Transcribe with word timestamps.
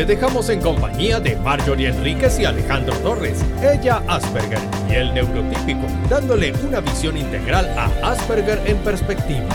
te 0.00 0.06
dejamos 0.06 0.48
en 0.48 0.62
compañía 0.62 1.20
de 1.20 1.36
Marjorie 1.36 1.88
Enríquez 1.88 2.38
y 2.40 2.46
Alejandro 2.46 2.96
Torres, 3.00 3.44
ella 3.62 4.02
Asperger 4.08 4.58
y 4.88 4.94
el 4.94 5.12
neurotípico, 5.12 5.86
dándole 6.08 6.54
una 6.66 6.80
visión 6.80 7.18
integral 7.18 7.68
a 7.76 8.10
Asperger 8.10 8.62
en 8.64 8.78
perspectiva. 8.78 9.46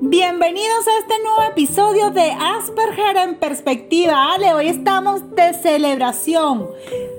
Bienvenidos 0.00 0.86
a 0.86 0.98
este 1.00 1.14
nuevo 1.24 1.42
episodio 1.50 2.10
de 2.10 2.30
Asperger 2.30 3.16
en 3.16 3.34
perspectiva. 3.40 4.32
Ale, 4.32 4.54
hoy 4.54 4.68
estamos 4.68 5.34
de 5.34 5.54
celebración. 5.54 6.68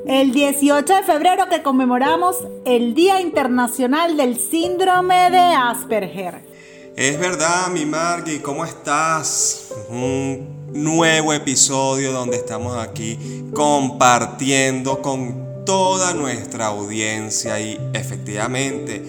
El 0.08 0.32
18 0.32 0.96
de 0.96 1.04
febrero 1.04 1.50
que 1.50 1.62
conmemoramos 1.62 2.38
el 2.64 2.94
Día 2.94 3.20
Internacional 3.20 4.16
del 4.16 4.40
Síndrome 4.40 5.30
de 5.30 5.40
Asperger. 5.40 6.53
Es 6.96 7.20
verdad, 7.20 7.70
mi 7.72 7.88
Margie, 7.88 8.40
¿cómo 8.44 8.64
estás? 8.64 9.70
Un 9.90 10.68
nuevo 10.74 11.34
episodio 11.34 12.12
donde 12.12 12.38
estamos 12.38 12.78
aquí 12.78 13.18
compartiendo 13.52 15.02
con 15.02 15.66
toda 15.66 16.14
nuestra 16.14 16.68
audiencia 16.68 17.60
y 17.60 17.80
efectivamente, 17.96 19.04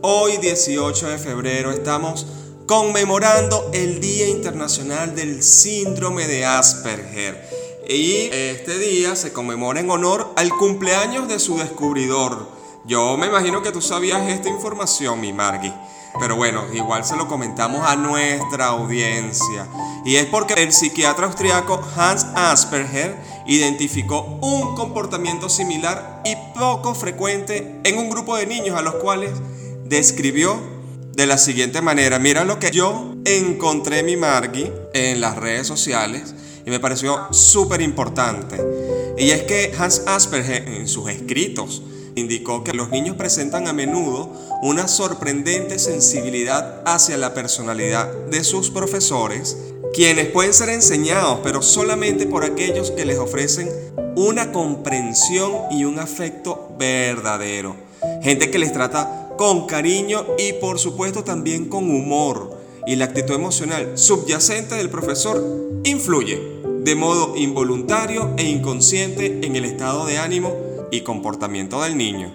hoy 0.00 0.38
18 0.38 1.10
de 1.10 1.18
febrero 1.18 1.72
estamos 1.72 2.26
conmemorando 2.66 3.70
el 3.74 4.00
Día 4.00 4.28
Internacional 4.28 5.14
del 5.14 5.42
Síndrome 5.42 6.26
de 6.26 6.46
Asperger. 6.46 7.50
Y 7.86 8.30
este 8.32 8.78
día 8.78 9.14
se 9.14 9.34
conmemora 9.34 9.80
en 9.80 9.90
honor 9.90 10.32
al 10.36 10.48
cumpleaños 10.48 11.28
de 11.28 11.38
su 11.38 11.58
descubridor. 11.58 12.48
Yo 12.86 13.18
me 13.18 13.26
imagino 13.26 13.62
que 13.62 13.72
tú 13.72 13.82
sabías 13.82 14.26
esta 14.26 14.48
información, 14.48 15.20
mi 15.20 15.34
Margie. 15.34 15.74
Pero 16.18 16.36
bueno, 16.36 16.64
igual 16.72 17.04
se 17.04 17.16
lo 17.16 17.28
comentamos 17.28 17.86
a 17.86 17.96
nuestra 17.96 18.66
audiencia. 18.66 19.66
Y 20.04 20.16
es 20.16 20.26
porque 20.26 20.54
el 20.62 20.72
psiquiatra 20.72 21.26
austriaco 21.26 21.80
Hans 21.96 22.26
Asperger 22.34 23.16
identificó 23.46 24.38
un 24.40 24.74
comportamiento 24.74 25.48
similar 25.48 26.22
y 26.24 26.36
poco 26.58 26.94
frecuente 26.94 27.80
en 27.84 27.98
un 27.98 28.08
grupo 28.08 28.36
de 28.36 28.46
niños 28.46 28.78
a 28.78 28.82
los 28.82 28.94
cuales 28.94 29.32
describió 29.84 30.60
de 31.12 31.26
la 31.26 31.38
siguiente 31.38 31.82
manera. 31.82 32.18
Mira 32.18 32.44
lo 32.44 32.58
que 32.58 32.70
yo 32.70 33.14
encontré 33.24 34.02
mi 34.02 34.16
Margie 34.16 34.72
en 34.94 35.20
las 35.20 35.36
redes 35.36 35.66
sociales 35.66 36.34
y 36.64 36.70
me 36.70 36.80
pareció 36.80 37.28
súper 37.32 37.80
importante. 37.80 38.56
Y 39.18 39.30
es 39.30 39.42
que 39.44 39.72
Hans 39.78 40.02
Asperger 40.06 40.68
en 40.68 40.88
sus 40.88 41.08
escritos 41.08 41.82
indicó 42.16 42.64
que 42.64 42.72
los 42.72 42.90
niños 42.90 43.14
presentan 43.14 43.68
a 43.68 43.72
menudo 43.72 44.32
una 44.62 44.88
sorprendente 44.88 45.78
sensibilidad 45.78 46.82
hacia 46.86 47.18
la 47.18 47.34
personalidad 47.34 48.10
de 48.30 48.42
sus 48.42 48.70
profesores, 48.70 49.56
quienes 49.94 50.28
pueden 50.28 50.54
ser 50.54 50.70
enseñados, 50.70 51.40
pero 51.44 51.62
solamente 51.62 52.26
por 52.26 52.42
aquellos 52.42 52.90
que 52.90 53.04
les 53.04 53.18
ofrecen 53.18 53.70
una 54.16 54.50
comprensión 54.50 55.52
y 55.70 55.84
un 55.84 55.98
afecto 55.98 56.74
verdadero. 56.78 57.76
Gente 58.22 58.50
que 58.50 58.58
les 58.58 58.72
trata 58.72 59.28
con 59.36 59.66
cariño 59.66 60.26
y 60.38 60.54
por 60.54 60.78
supuesto 60.78 61.22
también 61.22 61.66
con 61.66 61.90
humor. 61.90 62.56
Y 62.86 62.96
la 62.96 63.06
actitud 63.06 63.34
emocional 63.34 63.98
subyacente 63.98 64.76
del 64.76 64.88
profesor 64.88 65.44
influye 65.84 66.40
de 66.80 66.94
modo 66.94 67.36
involuntario 67.36 68.32
e 68.38 68.44
inconsciente 68.44 69.40
en 69.42 69.56
el 69.56 69.64
estado 69.64 70.06
de 70.06 70.18
ánimo 70.18 70.65
y 70.90 71.02
comportamiento 71.02 71.82
del 71.82 71.96
niño. 71.96 72.30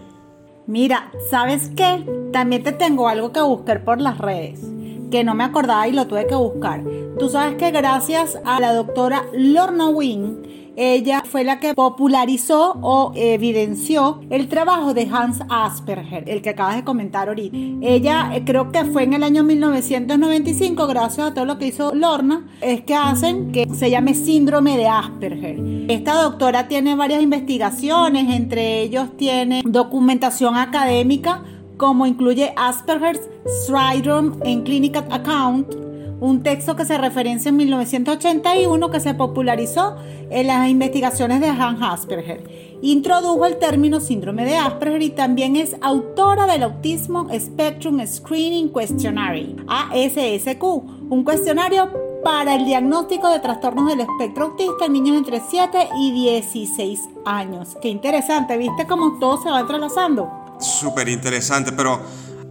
Mira, 0.67 1.11
¿sabes 1.29 1.69
qué? 1.75 2.05
También 2.31 2.63
te 2.63 2.71
tengo 2.71 3.07
algo 3.07 3.31
que 3.31 3.41
buscar 3.41 3.83
por 3.83 3.99
las 3.99 4.17
redes, 4.17 4.61
que 5.09 5.23
no 5.23 5.33
me 5.35 5.43
acordaba 5.43 5.87
y 5.87 5.91
lo 5.91 6.07
tuve 6.07 6.27
que 6.27 6.35
buscar. 6.35 6.83
Tú 7.19 7.29
sabes 7.29 7.55
que 7.55 7.71
gracias 7.71 8.39
a 8.45 8.59
la 8.59 8.73
doctora 8.73 9.25
Lorna 9.33 9.89
Wing, 9.89 10.60
ella 10.75 11.23
fue 11.25 11.43
la 11.43 11.59
que 11.59 11.73
popularizó 11.73 12.77
o 12.81 13.11
evidenció 13.15 14.21
el 14.29 14.47
trabajo 14.47 14.93
de 14.93 15.07
Hans 15.11 15.39
Asperger, 15.49 16.29
el 16.29 16.41
que 16.41 16.51
acabas 16.51 16.75
de 16.77 16.83
comentar 16.83 17.27
ahorita. 17.27 17.57
Ella 17.81 18.31
eh, 18.33 18.43
creo 18.45 18.71
que 18.71 18.85
fue 18.85 19.03
en 19.03 19.13
el 19.13 19.23
año 19.23 19.43
1995, 19.43 20.87
gracias 20.87 21.27
a 21.27 21.33
todo 21.33 21.45
lo 21.45 21.57
que 21.57 21.67
hizo 21.67 21.93
Lorna, 21.93 22.47
es 22.61 22.81
que 22.81 22.95
hacen 22.95 23.51
que 23.51 23.67
se 23.73 23.89
llame 23.89 24.13
síndrome 24.13 24.77
de 24.77 24.87
Asperger. 24.87 25.59
Esta 25.89 26.21
doctora 26.21 26.67
tiene 26.67 26.95
varias 26.95 27.21
investigaciones, 27.21 28.33
entre 28.33 28.81
ellos 28.81 29.15
tiene 29.17 29.61
documentación 29.65 30.55
académica 30.55 31.43
como 31.81 32.05
incluye 32.05 32.53
Asperger's 32.57 33.27
Syndrome 33.65 34.37
en 34.45 34.61
Clinical 34.61 35.03
Account, 35.09 35.90
un 36.21 36.43
texto 36.43 36.75
que 36.75 36.85
se 36.85 36.97
referencia 36.99 37.49
en 37.49 37.57
1981 37.57 38.91
que 38.91 38.99
se 38.99 39.15
popularizó 39.15 39.95
en 40.29 40.47
las 40.47 40.69
investigaciones 40.69 41.41
de 41.41 41.47
Hans 41.47 41.79
Asperger. 41.81 42.77
Introdujo 42.83 43.45
el 43.47 43.57
término 43.57 43.99
síndrome 43.99 44.45
de 44.45 44.55
Asperger 44.55 45.01
y 45.01 45.09
también 45.09 45.55
es 45.55 45.75
autora 45.81 46.45
del 46.45 46.63
Autismo 46.63 47.27
Spectrum 47.33 48.05
Screening 48.05 48.71
Questionary, 48.71 49.55
ASSQ, 49.67 50.63
un 51.09 51.23
cuestionario 51.23 51.91
para 52.23 52.53
el 52.53 52.65
diagnóstico 52.65 53.31
de 53.31 53.39
trastornos 53.39 53.89
del 53.89 54.01
espectro 54.01 54.45
autista 54.45 54.85
en 54.85 54.93
niños 54.93 55.17
entre 55.17 55.41
7 55.41 55.89
y 55.99 56.11
16 56.11 56.99
años. 57.25 57.75
Qué 57.81 57.89
interesante, 57.89 58.57
¿viste 58.57 58.85
cómo 58.85 59.17
todo 59.19 59.41
se 59.41 59.49
va 59.49 59.61
entrelazando? 59.61 60.29
Súper 60.59 61.09
interesante, 61.09 61.71
pero 61.71 61.99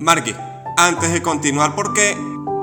Marky, 0.00 0.34
antes 0.76 1.12
de 1.12 1.22
continuar, 1.22 1.76
¿por 1.76 1.94
qué 1.94 2.16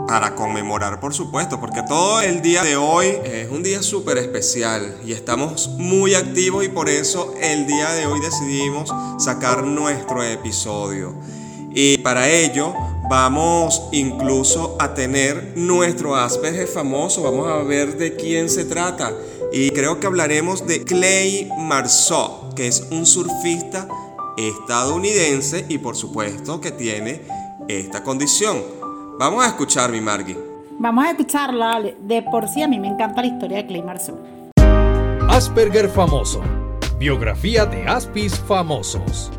para 0.07 0.35
conmemorar, 0.35 0.99
por 0.99 1.13
supuesto, 1.13 1.59
porque 1.59 1.83
todo 1.83 2.21
el 2.21 2.41
día 2.41 2.63
de 2.63 2.77
hoy 2.77 3.07
es 3.25 3.49
un 3.51 3.61
día 3.61 3.83
súper 3.83 4.17
especial 4.17 4.97
y 5.05 5.11
estamos 5.11 5.67
muy 5.77 6.13
activos 6.15 6.63
y 6.63 6.69
por 6.69 6.89
eso 6.89 7.33
el 7.41 7.67
día 7.67 7.91
de 7.91 8.07
hoy 8.07 8.19
decidimos 8.21 8.93
sacar 9.19 9.63
nuestro 9.65 10.23
episodio. 10.23 11.13
Y 11.71 11.97
para 11.99 12.29
ello 12.29 12.73
vamos 13.09 13.83
incluso 13.91 14.77
a 14.79 14.93
tener 14.93 15.53
nuestro 15.55 16.15
Asperger 16.15 16.67
famoso, 16.67 17.21
vamos 17.21 17.47
a 17.47 17.57
ver 17.63 17.97
de 17.97 18.15
quién 18.15 18.49
se 18.49 18.63
trata. 18.63 19.13
Y 19.51 19.71
creo 19.71 19.99
que 19.99 20.07
hablaremos 20.07 20.65
de 20.65 20.83
Clay 20.83 21.49
Marceau, 21.57 22.53
que 22.55 22.67
es 22.67 22.87
un 22.91 23.05
surfista 23.05 23.87
estadounidense 24.37 25.65
y 25.67 25.79
por 25.79 25.95
supuesto 25.95 26.61
que 26.61 26.71
tiene 26.71 27.21
esta 27.67 28.03
condición. 28.03 28.76
Vamos 29.19 29.43
a 29.43 29.47
escuchar, 29.47 29.91
mi 29.91 29.99
Margie. 29.99 30.37
Vamos 30.77 31.03
a 31.05 31.09
escucharla. 31.09 31.81
De 32.01 32.21
por 32.21 32.47
sí 32.47 32.61
a 32.61 32.67
mí 32.67 32.77
me 32.77 32.87
encanta 32.87 33.21
la 33.21 33.27
historia 33.27 33.57
de 33.57 33.65
Clay 33.65 33.81
Marceau. 33.81 34.19
Asperger 35.27 35.89
famoso. 35.89 36.43
Biografía 36.99 37.65
de 37.65 37.87
Aspis 37.87 38.39
famosos. 38.39 39.31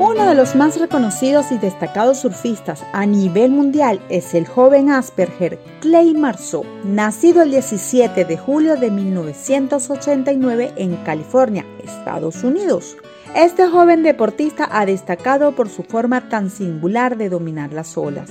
Uno 0.00 0.26
de 0.28 0.34
los 0.34 0.56
más 0.56 0.80
reconocidos 0.80 1.52
y 1.52 1.58
destacados 1.58 2.18
surfistas 2.18 2.84
a 2.92 3.06
nivel 3.06 3.52
mundial 3.52 4.00
es 4.08 4.34
el 4.34 4.48
joven 4.48 4.90
Asperger 4.90 5.60
Clay 5.80 6.14
Marceau, 6.14 6.64
nacido 6.82 7.42
el 7.42 7.52
17 7.52 8.24
de 8.24 8.36
julio 8.36 8.74
de 8.74 8.90
1989 8.90 10.72
en 10.76 10.96
California, 11.04 11.64
Estados 11.84 12.42
Unidos. 12.42 12.96
Este 13.34 13.68
joven 13.68 14.02
deportista 14.02 14.68
ha 14.70 14.86
destacado 14.86 15.52
por 15.52 15.68
su 15.68 15.82
forma 15.82 16.28
tan 16.28 16.50
singular 16.50 17.16
de 17.16 17.28
dominar 17.28 17.72
las 17.72 17.98
olas, 17.98 18.30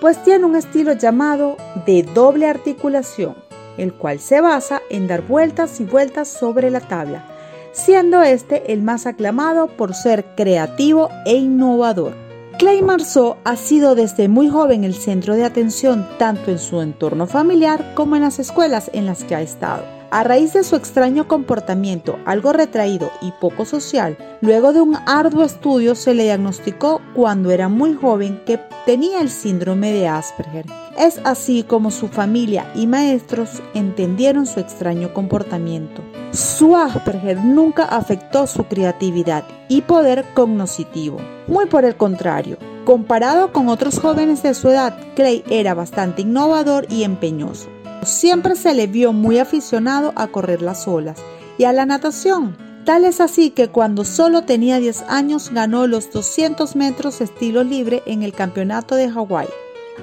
pues 0.00 0.22
tiene 0.24 0.44
un 0.44 0.56
estilo 0.56 0.92
llamado 0.92 1.56
de 1.86 2.02
doble 2.02 2.46
articulación, 2.46 3.36
el 3.78 3.94
cual 3.94 4.18
se 4.18 4.40
basa 4.40 4.82
en 4.90 5.06
dar 5.06 5.22
vueltas 5.22 5.80
y 5.80 5.84
vueltas 5.84 6.28
sobre 6.28 6.70
la 6.70 6.80
tabla, 6.80 7.24
siendo 7.72 8.22
este 8.22 8.72
el 8.72 8.82
más 8.82 9.06
aclamado 9.06 9.68
por 9.68 9.94
ser 9.94 10.34
creativo 10.36 11.08
e 11.24 11.36
innovador. 11.36 12.14
Clay 12.58 12.82
Marceau 12.82 13.36
ha 13.44 13.56
sido 13.56 13.94
desde 13.94 14.28
muy 14.28 14.48
joven 14.48 14.84
el 14.84 14.94
centro 14.94 15.34
de 15.34 15.44
atención 15.44 16.06
tanto 16.18 16.50
en 16.50 16.58
su 16.58 16.82
entorno 16.82 17.26
familiar 17.26 17.94
como 17.94 18.16
en 18.16 18.22
las 18.22 18.38
escuelas 18.38 18.90
en 18.92 19.06
las 19.06 19.24
que 19.24 19.34
ha 19.34 19.40
estado 19.40 20.01
A 20.12 20.24
raíz 20.24 20.52
de 20.52 20.62
su 20.62 20.76
extraño 20.76 21.26
comportamiento, 21.26 22.18
algo 22.26 22.52
retraído 22.52 23.10
y 23.22 23.32
poco 23.40 23.64
social, 23.64 24.18
luego 24.42 24.74
de 24.74 24.82
un 24.82 24.94
arduo 25.06 25.42
estudio 25.42 25.94
se 25.94 26.12
le 26.12 26.24
diagnosticó 26.24 27.00
cuando 27.14 27.50
era 27.50 27.70
muy 27.70 27.94
joven 27.94 28.42
que 28.44 28.60
tenía 28.84 29.22
el 29.22 29.30
síndrome 29.30 29.90
de 29.90 30.08
Asperger. 30.08 30.66
Es 30.98 31.18
así 31.24 31.62
como 31.62 31.90
su 31.90 32.08
familia 32.08 32.70
y 32.74 32.86
maestros 32.86 33.62
entendieron 33.72 34.44
su 34.44 34.60
extraño 34.60 35.14
comportamiento. 35.14 36.02
Su 36.32 36.76
Asperger 36.76 37.42
nunca 37.42 37.84
afectó 37.84 38.46
su 38.46 38.64
creatividad 38.64 39.44
y 39.70 39.80
poder 39.80 40.26
cognoscitivo. 40.34 41.22
Muy 41.46 41.64
por 41.64 41.86
el 41.86 41.96
contrario, 41.96 42.58
comparado 42.84 43.50
con 43.50 43.70
otros 43.70 43.98
jóvenes 43.98 44.42
de 44.42 44.52
su 44.52 44.68
edad, 44.68 44.94
Clay 45.16 45.42
era 45.48 45.72
bastante 45.72 46.20
innovador 46.20 46.86
y 46.90 47.04
empeñoso. 47.04 47.71
Siempre 48.04 48.56
se 48.56 48.74
le 48.74 48.88
vio 48.88 49.12
muy 49.12 49.38
aficionado 49.38 50.12
a 50.16 50.26
correr 50.26 50.60
las 50.60 50.88
olas 50.88 51.18
y 51.56 51.64
a 51.64 51.72
la 51.72 51.86
natación. 51.86 52.56
Tal 52.84 53.04
es 53.04 53.20
así 53.20 53.50
que 53.50 53.68
cuando 53.68 54.04
solo 54.04 54.42
tenía 54.42 54.80
10 54.80 55.02
años 55.02 55.52
ganó 55.52 55.86
los 55.86 56.10
200 56.10 56.74
metros 56.74 57.20
estilo 57.20 57.62
libre 57.62 58.02
en 58.06 58.24
el 58.24 58.32
campeonato 58.32 58.96
de 58.96 59.08
Hawái. 59.08 59.46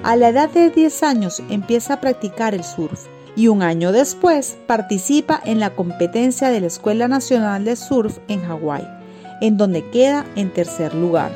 A 0.02 0.16
la 0.16 0.30
edad 0.30 0.48
de 0.48 0.70
10 0.70 1.02
años 1.02 1.42
empieza 1.50 1.94
a 1.94 2.00
practicar 2.00 2.54
el 2.54 2.64
surf 2.64 3.06
y 3.36 3.48
un 3.48 3.62
año 3.62 3.92
después 3.92 4.56
participa 4.66 5.38
en 5.44 5.60
la 5.60 5.74
competencia 5.74 6.48
de 6.48 6.60
la 6.60 6.68
Escuela 6.68 7.06
Nacional 7.06 7.66
de 7.66 7.76
Surf 7.76 8.16
en 8.28 8.42
Hawái, 8.42 8.88
en 9.42 9.58
donde 9.58 9.88
queda 9.90 10.24
en 10.36 10.50
tercer 10.54 10.94
lugar. 10.94 11.32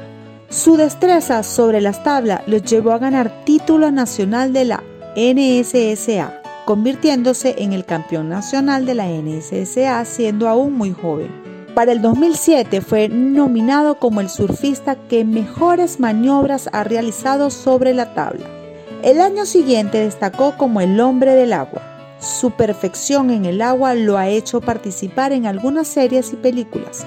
Su 0.48 0.78
destreza 0.78 1.42
sobre 1.42 1.82
las 1.82 2.02
tablas 2.02 2.40
lo 2.46 2.56
llevó 2.56 2.92
a 2.92 2.98
ganar 2.98 3.44
título 3.44 3.90
nacional 3.90 4.54
de 4.54 4.64
la 4.64 4.82
NSSA 5.14 6.43
convirtiéndose 6.64 7.56
en 7.58 7.72
el 7.72 7.84
campeón 7.84 8.28
nacional 8.28 8.86
de 8.86 8.94
la 8.94 9.06
NSSA 9.08 10.04
siendo 10.04 10.48
aún 10.48 10.74
muy 10.74 10.92
joven. 10.92 11.30
Para 11.74 11.90
el 11.90 12.02
2007 12.02 12.80
fue 12.80 13.08
nominado 13.08 13.98
como 13.98 14.20
el 14.20 14.28
surfista 14.28 14.94
que 14.94 15.24
mejores 15.24 15.98
maniobras 15.98 16.68
ha 16.72 16.84
realizado 16.84 17.50
sobre 17.50 17.92
la 17.94 18.14
tabla. 18.14 18.46
El 19.02 19.20
año 19.20 19.44
siguiente 19.44 19.98
destacó 19.98 20.56
como 20.56 20.80
el 20.80 21.00
hombre 21.00 21.34
del 21.34 21.52
agua. 21.52 21.82
Su 22.20 22.52
perfección 22.52 23.30
en 23.30 23.44
el 23.44 23.60
agua 23.60 23.94
lo 23.94 24.16
ha 24.16 24.28
hecho 24.28 24.60
participar 24.60 25.32
en 25.32 25.46
algunas 25.46 25.88
series 25.88 26.32
y 26.32 26.36
películas, 26.36 27.04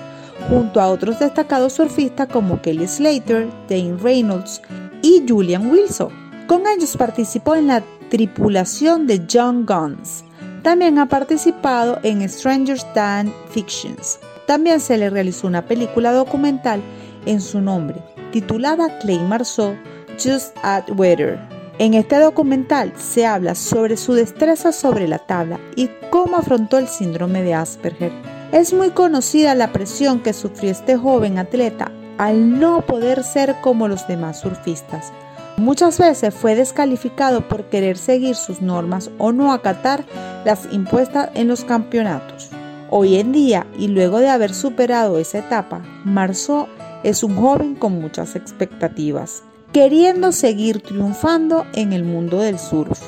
junto 0.50 0.82
a 0.82 0.90
otros 0.90 1.18
destacados 1.20 1.74
surfistas 1.74 2.28
como 2.28 2.62
Kelly 2.62 2.88
Slater, 2.88 3.48
Dane 3.70 3.98
Reynolds 3.98 4.62
y 5.02 5.24
Julian 5.28 5.72
Wilson. 5.72 6.10
Con 6.46 6.68
ellos 6.68 6.96
participó 6.98 7.56
en 7.56 7.68
la 7.68 7.84
tripulación 8.10 9.08
de 9.08 9.26
John 9.32 9.66
Guns. 9.66 10.24
También 10.64 11.00
ha 11.00 11.08
participado 11.08 12.00
en 12.04 12.28
Stranger 12.28 12.78
Than 12.94 13.34
Fictions. 13.50 14.20
También 14.46 14.80
se 14.80 14.98
le 14.98 15.10
realizó 15.10 15.48
una 15.48 15.66
película 15.66 16.12
documental 16.12 16.82
en 17.26 17.42
su 17.42 17.62
nombre, 17.62 18.02
titulada 18.32 18.98
Clay 19.00 19.20
Marceau, 19.20 19.76
Just 20.22 20.56
at 20.64 20.90
Weather. 20.96 21.40
En 21.80 21.94
este 21.94 22.18
documental 22.18 22.92
se 22.98 23.26
habla 23.26 23.54
sobre 23.54 23.98
su 23.98 24.14
destreza 24.14 24.72
sobre 24.72 25.08
la 25.08 25.20
tabla 25.20 25.60
y 25.76 25.90
cómo 26.10 26.38
afrontó 26.38 26.80
el 26.80 26.88
síndrome 26.88 27.44
de 27.44 27.54
Asperger. 27.54 28.12
Es 28.52 28.74
muy 28.74 28.90
conocida 28.90 29.54
la 29.54 29.72
presión 29.74 30.22
que 30.22 30.34
sufrió 30.34 30.72
este 30.72 30.98
joven 30.98 31.38
atleta 31.38 31.92
al 32.18 32.60
no 32.60 32.82
poder 32.82 33.24
ser 33.24 33.58
como 33.62 33.88
los 33.88 34.08
demás 34.08 34.40
surfistas. 34.40 35.12
Muchas 35.58 35.98
veces 35.98 36.36
fue 36.36 36.54
descalificado 36.54 37.48
por 37.48 37.66
querer 37.66 37.98
seguir 37.98 38.36
sus 38.36 38.62
normas 38.62 39.10
o 39.18 39.32
no 39.32 39.52
acatar 39.52 40.06
las 40.46 40.72
impuestas 40.72 41.32
en 41.34 41.48
los 41.48 41.66
campeonatos. 41.66 42.52
Hoy 42.92 43.16
en 43.16 43.32
día, 43.32 43.66
y 43.78 43.88
luego 43.88 44.20
de 44.20 44.30
haber 44.30 44.54
superado 44.54 45.18
esa 45.18 45.40
etapa, 45.40 45.82
Marceau 46.06 46.68
es 47.04 47.24
un 47.24 47.36
joven 47.36 47.74
con 47.74 48.00
muchas 48.00 48.36
expectativas, 48.36 49.42
queriendo 49.74 50.32
seguir 50.32 50.82
triunfando 50.82 51.66
en 51.74 51.92
el 51.92 52.04
mundo 52.04 52.40
del 52.40 52.60
surf. 52.60 53.02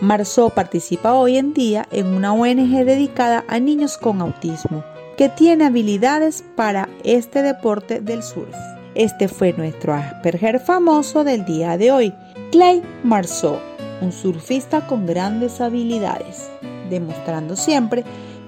Marceau 0.00 0.50
participa 0.50 1.14
hoy 1.14 1.36
en 1.36 1.54
día 1.54 1.88
en 1.90 2.06
una 2.06 2.32
ONG 2.32 2.84
dedicada 2.84 3.44
a 3.48 3.58
niños 3.58 3.98
con 3.98 4.20
autismo, 4.20 4.84
que 5.16 5.28
tiene 5.28 5.64
habilidades 5.64 6.44
para 6.54 6.88
este 7.02 7.42
deporte 7.42 8.00
del 8.00 8.22
surf. 8.22 8.54
Este 8.96 9.28
fue 9.28 9.52
nuestro 9.52 9.92
Asperger 9.92 10.58
famoso 10.58 11.22
del 11.22 11.44
día 11.44 11.76
de 11.76 11.92
hoy, 11.92 12.14
Clay 12.50 12.82
Marceau, 13.04 13.58
un 14.00 14.10
surfista 14.10 14.86
con 14.86 15.04
grandes 15.04 15.60
habilidades, 15.60 16.50
demostrando 16.88 17.56
siempre 17.56 18.04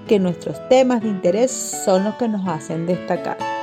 que 0.07 0.17
nuestros 0.17 0.67
temas 0.67 1.03
de 1.03 1.09
interés 1.09 1.51
son 1.85 2.03
los 2.03 2.15
que 2.15 2.27
nos 2.27 2.47
hacen 2.47 2.87
destacar. 2.87 3.58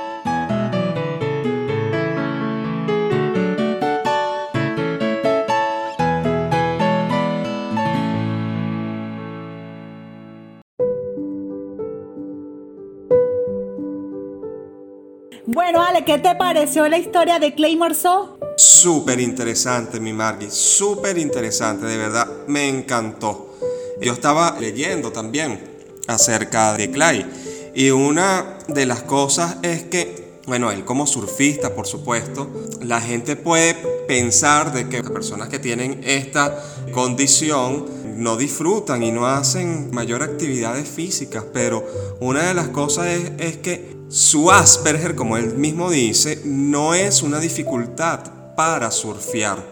¿Qué 16.05 16.19
te 16.19 16.35
pareció 16.35 16.87
la 16.87 16.97
historia 16.97 17.39
de 17.39 17.55
Clay 17.55 17.75
Marceau? 17.75 18.37
Súper 18.55 19.19
interesante, 19.19 19.99
mi 19.99 20.13
Margie, 20.13 20.51
súper 20.51 21.17
interesante, 21.17 21.85
de 21.85 21.97
verdad, 21.97 22.27
me 22.47 22.67
encantó. 22.67 23.55
Yo 23.99 24.13
estaba 24.13 24.57
leyendo 24.59 25.11
también 25.11 25.59
acerca 26.07 26.77
de 26.77 26.91
Clay 26.91 27.25
y 27.73 27.89
una 27.89 28.59
de 28.67 28.85
las 28.85 29.01
cosas 29.03 29.57
es 29.63 29.83
que, 29.83 30.37
bueno, 30.45 30.71
él 30.71 30.85
como 30.85 31.07
surfista, 31.07 31.73
por 31.73 31.87
supuesto, 31.87 32.47
la 32.81 33.01
gente 33.01 33.35
puede 33.35 33.73
pensar 34.07 34.73
de 34.73 34.89
que 34.89 35.01
las 35.01 35.11
personas 35.11 35.49
que 35.49 35.57
tienen 35.57 36.01
esta 36.03 36.63
condición 36.91 37.85
no 38.17 38.37
disfrutan 38.37 39.01
y 39.03 39.11
no 39.11 39.27
hacen 39.27 39.89
mayor 39.91 40.21
actividades 40.21 40.87
físicas, 40.87 41.43
pero 41.53 41.85
una 42.19 42.47
de 42.47 42.53
las 42.53 42.67
cosas 42.67 43.07
es 43.39 43.57
que 43.57 43.96
su 44.09 44.51
Asperger, 44.51 45.15
como 45.15 45.37
él 45.37 45.57
mismo 45.57 45.89
dice, 45.89 46.41
no 46.45 46.93
es 46.93 47.21
una 47.23 47.39
dificultad 47.39 48.21
para 48.55 48.89
surfear. 48.89 49.63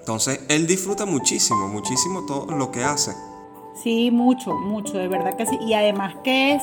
Entonces, 0.00 0.40
él 0.48 0.66
disfruta 0.66 1.06
muchísimo, 1.06 1.68
muchísimo 1.68 2.26
todo 2.26 2.46
lo 2.56 2.70
que 2.70 2.84
hace. 2.84 3.12
Sí, 3.82 4.10
mucho, 4.10 4.54
mucho, 4.54 4.98
de 4.98 5.08
verdad 5.08 5.36
que 5.36 5.46
sí. 5.46 5.58
Y 5.60 5.74
además 5.74 6.14
que 6.24 6.54
es 6.54 6.62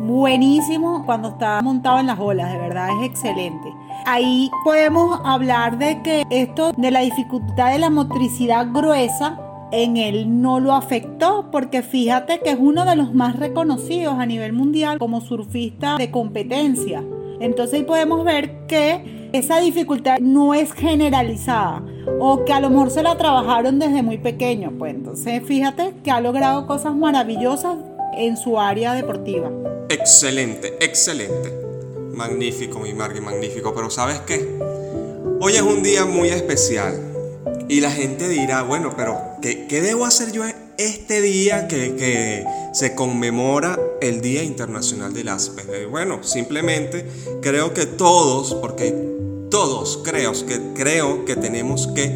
buenísimo 0.00 1.04
cuando 1.06 1.28
está 1.28 1.62
montado 1.62 2.00
en 2.00 2.08
las 2.08 2.18
olas, 2.18 2.52
de 2.52 2.58
verdad 2.58 2.88
es 3.00 3.08
excelente. 3.08 3.72
Ahí 4.04 4.50
podemos 4.64 5.20
hablar 5.24 5.78
de 5.78 6.02
que 6.02 6.24
esto 6.30 6.72
de 6.76 6.90
la 6.90 7.00
dificultad 7.00 7.70
de 7.70 7.78
la 7.78 7.90
motricidad 7.90 8.66
gruesa 8.72 9.38
en 9.72 9.96
él 9.96 10.42
no 10.42 10.60
lo 10.60 10.74
afectó 10.74 11.48
porque 11.50 11.82
fíjate 11.82 12.40
que 12.40 12.50
es 12.50 12.58
uno 12.60 12.84
de 12.84 12.94
los 12.94 13.14
más 13.14 13.36
reconocidos 13.36 14.14
a 14.18 14.26
nivel 14.26 14.52
mundial 14.52 14.98
como 14.98 15.22
surfista 15.22 15.96
de 15.96 16.10
competencia. 16.10 17.02
Entonces 17.40 17.82
podemos 17.82 18.24
ver 18.24 18.66
que 18.68 19.30
esa 19.32 19.60
dificultad 19.60 20.18
no 20.20 20.52
es 20.52 20.72
generalizada 20.74 21.82
o 22.20 22.44
que 22.44 22.52
a 22.52 22.60
lo 22.60 22.68
mejor 22.68 22.90
se 22.90 23.02
la 23.02 23.16
trabajaron 23.16 23.78
desde 23.78 24.02
muy 24.02 24.18
pequeño. 24.18 24.72
Pues 24.78 24.94
entonces 24.94 25.42
fíjate 25.44 25.94
que 26.04 26.10
ha 26.10 26.20
logrado 26.20 26.66
cosas 26.66 26.94
maravillosas 26.94 27.76
en 28.16 28.36
su 28.36 28.60
área 28.60 28.92
deportiva. 28.92 29.50
Excelente, 29.88 30.76
excelente. 30.80 31.50
Magnífico, 32.14 32.78
mi 32.78 32.92
Margie, 32.92 33.22
magnífico. 33.22 33.74
Pero 33.74 33.88
¿sabes 33.88 34.20
qué? 34.20 34.58
Hoy 35.40 35.54
es 35.54 35.62
un 35.62 35.82
día 35.82 36.04
muy 36.04 36.28
especial 36.28 37.11
y 37.72 37.80
la 37.80 37.90
gente 37.90 38.28
dirá, 38.28 38.60
bueno, 38.60 38.92
pero 38.94 39.18
¿qué, 39.40 39.66
debo 39.80 40.04
hacer 40.04 40.30
yo 40.30 40.44
este 40.76 41.22
día 41.22 41.68
que, 41.68 42.44
se 42.74 42.94
conmemora 42.94 43.80
el 44.02 44.20
Día 44.20 44.42
Internacional 44.42 45.14
del 45.14 45.28
Asperger? 45.28 45.86
Bueno, 45.86 46.22
simplemente 46.22 47.06
creo 47.40 47.72
que 47.72 47.86
todos, 47.86 48.54
porque 48.56 48.94
todos 49.50 50.00
creo 50.04 50.34
que, 50.46 50.60
creo 50.74 51.24
que 51.24 51.34
tenemos 51.34 51.86
que 51.94 52.14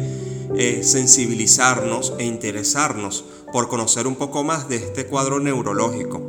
eh, 0.55 0.81
sensibilizarnos 0.83 2.13
e 2.19 2.25
interesarnos 2.25 3.25
por 3.51 3.67
conocer 3.67 4.05
un 4.05 4.15
poco 4.15 4.43
más 4.43 4.69
de 4.69 4.75
este 4.75 5.07
cuadro 5.07 5.39
neurológico. 5.39 6.21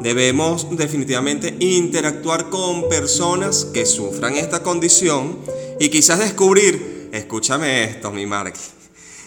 Debemos 0.00 0.74
definitivamente 0.74 1.54
interactuar 1.60 2.48
con 2.48 2.88
personas 2.88 3.66
que 3.66 3.84
sufran 3.84 4.36
esta 4.36 4.62
condición 4.62 5.36
y 5.78 5.90
quizás 5.90 6.20
descubrir 6.20 6.97
escúchame 7.12 7.84
esto, 7.84 8.10
mi 8.10 8.26
Mark. 8.26 8.54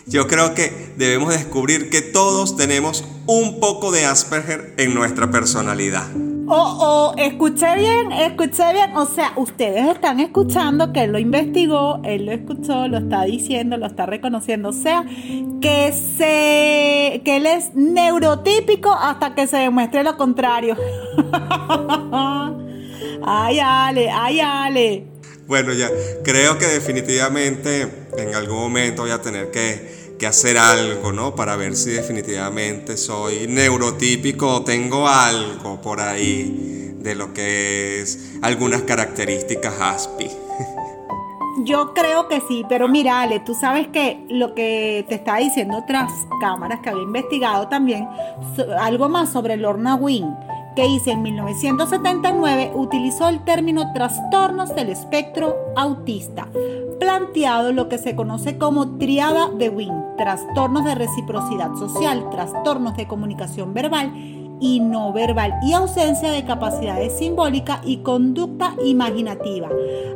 Yo 0.07 0.27
creo 0.27 0.53
que 0.55 0.93
debemos 0.97 1.33
descubrir 1.33 1.89
que 1.89 2.01
todos 2.01 2.57
tenemos 2.57 3.05
un 3.27 3.59
poco 3.59 3.91
de 3.91 4.05
Asperger 4.05 4.73
en 4.77 4.93
nuestra 4.93 5.29
personalidad. 5.29 6.07
Oh, 6.53 7.13
oh, 7.13 7.13
escuché 7.17 7.77
bien, 7.77 8.11
escuché 8.11 8.73
bien. 8.73 8.97
O 8.97 9.05
sea, 9.05 9.31
ustedes 9.37 9.87
están 9.87 10.19
escuchando 10.19 10.91
que 10.91 11.03
él 11.03 11.13
lo 11.13 11.19
investigó, 11.19 12.01
él 12.03 12.25
lo 12.25 12.33
escuchó, 12.33 12.89
lo 12.89 12.97
está 12.97 13.23
diciendo, 13.23 13.77
lo 13.77 13.85
está 13.85 14.05
reconociendo. 14.05 14.69
O 14.69 14.73
sea, 14.73 15.05
que 15.61 15.93
se 15.93 17.21
que 17.23 17.37
él 17.37 17.45
es 17.45 17.73
neurotípico 17.73 18.91
hasta 18.91 19.33
que 19.33 19.47
se 19.47 19.57
demuestre 19.57 20.03
lo 20.03 20.17
contrario. 20.17 20.75
ay, 23.23 23.59
Ale, 23.59 24.09
ay, 24.11 24.39
Ale. 24.41 25.05
Bueno, 25.51 25.73
ya 25.73 25.89
creo 26.23 26.57
que 26.57 26.65
definitivamente 26.65 27.85
en 28.17 28.33
algún 28.35 28.55
momento 28.55 29.01
voy 29.01 29.11
a 29.11 29.21
tener 29.21 29.51
que 29.51 30.15
que 30.17 30.25
hacer 30.25 30.57
algo, 30.57 31.11
¿no? 31.11 31.35
Para 31.35 31.57
ver 31.57 31.75
si 31.75 31.89
definitivamente 31.89 32.95
soy 32.95 33.47
neurotípico 33.49 34.47
o 34.47 34.63
tengo 34.63 35.09
algo 35.09 35.81
por 35.81 35.99
ahí 35.99 36.95
de 36.99 37.15
lo 37.15 37.33
que 37.33 37.99
es 38.01 38.35
algunas 38.41 38.83
características 38.83 39.73
ASPI. 39.77 40.29
Yo 41.65 41.93
creo 41.93 42.29
que 42.29 42.39
sí, 42.47 42.63
pero 42.69 42.87
mira, 42.87 43.19
Ale, 43.19 43.41
tú 43.41 43.53
sabes 43.53 43.89
que 43.89 44.23
lo 44.29 44.55
que 44.55 45.05
te 45.09 45.15
estaba 45.15 45.39
diciendo 45.39 45.79
otras 45.79 46.09
cámaras 46.39 46.79
que 46.79 46.91
había 46.91 47.03
investigado 47.03 47.67
también, 47.67 48.07
algo 48.79 49.09
más 49.09 49.33
sobre 49.33 49.57
Lorna 49.57 49.95
Wynn, 49.95 50.33
que 50.75 50.87
hice 50.87 51.11
en 51.11 51.21
1979, 51.21 52.71
utilizó 52.75 53.29
el 53.29 53.43
término 53.43 53.91
trastornos 53.93 54.73
del 54.75 54.89
espectro 54.89 55.55
autista 55.75 56.47
planteado 57.01 57.73
lo 57.73 57.89
que 57.89 57.97
se 57.97 58.15
conoce 58.15 58.59
como 58.59 58.99
triada 58.99 59.49
de 59.49 59.69
Wing, 59.69 60.15
trastornos 60.17 60.85
de 60.85 60.93
reciprocidad 60.93 61.73
social, 61.73 62.29
trastornos 62.29 62.95
de 62.95 63.07
comunicación 63.07 63.73
verbal 63.73 64.13
y 64.61 64.79
no 64.79 65.11
verbal 65.11 65.55
y 65.63 65.73
ausencia 65.73 66.31
de 66.31 66.45
capacidades 66.45 67.17
simbólica 67.17 67.81
y 67.83 67.97
conducta 67.97 68.75
imaginativa, 68.85 69.67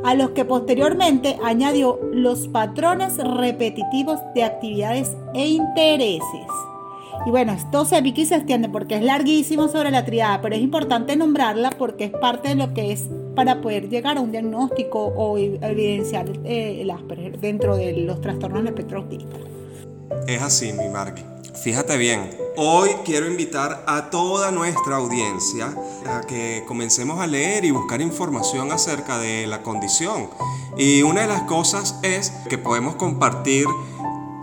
a 0.03 0.13
los 0.13 0.29
que 0.29 0.45
posteriormente 0.45 1.39
añadió 1.43 2.00
los 2.13 2.47
patrones 2.50 3.17
repetitivos 3.17 4.19
de 4.35 4.43
actividades 4.43 5.17
e 5.33 5.47
intereses. 5.47 6.47
Y 7.25 7.32
bueno, 7.32 7.53
esto 7.53 7.86
se 7.86 8.01
pique 8.03 8.25
se 8.25 8.36
extiende 8.36 8.70
porque 8.70 8.98
es 8.98 9.03
larguísimo 9.03 9.67
sobre 9.67 9.89
la 9.89 10.05
triada, 10.05 10.41
pero 10.41 10.55
es 10.55 10.62
importante 10.62 11.15
nombrarla 11.15 11.72
porque 11.72 12.05
es 12.05 12.12
parte 12.12 12.50
de 12.50 12.55
lo 12.55 12.74
que 12.74 12.91
es 12.91 13.05
para 13.36 13.62
poder 13.62 13.89
llegar 13.89 14.17
a 14.17 14.22
un 14.22 14.32
diagnóstico 14.32 15.08
o 15.08 15.38
evidenciar 15.38 16.29
eh, 16.44 16.82
el 16.82 16.91
Asperger 16.91 17.39
dentro 17.39 17.75
de 17.77 17.94
los 17.94 18.22
trastornos 18.22 18.60
del 18.60 18.67
espectro 18.67 19.00
autista. 19.00 19.38
Es 20.27 20.41
así, 20.41 20.72
mi 20.72 20.88
Margie. 20.88 21.25
Fíjate 21.55 21.98
bien, 21.98 22.29
hoy 22.58 22.89
quiero 23.05 23.27
invitar 23.27 23.84
a 23.88 24.12
toda 24.12 24.51
nuestra 24.51 24.98
audiencia 24.98 25.74
a 26.05 26.22
que 26.22 26.63
comencemos 26.67 27.20
a 27.20 27.25
leer 27.25 27.65
y 27.65 27.72
buscar 27.72 28.01
información 28.01 28.72
acerca 28.72 29.17
de 29.17 29.48
la 29.48 29.63
condición. 29.63 30.29
Y 30.77 31.01
una 31.01 31.22
de 31.22 31.27
las 31.27 31.41
cosas 31.44 31.98
es 32.03 32.32
que 32.50 32.60
podemos 32.60 32.96
compartir 32.96 33.65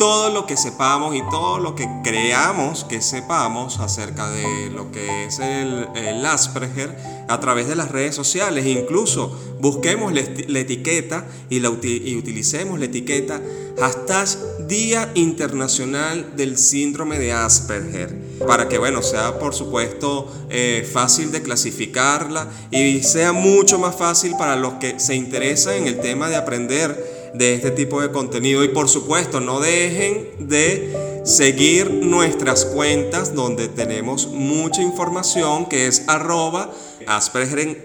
todo 0.02 0.30
lo 0.30 0.46
que 0.46 0.56
sepamos 0.56 1.14
y 1.14 1.22
todo 1.30 1.60
lo 1.60 1.76
que 1.76 1.88
creamos 2.02 2.82
que 2.82 3.00
sepamos 3.00 3.78
acerca 3.78 4.28
de 4.32 4.68
lo 4.74 4.90
que 4.90 5.26
es 5.26 5.38
el, 5.38 6.26
Asperger 6.26 6.96
a 7.28 7.38
través 7.38 7.68
de 7.68 7.76
las 7.76 7.88
redes 7.88 8.16
sociales. 8.16 8.66
Incluso 8.66 9.38
busquemos 9.60 10.12
la, 10.12 10.58
etiqueta 10.58 11.24
y, 11.48 11.64
utilicemos 11.64 12.80
la 12.80 12.86
etiqueta 12.86 13.40
hashtag 13.78 14.66
Día 14.66 15.12
Internacional 15.14 16.34
del 16.34 16.58
Síndrome 16.58 17.20
de 17.20 17.32
Asperger 17.32 18.32
para 18.44 18.68
que 18.68 18.78
bueno 18.78 19.02
sea 19.02 19.38
por 19.38 19.54
supuesto 19.54 20.28
eh, 20.50 20.88
fácil 20.90 21.30
de 21.30 21.42
clasificarla 21.42 22.48
y 22.72 23.02
sea 23.02 23.32
mucho 23.32 23.78
más 23.78 23.94
fácil 23.94 24.34
para 24.36 24.56
los 24.56 24.74
que 24.74 24.98
se 24.98 25.14
interesan 25.14 25.74
en 25.74 25.86
el 25.86 26.00
tema 26.00 26.28
de 26.28 26.36
aprender 26.36 27.11
de 27.34 27.54
este 27.54 27.70
tipo 27.70 28.00
de 28.00 28.10
contenido. 28.10 28.64
Y 28.64 28.68
por 28.68 28.88
supuesto, 28.88 29.40
no 29.40 29.60
dejen 29.60 30.28
de 30.38 31.20
seguir 31.24 31.90
nuestras 31.90 32.64
cuentas 32.64 33.34
donde 33.34 33.68
tenemos 33.68 34.26
mucha 34.28 34.82
información 34.82 35.66
que 35.66 35.86
es 35.86 36.04
arroba 36.08 36.70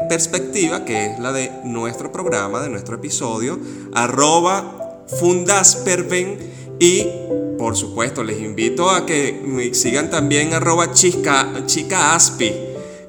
perspectiva, 0.10 0.86
que 0.86 1.08
es 1.08 1.20
la 1.20 1.32
de 1.34 1.52
nuestro 1.64 2.12
programa, 2.12 2.62
de 2.62 2.70
nuestro 2.70 2.96
episodio, 2.96 3.60
arroba 3.94 5.06
Fundasperven 5.20 6.38
y 6.80 7.08
por 7.58 7.76
supuesto 7.76 8.24
les 8.24 8.40
invito 8.40 8.90
a 8.90 9.06
que 9.06 9.72
sigan 9.74 10.10
también 10.12 10.54
arroba 10.54 10.94
chica 10.94 11.54
Aspi, 12.14 12.54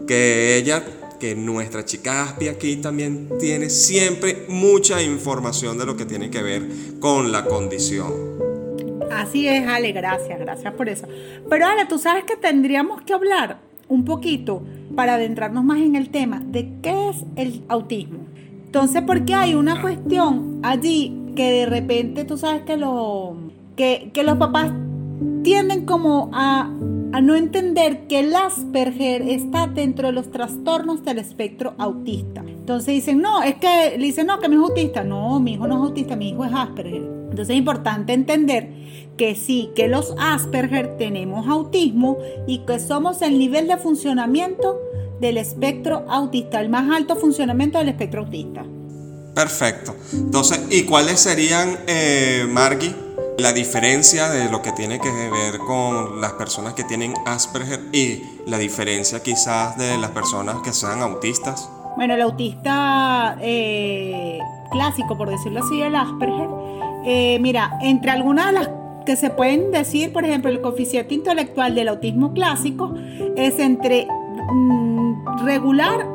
que 0.07 0.57
ella 0.57 0.85
que 1.19 1.35
nuestra 1.35 1.85
chica 1.85 2.25
Aspi 2.25 2.49
aquí 2.49 2.77
también 2.77 3.29
tiene 3.39 3.71
siempre 3.71 4.47
mucha 4.49 5.03
información 5.03 5.79
de 5.79 5.87
lo 5.87 5.97
que 5.97 6.05
tiene 6.05 6.31
que 6.31 6.43
ver 6.43 6.69
con 7.01 7.33
la 7.33 7.45
condición. 7.45 8.13
Así 9.11 9.49
es, 9.49 9.67
Ale, 9.67 9.93
gracias, 9.93 10.39
gracias 10.39 10.73
por 10.75 10.89
eso. 10.89 11.07
Pero 11.49 11.67
Ale, 11.67 11.87
tú 11.87 11.99
sabes 11.99 12.25
que 12.25 12.37
tendríamos 12.37 13.03
que 13.03 13.15
hablar 13.15 13.59
un 13.89 14.05
poquito 14.05 14.63
para 14.95 15.15
adentrarnos 15.15 15.65
más 15.65 15.79
en 15.79 15.97
el 15.97 16.11
tema 16.11 16.41
de 16.45 16.69
qué 16.83 17.11
es 17.11 17.17
el 17.37 17.65
autismo. 17.69 18.21
Entonces, 18.67 19.03
porque 19.07 19.35
hay 19.35 19.55
una 19.55 19.81
cuestión 19.81 20.61
allí 20.63 21.33
que 21.35 21.51
de 21.51 21.67
repente 21.67 22.25
tú 22.25 22.37
sabes 22.37 22.63
que, 22.63 22.77
lo, 22.77 23.37
que, 23.77 24.11
que 24.13 24.23
los 24.23 24.37
papás 24.37 24.73
tienden 25.43 25.87
como 25.87 26.31
a 26.33 26.71
a 27.13 27.21
no 27.21 27.35
entender 27.35 28.07
que 28.07 28.21
el 28.21 28.35
Asperger 28.35 29.23
está 29.23 29.67
dentro 29.67 30.09
de 30.09 30.13
los 30.13 30.31
trastornos 30.31 31.05
del 31.05 31.19
espectro 31.19 31.75
autista. 31.79 32.43
Entonces 32.47 32.95
dicen, 32.95 33.21
no, 33.21 33.43
es 33.43 33.55
que 33.57 33.97
le 33.99 34.05
dicen, 34.05 34.27
no, 34.27 34.39
que 34.41 34.49
mi 34.49 34.57
hijo 34.57 34.65
es 34.67 34.71
autista. 34.71 35.05
No, 35.05 35.41
mi 35.41 35.55
hijo 35.55 35.67
no 35.67 35.77
es 35.77 35.89
autista, 35.89 36.17
mi 36.17 36.31
hijo 36.31 36.45
es 36.45 36.53
Asperger. 36.55 37.03
Entonces 37.31 37.51
es 37.51 37.57
importante 37.57 38.13
entender 38.13 38.69
que 39.17 39.35
sí, 39.35 39.71
que 39.75 39.89
los 39.89 40.15
Asperger 40.19 40.97
tenemos 40.99 41.49
autismo 41.49 42.19
y 42.47 42.59
que 42.67 42.79
somos 42.79 43.23
el 43.23 43.39
nivel 43.39 43.69
de 43.69 43.79
funcionamiento 43.79 44.79
del 45.21 45.39
espectro 45.39 46.05
autista, 46.09 46.61
el 46.61 46.69
más 46.69 46.91
alto 46.95 47.17
funcionamiento 47.17 47.79
del 47.79 47.89
espectro 47.89 48.23
autista. 48.23 48.65
Perfecto. 49.35 49.95
Entonces, 50.13 50.61
¿y 50.71 50.83
cuáles 50.83 51.21
serían, 51.21 51.79
eh, 51.87 52.47
Margie? 52.51 53.08
La 53.39 53.53
diferencia 53.53 54.29
de 54.31 54.51
lo 54.51 54.63
que 54.63 54.73
tiene 54.73 54.99
que 54.99 55.11
ver 55.11 55.59
con 55.59 56.21
las 56.21 56.33
personas 56.33 56.75
que 56.75 56.83
tienen 56.83 57.15
Asperger 57.25 57.81
y 57.93 58.23
la 58.47 58.59
diferencia 58.59 59.23
quizás 59.23 59.79
de 59.79 59.97
las 59.97 60.11
personas 60.11 60.57
que 60.65 60.73
sean 60.73 61.03
autistas? 61.03 61.71
Bueno, 61.97 62.15
el 62.15 62.23
autista 62.23 63.39
eh, 63.41 64.41
clásico, 64.73 65.17
por 65.17 65.31
decirlo 65.31 65.61
así, 65.61 65.81
el 65.81 65.95
Asperger, 65.95 66.49
eh, 67.05 67.39
mira, 67.41 67.79
entre 67.81 68.11
algunas 68.11 68.47
de 68.47 68.53
las 68.53 68.71
que 69.07 69.15
se 69.15 69.31
pueden 69.31 69.71
decir, 69.71 70.13
por 70.13 70.25
ejemplo, 70.25 70.51
el 70.51 70.61
coeficiente 70.61 71.15
intelectual 71.15 71.77
del 71.77 71.89
autismo 71.89 72.33
clásico 72.33 72.93
es 73.37 73.59
entre 73.61 74.07
mm, 74.07 75.45
regular 75.45 76.09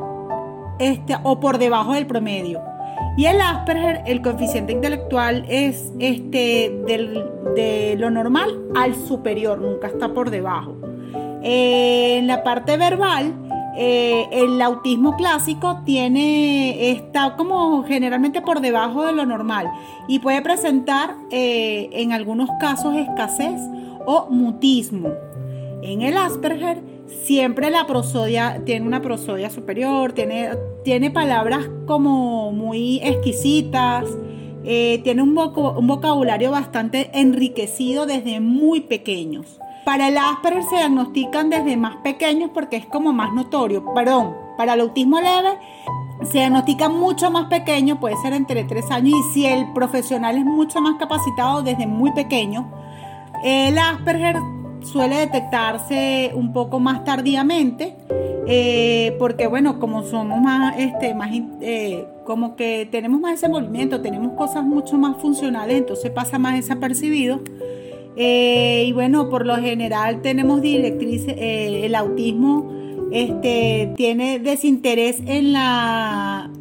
este, 0.77 1.15
o 1.23 1.39
por 1.39 1.57
debajo 1.57 1.93
del 1.93 2.05
promedio. 2.05 2.72
Y 3.15 3.25
el 3.25 3.39
Asperger, 3.41 4.01
el 4.07 4.21
coeficiente 4.21 4.73
intelectual 4.73 5.45
es 5.47 5.91
este 5.99 6.71
de 7.55 7.95
lo 7.97 8.09
normal 8.09 8.59
al 8.75 8.95
superior, 8.95 9.59
nunca 9.59 9.87
está 9.87 10.13
por 10.13 10.29
debajo. 10.31 10.75
en 11.45 12.25
la 12.27 12.43
parte 12.43 12.77
verbal, 12.77 13.33
eh, 13.75 14.27
el 14.31 14.61
autismo 14.61 15.15
clásico 15.15 15.81
tiene, 15.83 16.91
está 16.91 17.35
como 17.35 17.83
generalmente 17.83 18.41
por 18.41 18.61
debajo 18.61 19.05
de 19.05 19.13
lo 19.13 19.25
normal 19.25 19.71
y 20.07 20.19
puede 20.19 20.41
presentar 20.43 21.15
eh, 21.31 21.89
en 21.91 22.13
algunos 22.13 22.49
casos 22.59 22.95
escasez 22.95 23.59
o 24.05 24.27
mutismo. 24.29 25.09
En 25.81 26.03
el 26.03 26.17
Asperger 26.17 26.92
siempre 27.23 27.69
la 27.69 27.85
prosodia 27.85 28.61
tiene 28.65 28.85
una 28.85 29.01
prosodia 29.01 29.49
superior, 29.49 30.13
tiene, 30.13 30.49
tiene 30.83 31.11
palabras 31.11 31.69
como 31.85 32.51
muy 32.51 32.99
exquisitas, 33.03 34.05
eh, 34.63 35.01
tiene 35.03 35.21
un, 35.21 35.37
un 35.37 35.87
vocabulario 35.87 36.51
bastante 36.51 37.09
enriquecido 37.13 38.05
desde 38.05 38.39
muy 38.39 38.81
pequeños. 38.81 39.59
Para 39.85 40.07
el 40.07 40.17
Asperger 40.17 40.63
se 40.63 40.75
diagnostican 40.77 41.49
desde 41.49 41.75
más 41.75 41.97
pequeños 41.97 42.51
porque 42.53 42.77
es 42.77 42.85
como 42.85 43.11
más 43.11 43.33
notorio. 43.33 43.93
Perdón, 43.93 44.33
para 44.57 44.75
el 44.75 44.81
autismo 44.81 45.19
leve 45.19 45.57
se 46.25 46.39
diagnostica 46.39 46.89
mucho 46.89 47.31
más 47.31 47.47
pequeño, 47.47 47.99
puede 47.99 48.15
ser 48.17 48.33
entre 48.33 48.63
3 48.63 48.91
años, 48.91 49.19
y 49.19 49.33
si 49.33 49.45
el 49.45 49.71
profesional 49.73 50.37
es 50.37 50.45
mucho 50.45 50.79
más 50.81 50.95
capacitado 50.97 51.63
desde 51.63 51.85
muy 51.85 52.11
pequeño, 52.11 52.71
el 53.43 53.77
Asperger 53.77 54.37
suele 54.83 55.17
detectarse 55.17 56.31
un 56.33 56.53
poco 56.53 56.79
más 56.79 57.03
tardíamente, 57.03 57.95
eh, 58.47 59.15
porque 59.19 59.47
bueno, 59.47 59.79
como 59.79 60.03
somos 60.03 60.41
más, 60.41 60.77
este, 60.77 61.13
más, 61.15 61.31
eh, 61.61 62.05
como 62.25 62.55
que 62.55 62.87
tenemos 62.91 63.19
más 63.19 63.35
ese 63.35 63.49
movimiento, 63.49 64.01
tenemos 64.01 64.33
cosas 64.33 64.63
mucho 64.63 64.97
más 64.97 65.17
funcionales, 65.21 65.77
entonces 65.77 66.11
pasa 66.11 66.39
más 66.39 66.55
desapercibido. 66.55 67.41
Eh, 68.15 68.85
y 68.87 68.91
bueno, 68.91 69.29
por 69.29 69.45
lo 69.45 69.55
general 69.55 70.21
tenemos 70.21 70.61
directrices, 70.61 71.35
el 71.37 71.95
autismo 71.95 72.71
este, 73.11 73.93
tiene 73.95 74.39
desinterés 74.39 75.21
en 75.25 75.53
la 75.53 76.51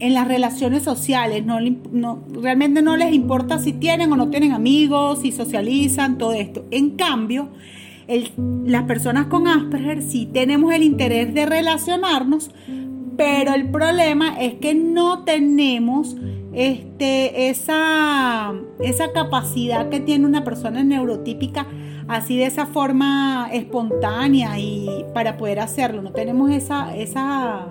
en 0.00 0.14
las 0.14 0.28
relaciones 0.28 0.82
sociales, 0.82 1.44
no, 1.44 2.24
realmente 2.32 2.82
no 2.82 2.96
les 2.96 3.12
importa 3.12 3.58
si 3.58 3.72
tienen 3.72 4.12
o 4.12 4.16
no 4.16 4.28
tienen 4.28 4.52
amigos, 4.52 5.20
si 5.22 5.32
socializan, 5.32 6.18
todo 6.18 6.32
esto. 6.32 6.64
En 6.70 6.90
cambio, 6.90 7.50
las 8.66 8.82
personas 8.84 9.26
con 9.26 9.48
Asperger 9.48 10.02
sí 10.02 10.26
tenemos 10.26 10.74
el 10.74 10.82
interés 10.82 11.32
de 11.32 11.46
relacionarnos, 11.46 12.50
pero 13.16 13.54
el 13.54 13.70
problema 13.70 14.40
es 14.40 14.54
que 14.54 14.74
no 14.74 15.24
tenemos 15.24 16.16
este, 16.52 17.48
esa, 17.48 18.52
esa 18.80 19.12
capacidad 19.12 19.88
que 19.88 20.00
tiene 20.00 20.26
una 20.26 20.44
persona 20.44 20.82
neurotípica 20.84 21.66
así 22.08 22.36
de 22.36 22.46
esa 22.46 22.66
forma 22.66 23.48
espontánea 23.52 24.58
y 24.58 25.04
para 25.14 25.36
poder 25.36 25.60
hacerlo. 25.60 26.02
No 26.02 26.12
tenemos 26.12 26.50
esa, 26.50 26.94
esa, 26.96 27.68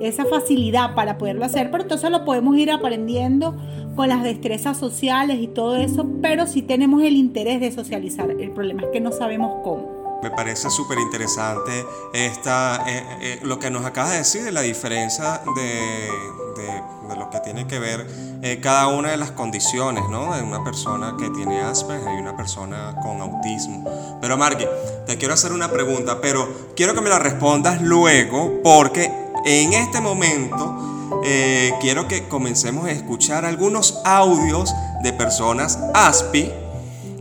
esa 0.00 0.24
facilidad 0.24 0.94
para 0.94 1.18
poderlo 1.18 1.44
hacer, 1.44 1.70
pero 1.70 1.82
entonces 1.82 2.10
lo 2.10 2.24
podemos 2.24 2.56
ir 2.56 2.70
aprendiendo 2.70 3.56
con 3.96 4.08
las 4.08 4.22
destrezas 4.22 4.76
sociales 4.76 5.38
y 5.40 5.48
todo 5.48 5.76
eso, 5.76 6.06
pero 6.22 6.46
sí 6.46 6.62
tenemos 6.62 7.02
el 7.02 7.14
interés 7.16 7.60
de 7.60 7.72
socializar. 7.72 8.30
El 8.30 8.52
problema 8.52 8.82
es 8.82 8.88
que 8.92 9.00
no 9.00 9.10
sabemos 9.10 9.60
cómo. 9.64 9.98
Me 10.22 10.30
parece 10.32 10.68
súper 10.68 10.98
interesante 10.98 11.86
esta, 12.12 12.84
eh, 12.88 13.04
eh, 13.20 13.40
lo 13.42 13.60
que 13.60 13.70
nos 13.70 13.84
acabas 13.84 14.12
de 14.12 14.18
decir 14.18 14.42
de 14.42 14.50
la 14.50 14.62
diferencia 14.62 15.42
de, 15.54 16.08
lo 17.16 17.30
que 17.30 17.40
tiene 17.40 17.66
que 17.66 17.78
ver 17.78 18.06
eh, 18.42 18.60
cada 18.60 18.88
una 18.88 19.10
de 19.10 19.16
las 19.16 19.30
condiciones 19.30 20.04
¿no? 20.10 20.36
de 20.36 20.42
una 20.42 20.62
persona 20.62 21.16
que 21.18 21.30
tiene 21.30 21.60
Asperger 21.62 22.14
y 22.14 22.20
una 22.20 22.36
persona 22.36 22.94
con 23.02 23.20
autismo. 23.20 23.84
Pero 24.20 24.36
Margie, 24.36 24.68
te 25.06 25.16
quiero 25.18 25.34
hacer 25.34 25.52
una 25.52 25.70
pregunta, 25.70 26.20
pero 26.20 26.48
quiero 26.76 26.94
que 26.94 27.00
me 27.00 27.08
la 27.08 27.18
respondas 27.18 27.80
luego 27.80 28.60
porque 28.62 29.10
en 29.48 29.72
este 29.72 30.00
momento 30.00 31.20
quiero 31.80 32.06
que 32.06 32.28
comencemos 32.28 32.86
a 32.86 32.92
escuchar 32.92 33.44
algunos 33.44 34.00
audios 34.04 34.74
de 35.02 35.12
personas 35.12 35.78
ASPI 35.94 36.52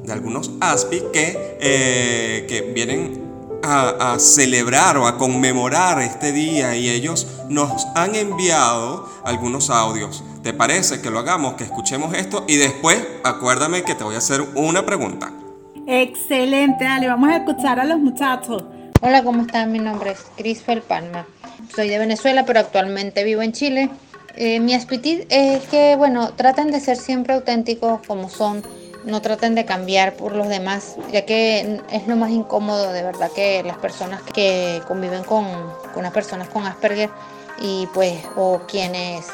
de 0.07 0.13
algunos 0.13 0.51
ASPI 0.62 1.03
que, 1.12 1.57
eh, 1.60 2.46
que 2.48 2.62
vienen 2.62 3.27
a, 3.62 4.17
celebrar 4.19 4.98
o 4.98 5.05
a 5.05 5.17
conmemorar 5.17 6.00
este 6.00 6.31
día 6.31 6.75
y 6.77 6.89
ellos 6.89 7.27
nos 7.50 7.86
han 7.96 8.15
enviado 8.15 9.10
algunos 9.25 9.69
audios. 9.69 10.24
¿Te 10.41 10.53
parece 10.53 11.01
que 11.01 11.10
lo 11.10 11.19
hagamos, 11.19 11.55
que 11.55 11.65
escuchemos 11.65 12.13
esto 12.13 12.46
y 12.48 12.55
después 12.55 13.05
acuérdame 13.25 13.84
que 13.84 13.96
te 13.96 14.05
voy 14.05 14.15
a 14.15 14.19
hacer 14.19 14.41
una 14.55 14.86
pregunta? 14.86 15.34
Excelente, 15.86 16.86
dale, 16.86 17.07
vamos 17.07 17.29
a 17.29 17.38
escuchar 17.38 17.79
a 17.81 17.84
los 17.84 18.00
muchachos. 18.00 18.63
Hola, 19.01 19.22
¿cómo 19.24 19.41
están? 19.41 19.72
Mi 19.74 19.79
nombre 19.79 20.12
es 20.12 20.25
Crisfel 20.38 20.81
Palma. 20.81 21.25
Soy 21.76 21.90
de 21.90 22.00
Venezuela, 22.00 22.46
pero 22.46 22.60
actualmente 22.60 23.24
vivo 23.24 23.42
en 23.42 23.54
Chile. 23.54 23.90
Eh, 24.36 24.60
mi 24.60 24.74
aspitit 24.74 25.26
es 25.30 25.64
que, 25.68 25.96
bueno, 25.96 26.34
traten 26.34 26.72
de 26.72 26.80
ser 26.80 26.98
siempre 26.98 27.34
auténticos 27.34 28.02
como 28.06 28.30
son 28.30 28.64
no 29.08 29.22
traten 29.22 29.56
de 29.56 29.66
cambiar 29.66 30.16
por 30.16 30.36
los 30.36 30.50
demás, 30.50 30.98
ya 31.12 31.26
que 31.26 31.82
es 31.92 32.08
lo 32.08 32.18
más 32.18 32.30
incómodo 32.30 32.92
de 32.92 33.04
verdad 33.04 33.32
que 33.34 33.64
las 33.64 33.78
personas 33.78 34.22
que 34.22 34.82
conviven 34.88 35.24
con, 35.24 35.46
las 35.96 36.12
personas 36.12 36.50
con 36.50 36.66
Asperger 36.66 37.10
y 37.60 37.88
pues 37.94 38.20
o 38.36 38.62
quienes 38.68 39.26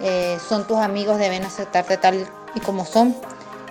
eh, 0.00 0.38
son 0.48 0.66
tus 0.66 0.78
amigos 0.78 1.18
deben 1.18 1.44
aceptarte 1.44 1.96
tal 1.96 2.24
y 2.54 2.60
como 2.60 2.84
son 2.84 3.16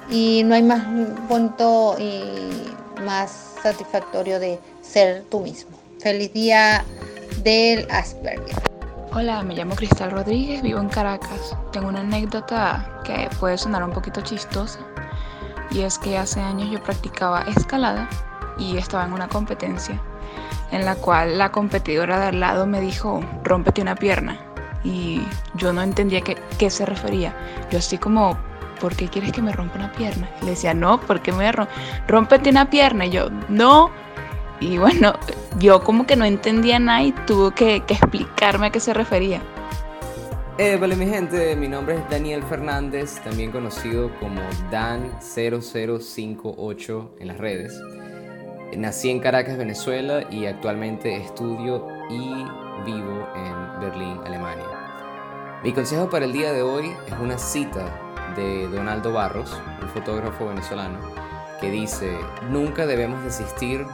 y 0.09 0.43
no 0.43 0.55
hay 0.55 0.63
más 0.63 0.83
bonito 1.27 1.95
y 1.99 3.01
más 3.01 3.55
satisfactorio 3.63 4.39
de 4.39 4.59
ser 4.81 5.23
tú 5.29 5.39
mismo. 5.39 5.71
Feliz 5.99 6.33
día 6.33 6.83
del 7.43 7.87
Asperger. 7.91 8.55
Hola, 9.13 9.43
me 9.43 9.55
llamo 9.55 9.75
Cristal 9.75 10.11
Rodríguez, 10.11 10.61
vivo 10.61 10.79
en 10.79 10.89
Caracas. 10.89 11.55
Tengo 11.71 11.87
una 11.87 12.01
anécdota 12.01 13.01
que 13.03 13.29
puede 13.39 13.57
sonar 13.57 13.83
un 13.83 13.91
poquito 13.91 14.21
chistosa, 14.21 14.79
y 15.71 15.81
es 15.81 15.97
que 15.97 16.17
hace 16.17 16.41
años 16.41 16.69
yo 16.71 16.83
practicaba 16.83 17.41
escalada 17.43 18.09
y 18.57 18.77
estaba 18.77 19.05
en 19.05 19.13
una 19.13 19.27
competencia 19.27 20.01
en 20.71 20.85
la 20.85 20.95
cual 20.95 21.37
la 21.37 21.51
competidora 21.51 22.19
de 22.19 22.25
al 22.27 22.39
lado 22.39 22.65
me 22.65 22.81
dijo, 22.81 23.21
rómpete 23.43 23.81
una 23.81 23.95
pierna. 23.95 24.37
Y 24.83 25.21
yo 25.55 25.73
no 25.73 25.81
entendía 25.81 26.21
qué, 26.21 26.37
qué 26.57 26.69
se 26.69 26.85
refería. 26.85 27.35
Yo 27.71 27.79
así 27.79 27.97
como, 27.97 28.37
¿por 28.79 28.95
qué 28.95 29.07
quieres 29.07 29.31
que 29.31 29.41
me 29.41 29.51
rompa 29.51 29.77
una 29.77 29.91
pierna? 29.93 30.29
Le 30.41 30.51
decía, 30.51 30.73
no, 30.73 30.99
¿por 30.99 31.21
qué 31.21 31.31
me 31.31 31.51
rompe? 31.51 31.71
Rómpete 32.07 32.49
una 32.49 32.69
pierna. 32.69 33.05
Y 33.05 33.11
yo, 33.11 33.29
no. 33.49 33.89
Y 34.59 34.77
bueno, 34.77 35.13
yo 35.59 35.83
como 35.83 36.05
que 36.05 36.15
no 36.15 36.25
entendía 36.25 36.79
nada 36.79 37.03
y 37.03 37.13
que, 37.55 37.83
que 37.85 37.93
explicarme 37.93 38.67
a 38.67 38.71
qué 38.71 38.79
se 38.79 38.93
refería. 38.93 39.41
Eh, 40.57 40.77
vale 40.79 40.95
mi 40.95 41.05
gente, 41.05 41.53
mi 41.57 41.67
nombre 41.67 41.95
es 41.95 42.09
Daniel 42.09 42.41
Fernández, 42.43 43.21
también 43.25 43.51
conocido 43.51 44.09
como 44.21 44.39
Dan0058 44.71 47.09
en 47.19 47.27
las 47.27 47.37
redes. 47.37 47.77
Nací 48.77 49.09
en 49.09 49.19
Caracas, 49.19 49.57
Venezuela 49.57 50.25
y 50.31 50.45
actualmente 50.45 51.17
estudio 51.17 51.85
y 52.09 52.45
vivo 52.85 53.27
en 53.35 53.81
Berlín, 53.81 54.21
Alemania. 54.25 55.59
Mi 55.61 55.73
consejo 55.73 56.09
para 56.09 56.23
el 56.23 56.31
día 56.31 56.53
de 56.53 56.61
hoy 56.61 56.93
es 57.07 57.13
una 57.21 57.37
cita 57.37 58.33
de 58.37 58.69
Donaldo 58.69 59.11
Barros, 59.11 59.61
un 59.81 59.89
fotógrafo 59.89 60.47
venezolano, 60.47 60.99
que 61.59 61.69
dice, 61.69 62.17
nunca 62.49 62.85
debemos 62.85 63.21
desistir 63.25 63.85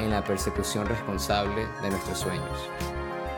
en 0.00 0.10
la 0.10 0.24
persecución 0.24 0.86
responsable 0.86 1.66
de 1.82 1.90
nuestros 1.90 2.18
sueños. 2.18 2.70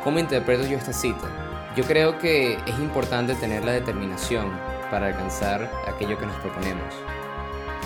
¿Cómo 0.04 0.18
interpreto 0.18 0.66
yo 0.66 0.76
esta 0.76 0.92
cita? 0.92 1.28
Yo 1.76 1.84
creo 1.84 2.18
que 2.18 2.54
es 2.54 2.78
importante 2.78 3.34
tener 3.34 3.64
la 3.64 3.72
determinación 3.72 4.50
para 4.90 5.08
alcanzar 5.08 5.70
aquello 5.86 6.18
que 6.18 6.26
nos 6.26 6.36
proponemos. 6.36 6.94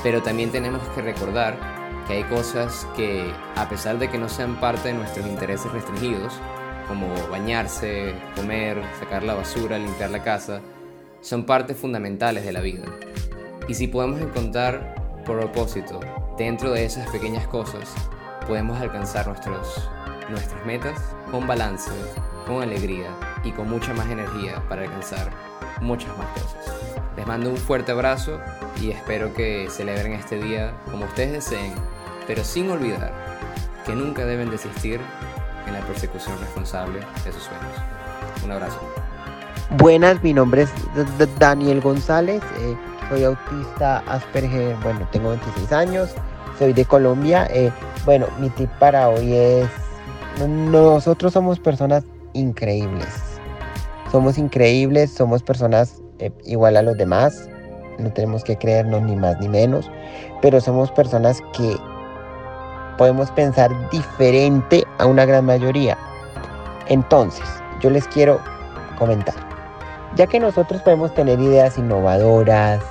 Pero 0.03 0.23
también 0.23 0.51
tenemos 0.51 0.83
que 0.95 1.03
recordar 1.03 1.57
que 2.07 2.15
hay 2.15 2.25
cosas 2.25 2.87
que, 2.97 3.33
a 3.57 3.69
pesar 3.69 3.99
de 3.99 4.09
que 4.09 4.19
no 4.19 4.29
sean 4.29 4.61
parte 4.61 4.89
de 4.89 4.95
nuestros 4.95 5.27
intereses 5.27 5.71
restringidos, 5.73 6.35
como 6.89 7.07
bañarse, 7.29 8.15
comer, 8.35 8.83
sacar 8.99 9.23
la 9.23 9.35
basura, 9.35 9.79
limpiar 9.79 10.11
la 10.11 10.23
casa, 10.23 10.61
son 11.21 11.45
partes 11.45 11.77
fundamentales 11.77 12.45
de 12.45 12.53
la 12.53 12.61
vida. 12.61 12.85
Y 13.69 13.75
si 13.75 13.87
podemos 13.87 14.21
encontrar 14.21 14.95
propósito 15.25 16.01
dentro 16.37 16.73
de 16.73 16.85
esas 16.85 17.09
pequeñas 17.11 17.47
cosas, 17.47 17.95
podemos 18.51 18.81
alcanzar 18.81 19.29
nuestros, 19.29 19.89
nuestras 20.29 20.67
metas 20.67 20.99
con 21.31 21.47
balance, 21.47 21.89
con 22.49 22.65
alegría 22.65 23.07
y 23.45 23.53
con 23.53 23.71
mucha 23.71 23.95
más 23.95 24.11
energía 24.11 24.61
para 24.69 24.83
alcanzar 24.83 25.31
muchas 25.81 26.11
más 26.19 26.27
cosas. 26.31 26.75
Les 27.17 27.25
mando 27.29 27.51
un 27.51 27.57
fuerte 27.57 27.93
abrazo 27.93 28.41
y 28.81 28.91
espero 28.91 29.33
que 29.35 29.69
celebren 29.71 30.15
este 30.15 30.41
día 30.41 30.73
como 30.91 31.05
ustedes 31.05 31.31
deseen, 31.31 31.75
pero 32.27 32.43
sin 32.43 32.69
olvidar 32.73 33.13
que 33.87 33.95
nunca 33.95 34.27
deben 34.27 34.51
desistir 34.51 35.01
en 35.69 35.73
la 35.73 35.81
persecución 35.83 36.37
responsable 36.41 36.99
de 37.25 37.33
sus 37.33 37.45
sueños. 37.45 37.77
Un 38.45 38.51
abrazo. 38.51 38.81
Buenas, 39.79 40.21
mi 40.25 40.33
nombre 40.33 40.63
es 40.63 40.73
Daniel 41.39 41.81
González, 41.81 42.43
eh, 42.59 42.77
soy 43.09 43.23
autista 43.23 43.99
Asperger, 44.09 44.75
bueno, 44.83 45.07
tengo 45.13 45.29
26 45.29 45.71
años, 45.71 46.17
soy 46.61 46.75
de 46.75 46.85
Colombia. 46.85 47.49
Eh, 47.51 47.73
bueno, 48.05 48.27
mi 48.39 48.51
tip 48.51 48.71
para 48.79 49.09
hoy 49.09 49.35
es, 49.35 49.67
nosotros 50.47 51.33
somos 51.33 51.59
personas 51.59 52.05
increíbles. 52.35 53.09
Somos 54.13 54.37
increíbles, 54.37 55.11
somos 55.11 55.43
personas 55.43 56.03
eh, 56.19 56.31
igual 56.45 56.77
a 56.77 56.83
los 56.83 56.99
demás, 56.99 57.49
no 57.99 58.13
tenemos 58.13 58.45
que 58.45 58.57
creernos 58.57 59.01
ni 59.03 59.17
más 59.17 59.41
ni 59.41 59.49
menos, 59.49 59.91
pero 60.43 60.61
somos 60.61 60.91
personas 60.91 61.41
que 61.57 61.77
podemos 62.99 63.31
pensar 63.31 63.71
diferente 63.91 64.85
a 64.99 65.07
una 65.07 65.25
gran 65.25 65.47
mayoría. 65.47 65.97
Entonces, 66.89 67.47
yo 67.81 67.89
les 67.89 68.07
quiero 68.09 68.39
comentar, 68.99 69.35
ya 70.17 70.27
que 70.27 70.39
nosotros 70.39 70.83
podemos 70.83 71.15
tener 71.15 71.41
ideas 71.41 71.79
innovadoras, 71.79 72.83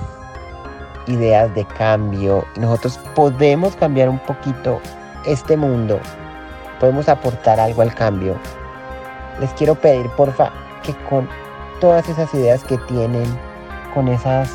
ideas 1.07 1.53
de 1.55 1.65
cambio, 1.65 2.45
nosotros 2.57 2.99
podemos 3.15 3.75
cambiar 3.75 4.09
un 4.09 4.19
poquito 4.19 4.79
este 5.25 5.57
mundo, 5.57 5.99
podemos 6.79 7.09
aportar 7.09 7.59
algo 7.59 7.81
al 7.81 7.93
cambio, 7.93 8.35
les 9.39 9.51
quiero 9.53 9.75
pedir, 9.75 10.09
porfa, 10.11 10.51
que 10.83 10.93
con 11.09 11.27
todas 11.79 12.07
esas 12.09 12.33
ideas 12.33 12.63
que 12.63 12.77
tienen, 12.79 13.25
con 13.93 14.07
esas 14.07 14.51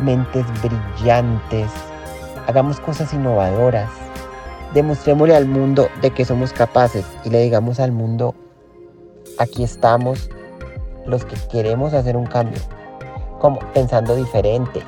mentes 0.00 0.44
brillantes, 0.62 1.70
hagamos 2.46 2.80
cosas 2.80 3.12
innovadoras. 3.12 3.90
Demostrémosle 4.74 5.34
al 5.34 5.46
mundo 5.46 5.88
de 6.00 6.10
que 6.10 6.24
somos 6.24 6.52
capaces 6.52 7.04
y 7.24 7.30
le 7.30 7.40
digamos 7.42 7.80
al 7.80 7.90
mundo, 7.90 8.34
aquí 9.38 9.64
estamos 9.64 10.30
los 11.06 11.24
que 11.24 11.36
queremos 11.50 11.92
hacer 11.92 12.16
un 12.16 12.26
cambio, 12.26 12.60
como 13.40 13.58
pensando 13.72 14.14
diferente, 14.14 14.82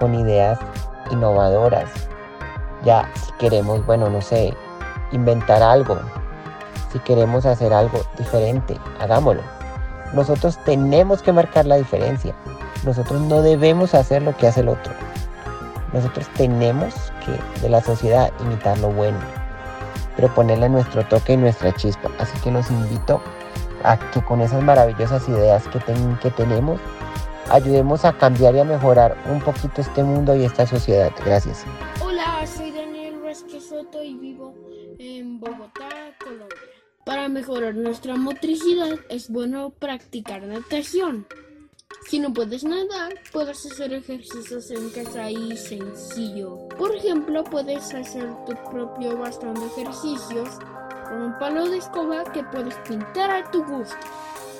con 0.00 0.14
ideas 0.14 0.58
innovadoras. 1.12 1.88
Ya 2.84 3.08
si 3.14 3.32
queremos, 3.32 3.84
bueno, 3.86 4.08
no 4.08 4.20
sé, 4.20 4.54
inventar 5.12 5.62
algo, 5.62 5.98
Si 6.92 6.98
queremos 7.00 7.46
hacer 7.46 7.72
algo 7.72 8.00
diferente, 8.18 8.76
hagámoslo. 8.98 9.42
Nosotros 10.12 10.58
tenemos 10.64 11.22
que 11.22 11.32
marcar 11.32 11.64
la 11.66 11.76
diferencia. 11.76 12.34
Nosotros 12.84 13.20
no 13.20 13.42
debemos 13.42 13.94
hacer 13.94 14.22
lo 14.22 14.36
que 14.36 14.48
hace 14.48 14.60
el 14.60 14.70
otro. 14.70 14.92
Nosotros 15.92 16.26
tenemos 16.36 16.94
que 17.24 17.60
de 17.60 17.68
la 17.68 17.80
sociedad 17.80 18.32
imitar 18.40 18.78
lo 18.78 18.90
bueno, 18.90 19.18
pero 20.16 20.34
ponerle 20.34 20.68
nuestro 20.68 21.04
toque 21.06 21.34
y 21.34 21.36
nuestra 21.36 21.72
chispa. 21.74 22.10
Así 22.18 22.36
que 22.40 22.50
los 22.50 22.68
invito 22.70 23.20
a 23.84 23.96
que 23.96 24.20
con 24.22 24.40
esas 24.40 24.62
maravillosas 24.62 25.28
ideas 25.28 25.62
que, 25.68 25.78
que 26.20 26.30
tenemos, 26.30 26.80
ayudemos 27.48 28.04
a 28.04 28.12
cambiar 28.12 28.54
y 28.54 28.60
a 28.60 28.64
mejorar 28.64 29.16
un 29.30 29.40
poquito 29.40 29.80
este 29.80 30.02
mundo 30.02 30.36
y 30.36 30.44
esta 30.44 30.66
sociedad. 30.66 31.12
Gracias. 31.24 31.64
Hola, 32.02 32.46
soy 32.46 32.70
Daniel 32.72 33.20
Vázquez 33.20 33.68
Soto 33.68 34.02
y 34.02 34.14
vivo 34.14 34.54
en 34.98 35.40
Bogotá, 35.40 35.88
Colombia. 36.22 36.56
Para 37.04 37.28
mejorar 37.28 37.74
nuestra 37.74 38.16
motricidad 38.16 38.98
es 39.08 39.30
bueno 39.30 39.70
practicar 39.70 40.42
natación. 40.42 41.26
Si 42.06 42.18
no 42.18 42.32
puedes 42.32 42.64
nadar, 42.64 43.14
puedes 43.32 43.66
hacer 43.66 43.92
ejercicios 43.92 44.70
en 44.70 44.90
casa 44.90 45.30
y 45.30 45.56
sencillo. 45.56 46.68
Por 46.78 46.94
ejemplo, 46.94 47.44
puedes 47.44 47.94
hacer 47.94 48.28
tu 48.46 48.52
propio 48.70 49.16
bastón 49.18 49.54
de 49.54 49.66
ejercicios 49.66 50.48
con 51.08 51.22
un 51.22 51.38
palo 51.38 51.68
de 51.68 51.78
escoba 51.78 52.24
que 52.32 52.42
puedes 52.44 52.74
pintar 52.88 53.30
a 53.30 53.50
tu 53.50 53.64
gusto. 53.64 53.96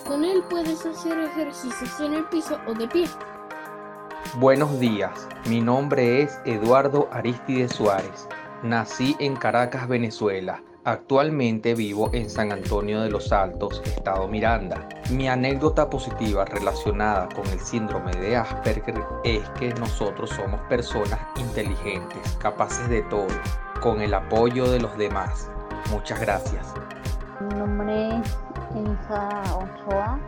Con 0.06 0.24
él 0.24 0.42
puedes 0.48 0.84
hacer 0.86 1.18
ejercicios 1.18 2.00
en 2.00 2.14
el 2.14 2.24
piso 2.24 2.58
o 2.66 2.74
de 2.74 2.88
pie. 2.88 3.06
Buenos 4.36 4.78
días, 4.80 5.28
mi 5.48 5.60
nombre 5.60 6.22
es 6.22 6.38
Eduardo 6.44 7.08
Aristides 7.12 7.72
Suárez. 7.72 8.28
Nací 8.62 9.16
en 9.18 9.36
Caracas, 9.36 9.88
Venezuela. 9.88 10.62
Actualmente 10.84 11.74
vivo 11.74 12.10
en 12.12 12.30
San 12.30 12.52
Antonio 12.52 13.02
de 13.02 13.10
los 13.10 13.32
Altos, 13.32 13.82
estado 13.84 14.26
Miranda. 14.28 14.88
Mi 15.10 15.28
anécdota 15.28 15.90
positiva 15.90 16.44
relacionada 16.44 17.28
con 17.28 17.46
el 17.48 17.60
síndrome 17.60 18.12
de 18.12 18.36
Asperger 18.36 19.02
es 19.24 19.48
que 19.50 19.74
nosotros 19.74 20.30
somos 20.30 20.60
personas 20.68 21.20
inteligentes, 21.36 22.36
capaces 22.40 22.88
de 22.88 23.02
todo, 23.02 23.28
con 23.80 24.00
el 24.00 24.14
apoyo 24.14 24.70
de 24.70 24.80
los 24.80 24.96
demás. 24.96 25.50
Muchas 25.90 26.20
gracias. 26.20 26.66
Mi 27.40 27.54
nombre 27.58 28.16
es 28.18 28.36
Elisa 28.74 29.28
Ochoa, 29.56 30.18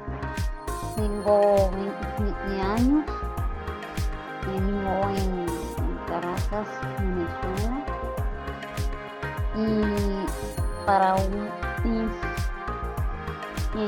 tengo 0.97 1.71
27 1.71 2.61
años, 2.61 3.05
vivo 4.47 4.95
en 5.17 5.47
Caracas, 6.07 6.69
Venezuela. 6.99 7.79
Y 9.55 9.67
para 10.87 11.15
un 11.15 11.49
tips 11.83 12.17
que 13.73 13.87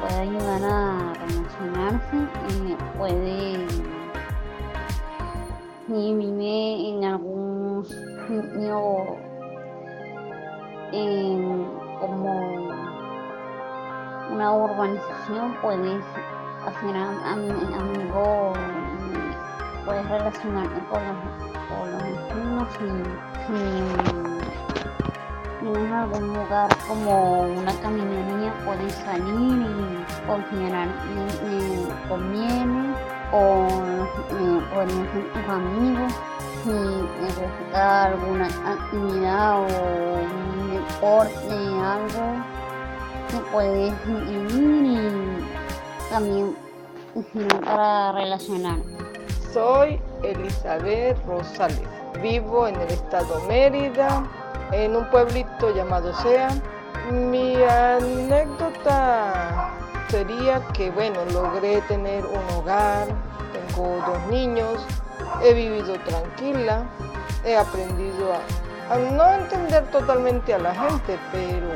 puede 0.00 0.20
ayudar 0.20 0.62
a 0.62 1.12
relacionarse 1.26 2.16
y 2.48 2.76
puede 2.96 3.66
si 5.86 6.14
vive 6.14 6.88
en 6.90 7.04
algún 7.04 7.84
sitio 7.84 9.34
como 12.00 12.93
una 14.30 14.52
urbanización 14.52 15.56
puedes 15.60 16.04
hacer 16.66 16.96
amigos 16.96 18.58
puedes 19.84 20.08
relacionarte 20.08 20.80
con 20.88 21.02
los, 21.04 21.16
vecinos 22.02 22.68
y 22.80 22.92
tienes 25.60 25.92
algún 25.92 26.28
lugar 26.34 26.68
como 26.88 27.42
una 27.42 27.72
caminería, 27.80 28.52
puedes 28.64 28.94
salir 28.94 29.26
y 29.26 30.26
confiar 30.26 30.88
conviene 32.08 32.94
o 33.32 33.66
eh, 34.30 34.60
pueden 34.72 35.06
tus 35.32 35.48
amigos 35.48 36.12
si 36.62 36.70
gusta 36.70 38.04
alguna 38.04 38.46
actividad 38.46 39.60
o 39.60 39.66
un 40.22 40.70
deporte, 40.70 41.54
algo 41.82 42.43
y 43.34 43.92
también 46.10 46.56
para 47.64 48.12
relacionar. 48.12 48.78
Soy 49.52 50.00
Elizabeth 50.22 51.16
Rosales, 51.26 51.80
vivo 52.22 52.66
en 52.66 52.80
el 52.80 52.90
estado 52.90 53.40
Mérida, 53.46 54.24
en 54.72 54.96
un 54.96 55.08
pueblito 55.10 55.74
llamado 55.74 56.14
Sea. 56.14 56.48
Mi 57.12 57.54
anécdota 57.62 59.70
sería 60.08 60.66
que, 60.72 60.90
bueno, 60.90 61.24
logré 61.32 61.82
tener 61.82 62.24
un 62.24 62.56
hogar, 62.56 63.06
tengo 63.52 64.02
dos 64.06 64.26
niños, 64.30 64.82
he 65.42 65.52
vivido 65.54 65.94
tranquila, 66.06 66.84
he 67.44 67.56
aprendido 67.56 68.32
a, 68.32 68.96
no 68.96 69.32
entender 69.32 69.84
totalmente 69.90 70.54
a 70.54 70.58
la 70.58 70.74
gente, 70.74 71.18
pero, 71.32 71.68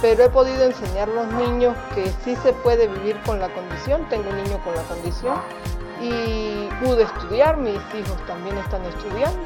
pero 0.00 0.24
he 0.24 0.28
podido 0.30 0.64
enseñar 0.64 1.08
a 1.10 1.12
los 1.12 1.32
niños 1.34 1.76
que 1.94 2.06
sí 2.24 2.36
se 2.36 2.52
puede 2.52 2.86
vivir 2.86 3.16
con 3.26 3.38
la 3.38 3.48
condición, 3.48 4.06
tengo 4.08 4.30
un 4.30 4.36
niño 4.36 4.58
con 4.64 4.74
la 4.74 4.82
condición 4.82 5.36
y 6.00 6.68
pude 6.82 7.02
estudiar, 7.02 7.58
mis 7.58 7.76
hijos 7.94 8.26
también 8.26 8.56
están 8.58 8.84
estudiando 8.84 9.38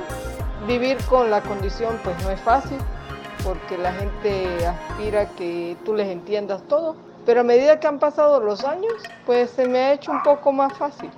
vivir 0.67 0.97
con 1.09 1.31
la 1.31 1.43
condición 1.43 1.99
pues 2.03 2.23
no 2.25 2.31
es 2.31 2.41
fácil 2.41 2.79
porque 3.45 3.77
la 3.77 3.93
gente 3.93 4.67
aspira 4.67 5.29
que 5.37 5.77
tú 5.85 5.95
les 5.95 6.09
entiendas 6.09 6.67
todo, 6.67 6.97
pero 7.27 7.41
a 7.41 7.45
medida 7.45 7.79
que 7.79 7.87
han 7.87 7.99
pasado 7.99 8.41
los 8.41 8.65
años 8.65 8.95
pues 9.27 9.51
se 9.51 9.69
me 9.69 9.79
ha 9.79 9.93
hecho 9.93 10.13
un 10.13 10.23
poco 10.23 10.53
más 10.53 10.77
fácil. 10.79 11.11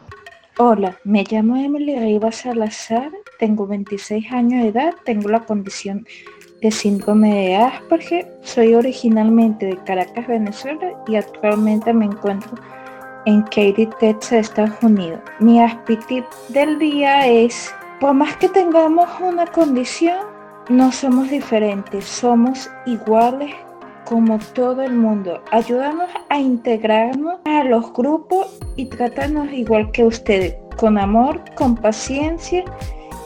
Hola, 0.59 0.97
me 1.05 1.23
llamo 1.23 1.57
Emily 1.57 1.97
Rivas 1.99 2.37
Salazar, 2.37 3.13
tengo 3.39 3.67
26 3.67 4.33
años 4.33 4.63
de 4.63 4.69
edad, 4.71 4.95
tengo 5.05 5.29
la 5.29 5.41
condición 5.41 6.07
síndrome 6.71 7.35
de 7.35 7.57
Asperger, 7.57 8.39
soy 8.43 8.75
originalmente 8.75 9.67
de 9.67 9.77
Caracas, 9.85 10.27
Venezuela 10.27 10.93
y 11.07 11.17
actualmente 11.17 11.93
me 11.93 12.07
encuentro 12.07 12.51
en 13.27 13.43
Katy, 13.43 13.89
Texas, 13.99 14.33
Estados 14.33 14.83
Unidos. 14.83 15.21
Mi 15.41 15.61
aspecto 15.61 16.25
del 16.49 16.79
día 16.79 17.27
es 17.27 17.75
por 18.01 18.15
más 18.15 18.37
que 18.37 18.49
tengamos 18.49 19.09
una 19.21 19.47
condición, 19.47 20.19
no 20.69 20.93
somos 20.93 21.31
diferentes, 21.31 22.05
somos 22.05 22.71
iguales 22.85 23.55
como 24.05 24.39
todo 24.55 24.83
el 24.83 24.93
mundo. 24.93 25.43
Ayúdanos 25.51 26.11
a 26.29 26.39
integrarnos 26.39 27.41
a 27.45 27.65
los 27.65 27.93
grupos 27.93 28.59
y 28.77 28.87
tratarnos 28.87 29.51
igual 29.53 29.91
que 29.93 30.05
ustedes. 30.05 30.57
Con 30.77 30.99
amor, 30.99 31.41
con 31.55 31.75
paciencia 31.75 32.65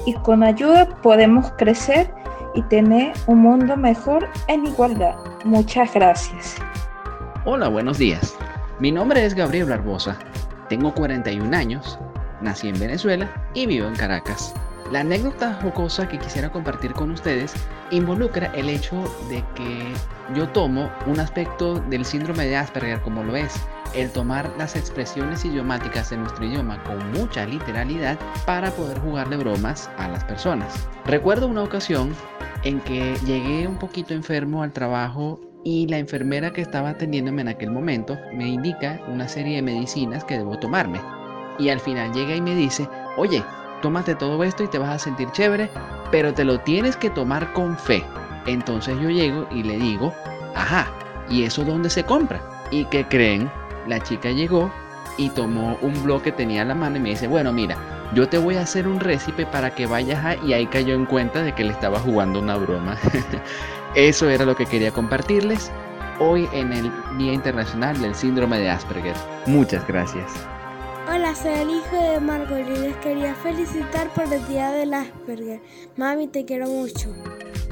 y 0.07 0.14
con 0.14 0.42
ayuda 0.42 0.88
podemos 1.03 1.50
crecer 1.59 2.11
y 2.54 2.62
tener 2.62 3.12
un 3.26 3.40
mundo 3.40 3.76
mejor 3.76 4.28
en 4.48 4.66
igualdad. 4.66 5.16
Muchas 5.44 5.92
gracias. 5.94 6.56
Hola, 7.44 7.68
buenos 7.68 7.98
días. 7.98 8.36
Mi 8.78 8.92
nombre 8.92 9.24
es 9.24 9.34
Gabriel 9.34 9.68
Barbosa. 9.68 10.18
Tengo 10.68 10.94
41 10.94 11.56
años 11.56 11.98
Nací 12.40 12.68
en 12.68 12.78
Venezuela 12.78 13.30
y 13.54 13.66
vivo 13.66 13.86
en 13.86 13.94
Caracas. 13.94 14.54
La 14.90 15.00
anécdota 15.00 15.55
jocosa 15.62 16.09
que 16.09 16.18
quisiera 16.18 16.50
compartir 16.50 16.94
con 16.94 17.12
ustedes 17.12 17.53
involucra 17.92 18.46
el 18.57 18.68
hecho 18.68 18.96
de 19.29 19.44
que 19.55 19.92
yo 20.35 20.48
tomo 20.48 20.90
un 21.07 21.20
aspecto 21.20 21.79
del 21.79 22.05
síndrome 22.05 22.46
de 22.46 22.57
Asperger 22.57 23.00
como 23.03 23.22
lo 23.22 23.37
es 23.37 23.55
el 23.94 24.11
tomar 24.11 24.50
las 24.59 24.74
expresiones 24.74 25.44
idiomáticas 25.44 26.11
de 26.11 26.16
nuestro 26.16 26.44
idioma 26.44 26.83
con 26.83 27.12
mucha 27.12 27.46
literalidad 27.46 28.18
para 28.46 28.72
poder 28.72 28.98
jugarle 28.98 29.37
bromas 29.37 29.88
a 29.96 30.09
las 30.09 30.24
personas. 30.24 30.88
Recuerdo 31.05 31.46
una 31.46 31.62
ocasión 31.62 32.12
en 32.64 32.81
que 32.81 33.14
llegué 33.24 33.68
un 33.68 33.79
poquito 33.79 34.12
enfermo 34.12 34.64
al 34.64 34.72
trabajo 34.72 35.40
y 35.64 35.87
la 35.87 35.98
enfermera 35.98 36.53
que 36.53 36.62
estaba 36.62 36.90
atendiéndome 36.90 37.42
en 37.42 37.48
aquel 37.48 37.70
momento 37.70 38.18
me 38.35 38.48
indica 38.48 39.00
una 39.07 39.29
serie 39.29 39.57
de 39.57 39.62
medicinas 39.62 40.24
que 40.24 40.38
debo 40.38 40.59
tomarme 40.59 41.00
y 41.61 41.68
al 41.68 41.79
final 41.79 42.12
llega 42.12 42.35
y 42.35 42.40
me 42.40 42.57
dice, 42.57 42.88
oye, 43.16 43.44
tómate 43.81 44.14
todo 44.14 44.43
esto 44.45 44.62
y 44.62 44.69
te 44.69 44.79
vas 44.79 44.90
a 44.90 44.99
sentir 44.99 45.31
chévere, 45.33 45.71
pero 46.11 46.35
te 46.35 46.45
lo 46.45 46.61
tienes 46.61 46.97
que 46.97 47.11
tomar 47.11 47.53
con 47.53 47.77
fe. 47.77 48.05
Entonces 48.47 48.99
yo 49.01 49.11
llego 49.11 49.47
y 49.51 49.62
le 49.62 49.77
digo, 49.77 50.12
ajá, 50.55 50.88
¿y 51.29 51.45
eso 51.45 51.64
dónde 51.64 51.90
se 51.90 52.05
compra? 52.05 52.40
¿Y 52.71 52.85
qué 52.87 53.07
creen? 53.07 53.51
La 53.87 54.01
chica 54.01 54.31
llegó 54.31 54.71
y 55.16 55.31
tomó 55.31 55.79
un 55.83 56.03
blog 56.03 56.23
que 56.23 56.33
tenía 56.33 56.62
en 56.62 56.69
la 56.69 56.75
mano 56.75 56.97
y 56.97 57.01
me 57.01 57.11
dice, 57.11 57.27
bueno, 57.27 57.53
mira, 57.53 57.77
yo 58.14 58.29
te 58.29 58.38
voy 58.38 58.57
a 58.57 58.62
hacer 58.62 58.88
un 58.88 59.01
récipe 59.01 59.47
para 59.47 59.75
que 59.75 59.87
vayas 59.87 60.25
a... 60.25 60.37
Y 60.37 60.53
ahí 60.53 60.66
cayó 60.66 60.95
en 60.95 61.07
cuenta 61.07 61.43
de 61.43 61.55
que 61.55 61.64
le 61.64 61.73
estaba 61.73 61.99
jugando 61.99 62.40
una 62.40 62.57
broma. 62.57 62.97
Eso 63.95 64.29
era 64.29 64.45
lo 64.45 64.57
que 64.57 64.66
quería 64.66 64.93
compartirles 64.93 65.71
hoy 66.19 66.49
en 66.53 66.73
el 66.73 66.93
Día 67.19 67.33
Internacional 67.33 68.01
del 68.01 68.14
Síndrome 68.14 68.59
de 68.59 68.71
Asperger. 68.71 69.16
Muchas 69.47 69.87
gracias. 69.87 70.31
Hola, 71.12 71.35
soy 71.35 71.51
el 71.55 71.70
hijo 71.70 71.96
de 71.96 72.20
Margot 72.20 72.61
y 72.61 72.83
les 72.83 72.96
quería 72.99 73.35
felicitar 73.35 74.09
por 74.14 74.33
el 74.33 74.46
día 74.46 74.70
del 74.70 74.94
Asperger. 74.94 75.61
Mami, 75.96 76.29
te 76.29 76.44
quiero 76.44 76.68
mucho. 76.68 77.09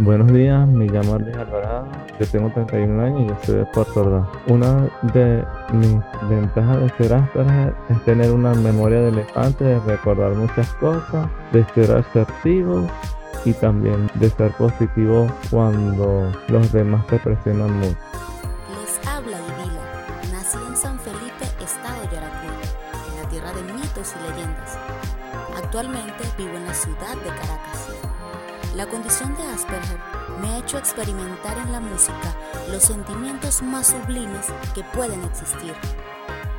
Buenos 0.01 0.33
días, 0.33 0.67
me 0.67 0.87
llamo 0.87 1.15
Ardis 1.15 1.37
Alvarado, 1.37 1.87
yo 2.19 2.27
tengo 2.27 2.51
31 2.51 3.01
años 3.01 3.21
y 3.21 3.29
yo 3.29 3.37
soy 3.45 3.55
de 3.59 3.67
Puerto 3.67 4.01
Ordaz. 4.01 4.29
Una 4.49 4.91
de 5.15 5.45
mis 5.73 6.01
ventajas 6.29 6.81
de 6.81 6.89
ser 6.97 7.15
Asperger 7.15 7.75
es 7.91 8.05
tener 8.05 8.33
una 8.33 8.55
memoria 8.55 9.03
de 9.03 9.11
elefante, 9.11 9.63
de 9.63 9.79
recordar 9.83 10.33
muchas 10.33 10.69
cosas, 10.75 11.31
de 11.53 11.65
ser 11.75 11.97
asertivo 11.97 12.89
y 13.45 13.53
también 13.53 14.11
de 14.15 14.31
ser 14.31 14.51
positivo 14.55 15.29
cuando 15.49 16.33
los 16.49 16.73
demás 16.73 17.07
te 17.07 17.21
presionan 17.21 17.73
mucho. 17.79 18.28
Ciudad 26.79 27.17
de 27.17 27.31
Caracas. 27.31 27.89
La 28.77 28.87
condición 28.87 29.35
de 29.37 29.43
Asperger 29.43 29.99
me 30.41 30.47
ha 30.49 30.59
hecho 30.59 30.79
experimentar 30.79 31.59
en 31.59 31.73
la 31.73 31.81
música 31.81 32.37
los 32.71 32.85
sentimientos 32.85 33.63
más 33.63 33.89
sublimes 33.89 34.47
que 34.77 34.85
pueden 34.95 35.25
existir. 35.25 35.73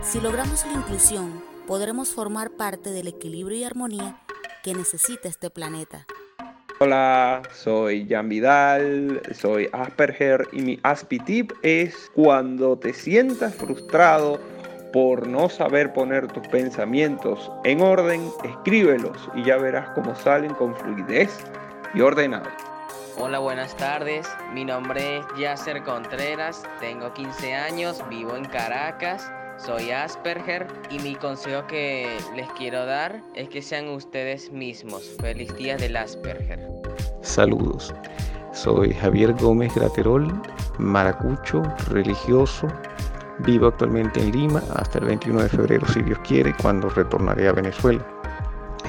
Si 0.01 0.19
logramos 0.19 0.65
la 0.65 0.73
inclusión, 0.73 1.41
podremos 1.67 2.09
formar 2.09 2.51
parte 2.51 2.91
del 2.91 3.07
equilibrio 3.07 3.57
y 3.57 3.63
armonía 3.63 4.19
que 4.61 4.73
necesita 4.73 5.29
este 5.29 5.49
planeta. 5.49 6.05
Hola, 6.81 7.41
soy 7.53 8.05
Jan 8.09 8.27
Vidal, 8.27 9.21
soy 9.33 9.69
Asperger 9.71 10.49
y 10.51 10.61
mi 10.61 10.79
Aspitip 10.83 11.53
es 11.61 12.11
cuando 12.13 12.77
te 12.77 12.91
sientas 12.93 13.55
frustrado 13.55 14.41
por 14.91 15.27
no 15.27 15.49
saber 15.49 15.93
poner 15.93 16.27
tus 16.27 16.47
pensamientos 16.47 17.51
en 17.63 17.81
orden, 17.81 18.29
escríbelos 18.43 19.29
y 19.35 19.43
ya 19.43 19.57
verás 19.57 19.89
cómo 19.95 20.15
salen 20.15 20.53
con 20.53 20.75
fluidez 20.75 21.37
y 21.93 22.01
ordenado. 22.01 22.49
Hola, 23.17 23.39
buenas 23.39 23.75
tardes. 23.75 24.27
Mi 24.53 24.63
nombre 24.63 25.17
es 25.17 25.25
Yasser 25.37 25.83
Contreras, 25.83 26.63
tengo 26.79 27.13
15 27.13 27.53
años, 27.53 28.01
vivo 28.09 28.35
en 28.35 28.45
Caracas, 28.45 29.29
soy 29.65 29.91
Asperger 29.91 30.67
y 30.89 30.99
mi 30.99 31.15
consejo 31.15 31.67
que 31.67 32.17
les 32.33 32.49
quiero 32.51 32.85
dar 32.85 33.21
es 33.35 33.49
que 33.49 33.61
sean 33.61 33.89
ustedes 33.89 34.51
mismos. 34.51 35.03
Feliz 35.19 35.53
día 35.57 35.75
del 35.75 35.97
Asperger. 35.97 36.65
Saludos. 37.21 37.93
Soy 38.53 38.93
Javier 38.93 39.33
Gómez 39.33 39.75
Graterol, 39.75 40.41
maracucho, 40.77 41.61
religioso. 41.89 42.67
Vivo 43.39 43.67
actualmente 43.67 44.21
en 44.21 44.31
Lima 44.33 44.61
hasta 44.75 44.99
el 44.99 45.05
21 45.05 45.43
de 45.43 45.49
febrero, 45.49 45.87
si 45.87 46.01
Dios 46.01 46.19
quiere, 46.27 46.53
cuando 46.61 46.89
retornaré 46.89 47.47
a 47.47 47.53
Venezuela. 47.53 48.05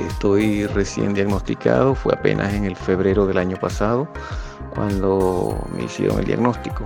Estoy 0.08 0.66
recién 0.66 1.14
diagnosticado, 1.14 1.94
fue 1.94 2.14
apenas 2.14 2.52
en 2.54 2.64
el 2.64 2.74
febrero 2.74 3.26
del 3.26 3.38
año 3.38 3.56
pasado 3.56 4.08
cuando 4.74 5.56
me 5.72 5.84
hicieron 5.84 6.18
el 6.18 6.24
diagnóstico. 6.24 6.84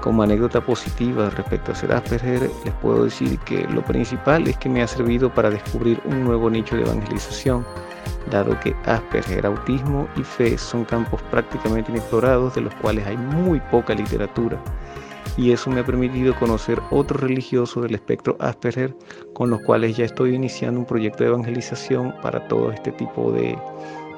Como 0.00 0.22
anécdota 0.22 0.60
positiva 0.60 1.28
respecto 1.30 1.72
a 1.72 1.74
ser 1.74 1.92
Asperger, 1.92 2.48
les 2.64 2.74
puedo 2.74 3.04
decir 3.04 3.36
que 3.40 3.66
lo 3.66 3.82
principal 3.82 4.46
es 4.46 4.56
que 4.56 4.68
me 4.68 4.82
ha 4.82 4.86
servido 4.86 5.32
para 5.34 5.50
descubrir 5.50 6.00
un 6.04 6.22
nuevo 6.22 6.48
nicho 6.48 6.76
de 6.76 6.82
evangelización, 6.82 7.66
dado 8.30 8.58
que 8.60 8.76
Asperger, 8.84 9.44
autismo 9.44 10.06
y 10.16 10.22
fe 10.22 10.56
son 10.56 10.84
campos 10.84 11.20
prácticamente 11.32 11.90
inexplorados 11.90 12.54
de 12.54 12.60
los 12.60 12.74
cuales 12.76 13.04
hay 13.08 13.16
muy 13.16 13.58
poca 13.72 13.94
literatura 13.94 14.60
y 15.36 15.52
eso 15.52 15.70
me 15.70 15.80
ha 15.80 15.84
permitido 15.84 16.34
conocer 16.38 16.80
otros 16.90 17.20
religiosos 17.20 17.82
del 17.82 17.94
espectro 17.94 18.36
Asperger 18.40 18.94
con 19.34 19.50
los 19.50 19.60
cuales 19.62 19.96
ya 19.96 20.04
estoy 20.04 20.34
iniciando 20.34 20.80
un 20.80 20.86
proyecto 20.86 21.24
de 21.24 21.30
evangelización 21.30 22.14
para 22.22 22.46
todo 22.48 22.70
este 22.72 22.92
tipo 22.92 23.32
de 23.32 23.58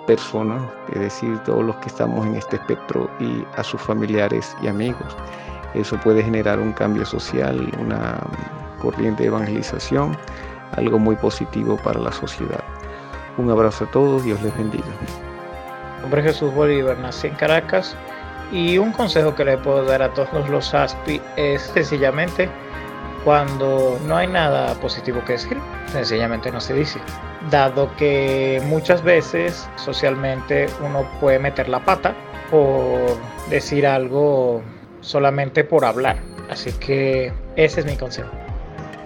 personas, 0.07 0.62
es 0.94 1.01
decir, 1.01 1.38
todos 1.44 1.64
los 1.64 1.77
que 1.77 1.88
estamos 1.88 2.27
en 2.27 2.37
este 2.37 2.57
espectro 2.57 3.11
y 3.21 3.44
a 3.57 3.62
sus 3.62 3.81
familiares 3.81 4.57
y 4.62 4.68
amigos. 4.68 5.16
Eso 5.75 5.99
puede 6.01 6.23
generar 6.23 6.59
un 6.59 6.73
cambio 6.73 7.05
social, 7.05 7.71
una 7.79 8.18
corriente 8.81 9.25
de 9.25 9.29
evangelización, 9.29 10.16
algo 10.73 10.99
muy 10.99 11.16
positivo 11.16 11.77
para 11.85 12.01
la 12.01 12.12
sociedad. 12.12 12.64
Un 13.37 13.51
abrazo 13.51 13.85
a 13.85 13.90
todos, 13.90 14.25
Dios 14.25 14.42
les 14.42 14.57
bendiga. 14.57 14.87
Mi 15.97 16.03
nombre 16.03 16.21
es 16.21 16.27
Jesús 16.29 16.55
Bolívar, 16.55 16.99
nací 16.99 17.27
en 17.27 17.35
Caracas 17.35 17.94
y 18.50 18.78
un 18.78 18.92
consejo 18.92 19.34
que 19.34 19.44
le 19.44 19.58
puedo 19.58 19.84
dar 19.84 20.02
a 20.02 20.12
todos 20.14 20.48
los 20.48 20.74
ASPI 20.74 21.20
es 21.37 21.62
sencillamente 21.62 22.48
cuando 23.24 23.98
no 24.06 24.16
hay 24.16 24.26
nada 24.26 24.74
positivo 24.74 25.22
que 25.26 25.32
decir, 25.32 25.58
sencillamente 25.87 26.50
no 26.50 26.61
se 26.61 26.74
dice. 26.74 27.00
Dado 27.50 27.94
que 27.96 28.62
muchas 28.66 29.02
veces 29.02 29.68
socialmente 29.76 30.66
uno 30.80 31.06
puede 31.20 31.38
meter 31.38 31.68
la 31.68 31.84
pata 31.84 32.14
por 32.50 33.18
decir 33.50 33.87
algo 33.87 34.62
solamente 35.00 35.64
por 35.64 35.84
hablar. 35.84 36.16
Así 36.48 36.72
que 36.72 37.32
ese 37.56 37.80
es 37.80 37.87
mi 37.87 37.96
consejo. 37.96 38.30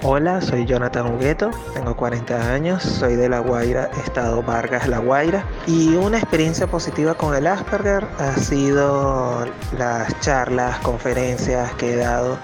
Hola, 0.05 0.41
soy 0.41 0.67
Jonathan 0.67 1.15
Hugueto, 1.15 1.53
tengo 1.75 1.95
40 1.95 2.53
años, 2.53 2.83
soy 2.83 3.15
de 3.15 3.29
La 3.29 3.39
Guaira, 3.39 3.89
Estado 4.05 4.43
Vargas, 4.43 4.89
La 4.89 4.99
Guaira. 4.99 5.45
Y 5.69 5.95
una 5.95 6.19
experiencia 6.19 6.67
positiva 6.67 7.15
con 7.15 7.37
el 7.37 7.47
Asperger 7.47 8.09
ha 8.19 8.35
sido 8.35 9.47
las 9.79 10.19
charlas, 10.19 10.81
conferencias 10.81 11.73
que 11.75 11.93
he 11.93 11.97
dado 11.97 12.37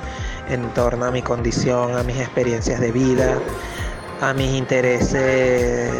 en 0.48 0.72
torno 0.72 1.06
a 1.06 1.10
mi 1.10 1.20
condición, 1.20 1.96
a 1.96 2.04
mis 2.04 2.18
experiencias 2.18 2.78
de 2.78 2.92
vida, 2.92 3.36
a 4.20 4.32
mis 4.34 4.54
intereses 4.54 5.90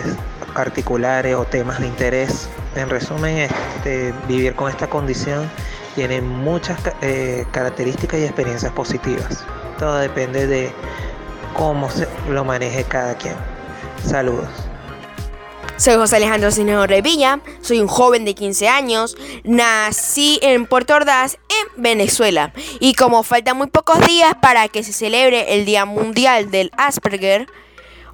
particulares 0.55 1.35
o 1.35 1.45
temas 1.45 1.81
de 1.81 1.89
interés. 1.89 2.49
En 2.77 2.89
resumen, 2.89 3.37
este, 3.37 4.15
vivir 4.29 4.55
con 4.55 4.71
esta 4.71 4.89
condición 4.89 5.51
tiene 5.97 6.21
muchas 6.21 6.79
eh, 7.03 7.45
características 7.51 8.21
y 8.21 8.25
experiencias 8.27 8.71
positivas. 8.71 9.45
Todo 9.77 9.97
depende 9.99 10.47
de 10.47 10.73
cómo 11.59 11.91
se 11.91 12.07
lo 12.31 12.45
maneje 12.45 12.85
cada 12.85 13.19
quien. 13.19 13.35
Saludos. 14.05 14.49
Soy 15.77 15.95
José 15.97 16.17
Alejandro 16.17 16.51
Cinejo 16.51 16.87
Revilla, 16.87 17.41
soy 17.61 17.81
un 17.81 17.87
joven 17.87 18.25
de 18.25 18.35
15 18.35 18.69
años, 18.69 19.17
nací 19.45 20.39
en 20.43 20.67
Puerto 20.67 20.95
Ordaz, 20.95 21.35
en 21.35 21.83
Venezuela. 21.83 22.53
Y 22.81 22.95
como 22.95 23.23
faltan 23.23 23.57
muy 23.59 23.69
pocos 23.69 24.01
días 24.07 24.35
para 24.41 24.69
que 24.69 24.83
se 24.83 24.93
celebre 24.93 25.55
el 25.55 25.67
Día 25.67 25.85
Mundial 25.85 26.51
del 26.51 26.71
Asperger, 26.77 27.47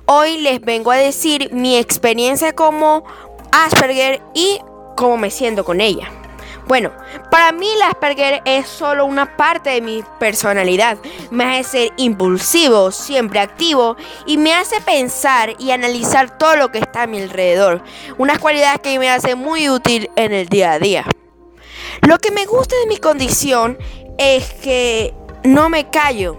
hoy 0.05 0.39
les 0.39 0.61
vengo 0.61 0.91
a 0.91 0.97
decir 0.97 1.51
mi 1.53 1.77
experiencia 1.77 2.55
como 2.55 3.05
Asperger 3.53 4.21
y 4.35 4.59
cómo 4.97 5.17
me 5.17 5.31
siento 5.31 5.65
con 5.65 5.81
ella. 5.81 6.11
Bueno, 6.67 6.93
para 7.31 7.53
mí 7.53 7.69
el 7.69 7.83
Asperger 7.83 8.41
es 8.47 8.67
solo 8.67 9.05
una 9.05 9.37
parte 9.37 9.71
de 9.71 9.81
mi 9.83 10.03
personalidad. 10.19 10.97
Me 11.31 11.59
hace 11.59 11.65
ser 11.65 11.93
impulsivo, 11.99 12.91
siempre 12.91 13.41
activo 13.41 13.97
y 14.25 14.39
me 14.39 14.55
hace 14.55 14.81
pensar 14.81 15.55
y 15.59 15.73
analizar 15.73 16.39
todo 16.39 16.57
lo 16.57 16.71
que 16.71 16.79
está 16.79 17.03
a 17.03 17.07
mi 17.07 17.21
alrededor. 17.21 17.83
Unas 18.17 18.39
cualidades 18.39 18.81
que 18.81 18.99
me 18.99 19.11
hace 19.11 19.35
muy 19.35 19.69
útil 19.69 20.11
en 20.17 20.33
el 20.33 20.49
día 20.49 20.73
a 20.73 20.79
día. 20.79 21.05
Lo 22.01 22.19
que 22.19 22.31
me 22.31 22.47
gusta 22.47 22.75
de 22.77 22.87
mi 22.87 22.97
condición 22.97 23.77
es 24.17 24.51
que 24.55 25.13
no 25.43 25.69
me 25.69 25.91
callo. 25.91 26.39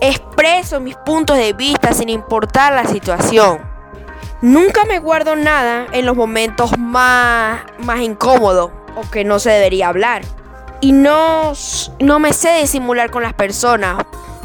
Expreso 0.00 0.80
mis 0.80 0.96
puntos 0.96 1.36
de 1.36 1.52
vista 1.52 1.92
sin 1.92 2.08
importar 2.08 2.72
la 2.72 2.86
situación. 2.86 3.60
Nunca 4.40 4.84
me 4.86 5.00
guardo 5.00 5.36
nada 5.36 5.86
en 5.92 6.06
los 6.06 6.16
momentos 6.16 6.78
más, 6.78 7.60
más 7.78 8.00
incómodos 8.00 8.70
o 8.96 9.08
que 9.10 9.24
no 9.24 9.38
se 9.38 9.50
debería 9.50 9.88
hablar. 9.88 10.22
Y 10.80 10.92
no, 10.92 11.52
no 11.98 12.18
me 12.18 12.32
sé 12.32 12.60
disimular 12.60 13.10
con 13.10 13.22
las 13.22 13.34
personas. 13.34 14.04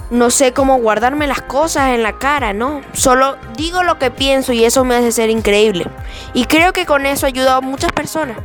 No 0.09 0.29
sé 0.29 0.53
cómo 0.53 0.77
guardarme 0.77 1.27
las 1.27 1.41
cosas 1.41 1.89
en 1.89 2.03
la 2.03 2.19
cara, 2.19 2.53
¿no? 2.53 2.81
Solo 2.93 3.37
digo 3.57 3.83
lo 3.83 3.97
que 3.97 4.11
pienso 4.11 4.53
y 4.53 4.63
eso 4.63 4.83
me 4.83 4.95
hace 4.95 5.11
ser 5.11 5.29
increíble. 5.29 5.85
Y 6.33 6.45
creo 6.45 6.73
que 6.73 6.85
con 6.85 7.05
eso 7.05 7.25
ayudo 7.25 7.51
a 7.51 7.61
muchas 7.61 7.91
personas. 7.91 8.37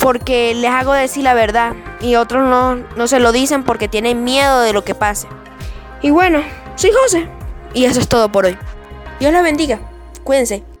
Porque 0.00 0.54
les 0.54 0.70
hago 0.70 0.92
decir 0.92 1.24
la 1.24 1.34
verdad 1.34 1.74
y 2.00 2.16
otros 2.16 2.46
no, 2.46 2.76
no 2.76 3.06
se 3.06 3.20
lo 3.20 3.32
dicen 3.32 3.64
porque 3.64 3.88
tienen 3.88 4.24
miedo 4.24 4.60
de 4.60 4.72
lo 4.72 4.84
que 4.84 4.94
pase. 4.94 5.28
Y 6.02 6.10
bueno, 6.10 6.42
soy 6.74 6.90
José. 7.02 7.28
Y 7.72 7.84
eso 7.84 8.00
es 8.00 8.08
todo 8.08 8.30
por 8.30 8.46
hoy. 8.46 8.58
Dios 9.18 9.32
los 9.32 9.42
bendiga. 9.42 9.80
Cuídense. 10.24 10.75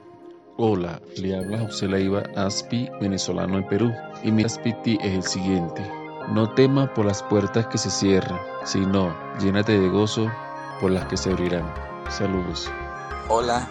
Hola, 0.58 1.02
le 1.18 1.36
habla 1.36 1.58
José 1.58 1.86
Leiva 1.86 2.22
Aspi, 2.34 2.88
venezolano 2.98 3.58
en 3.58 3.68
Perú. 3.68 3.92
Y 4.22 4.32
mi 4.32 4.42
aspiti 4.42 4.96
es 5.02 5.12
el 5.12 5.22
siguiente. 5.22 5.86
No 6.28 6.48
temas 6.54 6.88
por 6.94 7.04
las 7.04 7.22
puertas 7.22 7.66
que 7.66 7.76
se 7.76 7.90
cierran, 7.90 8.40
sino 8.64 9.14
llénate 9.38 9.78
de 9.78 9.90
gozo 9.90 10.32
por 10.80 10.92
las 10.92 11.04
que 11.08 11.18
se 11.18 11.30
abrirán. 11.30 11.70
Saludos. 12.08 12.70
Hola, 13.28 13.68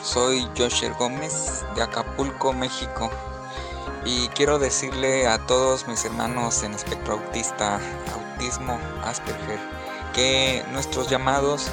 soy 0.00 0.46
Josher 0.56 0.92
Gómez 0.96 1.64
de 1.74 1.82
Acapulco, 1.82 2.52
México. 2.52 3.10
Y 4.04 4.28
quiero 4.28 4.60
decirle 4.60 5.26
a 5.26 5.44
todos 5.44 5.88
mis 5.88 6.04
hermanos 6.04 6.62
en 6.62 6.74
espectro 6.74 7.14
autista, 7.14 7.80
autismo, 8.14 8.78
Asperger, 9.02 9.58
que 10.14 10.64
nuestros 10.70 11.10
llamados 11.10 11.68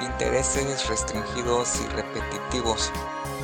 intereses 0.00 0.88
restringidos 0.88 1.80
y 1.80 1.88
repetitivos 1.88 2.92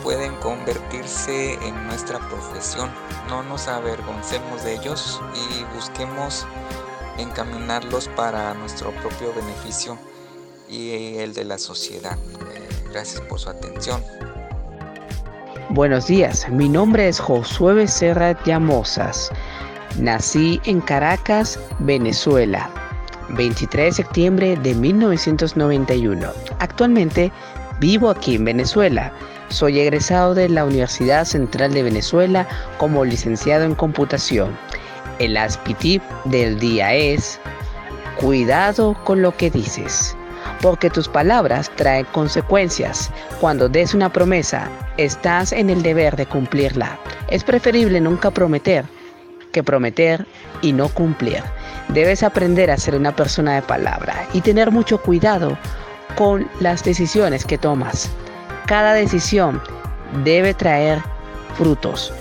pueden 0.02 0.34
convertirse 0.36 1.54
en 1.54 1.86
nuestra 1.86 2.18
profesión. 2.18 2.90
No 3.28 3.42
nos 3.42 3.68
avergoncemos 3.68 4.64
de 4.64 4.74
ellos 4.74 5.20
y 5.34 5.74
busquemos 5.74 6.46
encaminarlos 7.18 8.08
para 8.08 8.54
nuestro 8.54 8.90
propio 8.92 9.32
beneficio 9.34 9.98
y 10.68 11.16
el 11.18 11.34
de 11.34 11.44
la 11.44 11.58
sociedad. 11.58 12.18
Eh, 12.54 12.68
gracias 12.92 13.20
por 13.22 13.38
su 13.38 13.50
atención. 13.50 14.02
Buenos 15.70 16.06
días, 16.06 16.48
mi 16.48 16.68
nombre 16.68 17.08
es 17.08 17.18
Josué 17.18 17.74
Becerra 17.74 18.40
Llamosas. 18.44 19.30
Nací 19.98 20.60
en 20.64 20.80
Caracas, 20.80 21.58
Venezuela, 21.80 22.70
23 23.30 23.86
de 23.86 23.92
septiembre 23.92 24.56
de 24.56 24.74
1991. 24.74 26.28
Actualmente 26.60 27.32
vivo 27.80 28.10
aquí 28.10 28.36
en 28.36 28.44
Venezuela. 28.44 29.12
Soy 29.48 29.80
egresado 29.80 30.34
de 30.34 30.48
la 30.48 30.64
Universidad 30.64 31.24
Central 31.24 31.72
de 31.72 31.84
Venezuela 31.84 32.46
como 32.78 33.04
licenciado 33.04 33.64
en 33.64 33.74
computación. 33.74 34.56
El 35.18 35.36
aspitip 35.36 36.02
del 36.24 36.58
día 36.58 36.94
es, 36.94 37.38
cuidado 38.20 38.96
con 39.04 39.22
lo 39.22 39.36
que 39.36 39.50
dices, 39.50 40.16
porque 40.60 40.90
tus 40.90 41.08
palabras 41.08 41.70
traen 41.76 42.06
consecuencias. 42.12 43.10
Cuando 43.40 43.68
des 43.68 43.94
una 43.94 44.12
promesa, 44.12 44.68
estás 44.96 45.52
en 45.52 45.70
el 45.70 45.82
deber 45.82 46.16
de 46.16 46.26
cumplirla. 46.26 46.98
Es 47.28 47.44
preferible 47.44 48.00
nunca 48.00 48.30
prometer 48.30 48.84
que 49.52 49.62
prometer 49.62 50.26
y 50.60 50.74
no 50.74 50.90
cumplir. 50.90 51.42
Debes 51.88 52.22
aprender 52.22 52.70
a 52.70 52.76
ser 52.76 52.94
una 52.94 53.16
persona 53.16 53.54
de 53.54 53.62
palabra 53.62 54.28
y 54.34 54.42
tener 54.42 54.70
mucho 54.70 55.00
cuidado 55.00 55.56
con 56.14 56.46
las 56.60 56.84
decisiones 56.84 57.46
que 57.46 57.56
tomas. 57.56 58.10
Cada 58.66 58.94
decisión 58.94 59.62
debe 60.24 60.52
traer 60.52 61.00
frutos. 61.56 62.12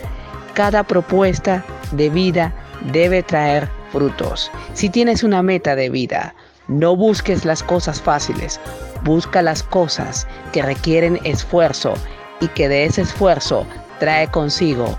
Cada 0.54 0.84
propuesta 0.84 1.66
de 1.92 2.10
vida 2.10 2.54
debe 2.92 3.24
traer 3.24 3.68
frutos. 3.92 4.52
Si 4.74 4.90
tienes 4.90 5.24
una 5.24 5.42
meta 5.42 5.76
de 5.76 5.90
vida, 5.90 6.36
no 6.68 6.96
busques 6.96 7.46
las 7.46 7.64
cosas 7.64 8.00
fáciles, 8.00 8.60
busca 9.04 9.42
las 9.42 9.64
cosas 9.64 10.28
que 10.54 10.62
requieren 10.62 11.20
esfuerzo 11.24 11.96
y 12.40 12.48
que 12.50 12.68
de 12.70 12.86
ese 12.86 13.02
esfuerzo 13.02 13.66
trae 14.00 14.30
consigo 14.30 14.98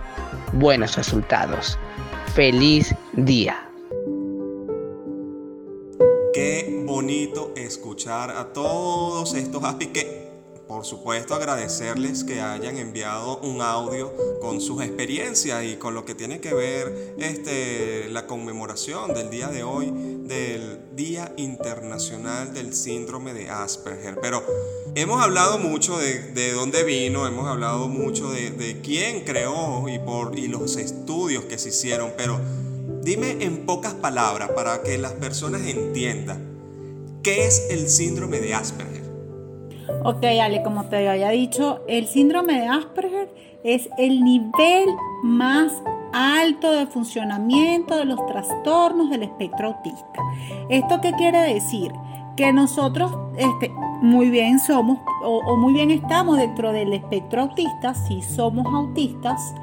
buenos 0.52 0.96
resultados. 0.96 1.78
Feliz 2.34 2.94
día. 3.12 3.62
Qué 6.34 6.82
bonito 6.84 7.52
escuchar 7.56 8.30
a 8.30 8.52
todos 8.52 9.34
estos 9.34 9.64
aspis 9.64 9.88
que, 9.88 10.35
por 10.68 10.84
supuesto, 10.84 11.34
agradecerles 11.34 12.24
que 12.24 12.40
hayan 12.40 12.76
enviado 12.76 13.38
un 13.38 13.60
audio 13.62 14.12
con 14.40 14.60
sus 14.60 14.82
experiencias 14.82 15.64
y 15.64 15.76
con 15.76 15.94
lo 15.94 16.04
que 16.04 16.14
tiene 16.14 16.40
que 16.40 16.54
ver 16.54 17.14
este, 17.18 18.08
la 18.10 18.26
conmemoración 18.26 19.14
del 19.14 19.30
día 19.30 19.48
de 19.48 19.62
hoy 19.62 19.92
del 20.24 20.80
Día 20.96 21.32
Internacional 21.36 22.52
del 22.52 22.74
Síndrome 22.74 23.32
de 23.32 23.48
Asperger. 23.48 24.18
Pero 24.20 24.42
hemos 24.94 25.22
hablado 25.22 25.58
mucho 25.58 25.98
de, 25.98 26.32
de 26.32 26.52
dónde 26.52 26.82
vino, 26.82 27.26
hemos 27.26 27.46
hablado 27.46 27.88
mucho 27.88 28.30
de, 28.30 28.50
de 28.50 28.80
quién 28.80 29.24
creó 29.24 29.88
y, 29.88 29.98
por, 29.98 30.38
y 30.38 30.48
los 30.48 30.76
estudios 30.76 31.44
que 31.44 31.58
se 31.58 31.68
hicieron, 31.68 32.12
pero 32.16 32.40
Dime 33.06 33.36
en 33.38 33.66
pocas 33.66 33.94
palabras 33.94 34.50
para 34.50 34.82
que 34.82 34.98
las 34.98 35.12
personas 35.12 35.64
entiendan 35.64 36.42
qué 37.22 37.46
es 37.46 37.68
el 37.70 37.88
síndrome 37.88 38.40
de 38.40 38.52
Asperger. 38.52 39.05
Ok, 40.04 40.24
Ale, 40.24 40.62
como 40.62 40.84
te 40.84 41.08
había 41.08 41.30
dicho, 41.30 41.80
el 41.88 42.06
síndrome 42.06 42.60
de 42.60 42.66
Asperger 42.66 43.28
es 43.64 43.88
el 43.98 44.22
nivel 44.22 44.88
más 45.22 45.72
alto 46.12 46.72
de 46.72 46.86
funcionamiento 46.86 47.96
de 47.96 48.04
los 48.04 48.24
trastornos 48.26 49.10
del 49.10 49.24
espectro 49.24 49.68
autista. 49.68 50.20
¿Esto 50.68 51.00
qué 51.00 51.12
quiere 51.12 51.38
decir? 51.54 51.92
Que 52.36 52.52
nosotros 52.52 53.12
este, 53.36 53.70
muy 54.00 54.30
bien 54.30 54.58
somos 54.58 54.98
o, 55.24 55.38
o 55.38 55.56
muy 55.56 55.72
bien 55.72 55.90
estamos 55.90 56.38
dentro 56.38 56.72
del 56.72 56.92
espectro 56.92 57.42
autista, 57.42 57.94
si 57.94 58.22
somos 58.22 58.66
autistas, 58.66 59.54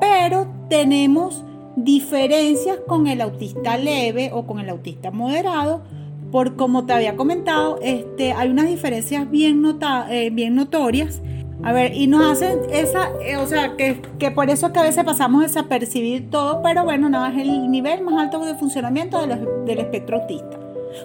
pero 0.00 0.46
tenemos 0.68 1.44
diferencias 1.76 2.78
con 2.86 3.06
el 3.06 3.20
autista 3.20 3.76
leve 3.76 4.30
o 4.32 4.46
con 4.46 4.60
el 4.60 4.68
autista 4.68 5.10
moderado, 5.10 5.82
por 6.30 6.56
como 6.56 6.86
te 6.86 6.92
había 6.92 7.16
comentado, 7.16 7.78
este, 7.82 8.32
hay 8.32 8.50
unas 8.50 8.66
diferencias 8.66 9.30
bien, 9.30 9.62
nota, 9.62 10.06
eh, 10.10 10.30
bien 10.30 10.54
notorias. 10.54 11.20
A 11.62 11.72
ver, 11.72 11.94
y 11.94 12.06
nos 12.08 12.32
hacen 12.32 12.60
esa, 12.70 13.08
eh, 13.22 13.36
o 13.38 13.46
sea, 13.46 13.76
que, 13.76 14.02
que, 14.18 14.30
por 14.30 14.50
eso 14.50 14.66
es 14.66 14.72
que 14.72 14.78
a 14.80 14.82
veces 14.82 15.02
pasamos 15.04 15.42
desapercibir 15.42 16.28
todo, 16.28 16.60
pero 16.62 16.84
bueno, 16.84 17.08
nada, 17.08 17.30
es 17.32 17.38
el 17.38 17.70
nivel 17.70 18.02
más 18.02 18.20
alto 18.20 18.44
de 18.44 18.54
funcionamiento 18.54 19.20
de 19.20 19.28
los, 19.28 19.38
del 19.64 19.78
espectro 19.78 20.20
autista. 20.20 20.58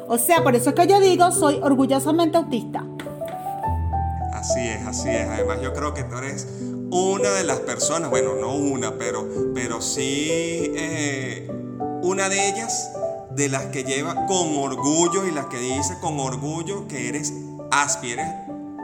O 0.07 0.17
sea, 0.17 0.43
por 0.43 0.55
eso 0.55 0.69
es 0.69 0.75
que 0.75 0.87
yo 0.87 0.99
digo, 0.99 1.31
soy 1.31 1.59
orgullosamente 1.61 2.37
autista. 2.37 2.83
Así 4.33 4.59
es, 4.59 4.85
así 4.85 5.09
es. 5.09 5.27
Además, 5.27 5.59
yo 5.61 5.73
creo 5.73 5.93
que 5.93 6.03
tú 6.03 6.17
eres 6.17 6.47
una 6.91 7.31
de 7.31 7.43
las 7.43 7.59
personas, 7.59 8.09
bueno, 8.09 8.35
no 8.35 8.55
una, 8.55 8.97
pero, 8.97 9.27
pero 9.53 9.81
sí 9.81 10.71
eh, 10.75 11.49
una 12.01 12.29
de 12.29 12.49
ellas 12.49 12.91
de 13.31 13.49
las 13.49 13.67
que 13.67 13.83
lleva 13.83 14.25
con 14.25 14.57
orgullo 14.57 15.25
y 15.25 15.31
las 15.31 15.45
que 15.47 15.59
dice 15.59 15.97
con 16.01 16.19
orgullo 16.19 16.87
que 16.87 17.09
eres 17.09 17.33
aspi, 17.71 18.11
eres, 18.11 18.27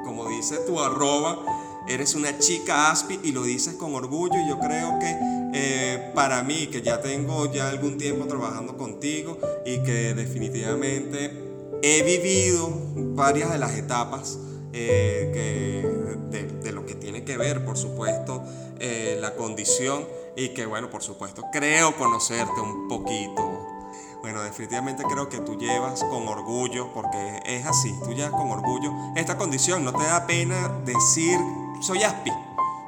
como 0.04 0.28
dice 0.30 0.58
tu 0.68 0.80
arroba, 0.80 1.40
eres 1.88 2.16
una 2.16 2.38
chica 2.40 2.92
aspi 2.92 3.20
y 3.24 3.32
lo 3.32 3.44
dices 3.44 3.76
con 3.76 3.94
orgullo 3.94 4.36
y 4.40 4.50
yo 4.50 4.60
creo 4.60 5.00
que 5.00 5.16
eh, 5.54 6.12
para 6.14 6.44
mí, 6.44 6.68
que 6.68 6.82
ya 6.82 7.02
tengo 7.02 7.52
ya 7.52 7.70
algún 7.70 7.98
tiempo 7.98 8.26
trabajando 8.26 8.78
contigo 8.78 9.38
y 9.66 9.82
que 9.84 10.14
definitivamente 10.14 11.32
he 11.82 12.04
vivido 12.04 12.70
varias 13.16 13.52
de 13.52 13.58
las 13.58 13.76
etapas 13.76 14.38
eh, 14.74 15.32
que, 15.34 16.46
de, 16.62 16.72
lo 16.74 16.86
que 16.86 16.96
tiene 16.96 17.24
que 17.24 17.38
ver, 17.38 17.64
por 17.64 17.78
supuesto, 17.78 18.44
eh, 18.80 19.18
la 19.22 19.36
condición 19.36 20.06
y 20.36 20.50
que, 20.50 20.66
bueno, 20.66 20.90
por 20.90 21.02
supuesto, 21.02 21.44
creo 21.54 21.96
conocerte 21.96 22.60
un 22.60 22.88
poquito. 22.90 23.75
Bueno, 24.26 24.42
definitivamente 24.42 25.04
creo 25.04 25.30
que 25.30 25.38
tú 25.38 25.56
llevas 25.56 26.04
con 26.04 26.28
orgullo, 26.28 26.92
porque 26.96 27.44
es 27.46 27.64
así, 27.64 27.94
tú 28.04 28.12
llevas 28.12 28.32
con 28.32 28.50
orgullo 28.50 28.92
esta 29.16 29.38
condición, 29.38 29.86
no 29.86 29.94
te 29.94 30.02
da 30.02 30.26
pena 30.26 30.68
decir 30.84 31.38
soy 31.80 32.02
aspi, 32.02 32.32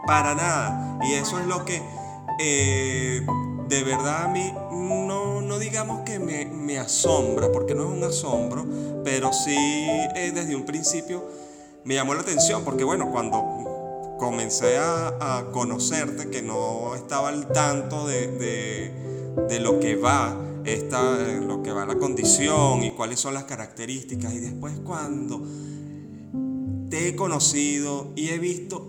para 0.08 0.34
nada. 0.34 0.98
Y 1.04 1.14
eso 1.14 1.38
es 1.38 1.46
lo 1.46 1.64
que 1.64 1.80
eh, 2.40 3.24
de 3.68 3.84
verdad 3.84 4.24
a 4.24 4.28
mí 4.30 4.52
no, 4.72 5.42
no 5.42 5.60
digamos 5.60 6.00
que 6.00 6.18
me, 6.18 6.80
asombra, 6.80 7.52
porque 7.52 7.76
no 7.76 7.84
es 7.84 7.90
un 7.92 8.04
asombro, 8.04 8.66
pero 9.04 9.32
sí 9.32 9.56
eh, 9.56 10.32
desde 10.34 10.56
un 10.56 10.66
principio 10.66 11.24
me 11.84 11.94
llamó 11.94 12.16
la 12.16 12.22
atención 12.22 12.64
porque 12.64 12.84
bueno, 12.84 13.12
cuando 13.12 14.16
comencé 14.18 14.80
a, 14.80 15.46
conocerte, 15.54 16.32
que 16.32 16.42
no 16.42 16.96
estaba 16.96 17.30
al 17.30 17.48
tanto 17.50 18.08
de, 18.08 18.92
de 19.48 19.60
lo 19.60 19.80
que 19.80 19.98
va 19.98 20.36
esta, 20.68 21.18
lo 21.40 21.64
que 21.64 21.72
va 21.72 21.86
la 21.86 21.98
condición 21.98 22.84
y 22.84 22.92
cuáles 22.92 23.20
son 23.20 23.34
las 23.34 23.46
características 23.46 24.34
y 24.34 24.40
después 24.40 24.74
cuando 24.84 25.42
te 26.90 27.08
he 27.08 27.16
conocido 27.16 28.12
y 28.16 28.30
he 28.30 28.38
visto 28.38 28.88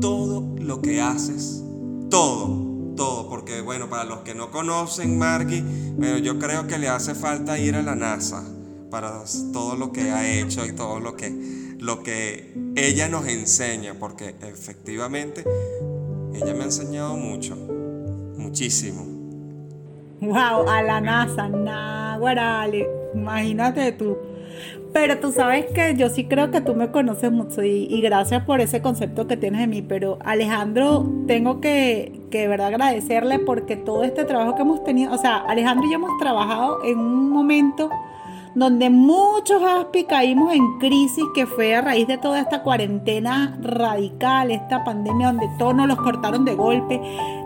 todo 0.00 0.54
lo 0.58 0.82
que 0.82 1.00
haces, 1.00 1.62
todo, 2.10 2.94
todo, 2.96 3.28
porque 3.28 3.60
bueno, 3.60 3.88
para 3.88 4.04
los 4.04 4.20
que 4.20 4.34
no 4.34 4.50
conocen 4.50 5.18
Margie, 5.18 5.62
bueno, 5.96 6.18
yo 6.18 6.38
creo 6.38 6.66
que 6.66 6.78
le 6.78 6.88
hace 6.88 7.14
falta 7.14 7.58
ir 7.58 7.76
a 7.76 7.82
la 7.82 7.94
NASA 7.94 8.44
para 8.90 9.22
todo 9.52 9.76
lo 9.76 9.92
que 9.92 10.10
ha 10.10 10.28
hecho 10.28 10.66
y 10.66 10.72
todo 10.72 10.98
lo 10.98 11.16
que 11.16 11.60
lo 11.78 12.02
que 12.02 12.52
ella 12.76 13.08
nos 13.08 13.26
enseña, 13.26 13.94
porque 13.98 14.34
efectivamente 14.42 15.44
ella 16.34 16.52
me 16.52 16.60
ha 16.60 16.64
enseñado 16.64 17.16
mucho, 17.16 17.56
muchísimo. 18.36 19.19
Wow, 20.20 20.68
a 20.68 20.82
la 20.82 21.00
NASA, 21.00 21.48
guarale, 22.18 22.86
imagínate 23.14 23.92
tú. 23.92 24.18
Pero 24.92 25.18
tú 25.18 25.32
sabes 25.32 25.66
que 25.66 25.94
yo 25.96 26.10
sí 26.10 26.24
creo 26.24 26.50
que 26.50 26.60
tú 26.60 26.74
me 26.74 26.90
conoces 26.90 27.30
mucho 27.30 27.62
y, 27.62 27.86
y, 27.88 28.00
gracias 28.00 28.44
por 28.44 28.60
ese 28.60 28.82
concepto 28.82 29.26
que 29.26 29.36
tienes 29.36 29.60
de 29.60 29.66
mí. 29.66 29.82
Pero 29.82 30.18
Alejandro, 30.22 31.08
tengo 31.26 31.60
que, 31.60 32.20
que 32.30 32.40
de 32.40 32.48
verdad 32.48 32.66
agradecerle 32.68 33.38
porque 33.38 33.76
todo 33.76 34.02
este 34.02 34.24
trabajo 34.24 34.56
que 34.56 34.62
hemos 34.62 34.84
tenido, 34.84 35.14
o 35.14 35.18
sea, 35.18 35.38
Alejandro 35.38 35.86
y 35.86 35.90
yo 35.92 35.96
hemos 35.96 36.18
trabajado 36.18 36.84
en 36.84 36.98
un 36.98 37.30
momento 37.30 37.88
donde 38.54 38.90
muchos 38.90 39.62
ASPI 39.62 40.04
caímos 40.04 40.52
en 40.52 40.78
crisis 40.78 41.24
que 41.34 41.46
fue 41.46 41.74
a 41.74 41.80
raíz 41.80 42.06
de 42.06 42.18
toda 42.18 42.40
esta 42.40 42.62
cuarentena 42.62 43.58
radical, 43.62 44.50
esta 44.50 44.84
pandemia 44.84 45.28
donde 45.28 45.48
todos 45.58 45.74
nos 45.74 45.86
los 45.86 45.98
cortaron 45.98 46.44
de 46.44 46.54
golpe. 46.54 47.00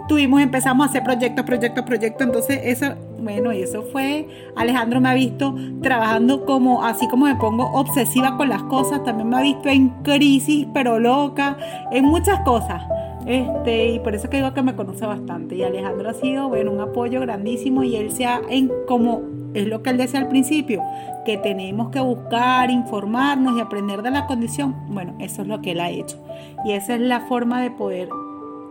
Tuvimos, 0.09 0.40
empezamos 0.40 0.86
a 0.86 0.90
hacer 0.90 1.02
proyectos, 1.02 1.44
proyectos, 1.44 1.84
proyectos. 1.84 2.26
Entonces, 2.26 2.61
eso, 2.64 2.94
bueno, 3.18 3.52
y 3.52 3.62
eso 3.62 3.82
fue. 3.82 4.28
Alejandro 4.57 5.00
me 5.00 5.09
ha 5.09 5.14
visto 5.14 5.55
trabajando 5.82 6.44
como, 6.44 6.84
así 6.84 7.09
como 7.09 7.26
me 7.26 7.36
pongo 7.36 7.70
obsesiva 7.72 8.36
con 8.36 8.48
las 8.48 8.62
cosas, 8.64 9.02
también 9.05 9.28
me 9.28 9.36
ha 9.36 9.42
visto 9.42 9.68
en 9.68 9.88
crisis, 10.02 10.66
pero 10.74 10.98
loca, 10.98 11.57
en 11.90 12.05
muchas 12.05 12.40
cosas. 12.40 12.82
Este, 13.26 13.92
y 13.92 13.98
por 14.00 14.14
eso 14.14 14.28
que 14.28 14.36
digo 14.36 14.52
que 14.52 14.62
me 14.62 14.74
conoce 14.74 15.07
bastante. 15.07 15.57
Y 15.57 15.62
Alejandro 15.62 16.11
ha 16.11 16.14
sido, 16.14 16.48
bueno, 16.48 16.70
un 16.70 16.80
apoyo 16.80 17.20
grandísimo 17.20 17.82
y 17.82 17.96
él 17.96 18.11
se 18.11 18.26
ha, 18.26 18.40
en, 18.48 18.70
como 18.86 19.34
es 19.55 19.66
lo 19.66 19.82
que 19.82 19.90
él 19.90 19.96
decía 19.96 20.20
al 20.20 20.28
principio, 20.28 20.82
que 21.24 21.38
tenemos 21.38 21.90
que 21.90 22.00
buscar, 22.00 22.70
informarnos 22.70 23.57
y 23.57 23.61
aprender 23.61 24.02
de 24.02 24.11
la 24.11 24.26
condición. 24.26 24.74
Bueno, 24.88 25.16
eso 25.20 25.42
es 25.42 25.48
lo 25.48 25.62
que 25.62 25.72
él 25.72 25.80
ha 25.80 25.90
hecho. 25.90 26.22
Y 26.64 26.72
esa 26.72 26.94
es 26.94 27.00
la 27.00 27.20
forma 27.22 27.62
de 27.62 27.70
poder 27.70 28.09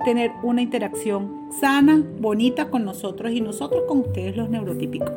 tener 0.04 0.32
una 0.44 0.62
interacción 0.62 1.50
sana, 1.60 2.04
bonita 2.20 2.70
con 2.70 2.84
nosotros 2.86 3.32
y 3.32 3.42
nosotros 3.42 3.84
con 3.88 4.00
ustedes 4.00 4.36
los 4.36 4.50
neurotípicos. 4.50 5.12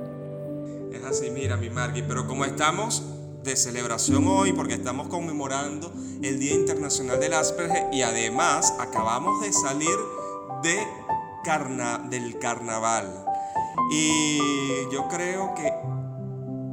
Es 0.92 1.04
así, 1.04 1.30
mira, 1.30 1.56
mi 1.56 1.68
Margui, 1.68 2.02
pero 2.02 2.26
como 2.26 2.44
estamos 2.44 3.04
de 3.42 3.56
celebración 3.56 4.26
hoy, 4.26 4.52
porque 4.52 4.74
estamos 4.74 5.08
conmemorando 5.08 5.92
el 6.22 6.38
Día 6.38 6.54
Internacional 6.54 7.20
del 7.20 7.34
Asperger 7.34 7.92
y 7.92 8.02
además 8.02 8.74
acabamos 8.80 9.40
de 9.40 9.52
salir 9.52 9.96
del 12.10 12.38
carnaval. 12.40 13.25
Y 13.90 14.38
yo 14.92 15.08
creo 15.08 15.54
que 15.54 15.72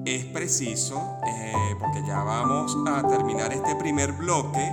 es 0.05 0.25
preciso, 0.25 1.17
eh, 1.25 1.75
porque 1.79 2.03
ya 2.05 2.23
vamos 2.23 2.75
a 2.87 3.07
terminar 3.07 3.53
este 3.53 3.75
primer 3.75 4.11
bloque, 4.13 4.71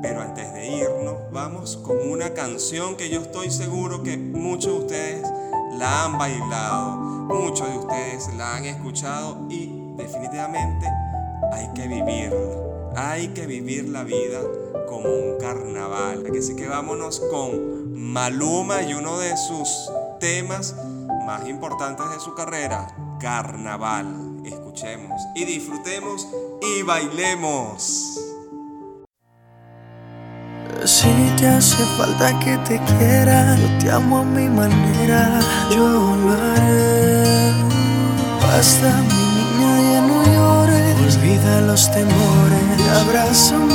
pero 0.00 0.22
antes 0.22 0.52
de 0.54 0.66
irnos, 0.68 1.14
vamos 1.32 1.76
con 1.78 2.10
una 2.10 2.30
canción 2.34 2.96
que 2.96 3.08
yo 3.10 3.20
estoy 3.20 3.50
seguro 3.50 4.02
que 4.02 4.16
muchos 4.16 4.72
de 4.72 4.78
ustedes 4.78 5.32
la 5.78 6.04
han 6.04 6.18
bailado, 6.18 6.96
muchos 6.96 7.68
de 7.68 7.78
ustedes 7.78 8.34
la 8.34 8.56
han 8.56 8.64
escuchado 8.64 9.46
y 9.48 9.94
definitivamente 9.96 10.86
hay 11.52 11.68
que 11.74 11.88
vivirla. 11.88 12.64
Hay 12.96 13.28
que 13.28 13.46
vivir 13.46 13.88
la 13.88 14.04
vida 14.04 14.40
como 14.88 15.08
un 15.08 15.38
carnaval. 15.40 16.24
Así 16.38 16.54
que 16.54 16.68
vámonos 16.68 17.20
con 17.30 17.92
Maluma 17.92 18.82
y 18.82 18.94
uno 18.94 19.18
de 19.18 19.36
sus 19.36 19.90
temas 20.20 20.76
más 21.24 21.46
importantes 21.48 22.08
de 22.10 22.20
su 22.20 22.34
carrera, 22.34 22.86
Carnaval. 23.20 24.42
Escuchemos 24.44 25.20
y 25.34 25.44
disfrutemos 25.44 26.26
y 26.60 26.82
bailemos. 26.82 28.18
Si 30.84 31.08
te 31.38 31.48
hace 31.48 31.82
falta 31.96 32.38
que 32.40 32.56
te 32.58 32.80
quiera, 32.98 33.56
yo 33.56 33.78
te 33.78 33.90
amo 33.90 34.18
a 34.18 34.24
mi 34.24 34.48
manera, 34.48 35.40
yo 35.70 36.16
lo 36.16 36.32
haré. 36.32 37.52
Basta 38.42 39.02
mi 39.02 39.24
niña, 39.36 39.92
ya 39.92 40.00
no 40.02 40.24
llores, 40.24 41.16
olvida 41.16 41.60
los 41.62 41.90
temores 41.90 42.74
abrázame. 42.94 43.74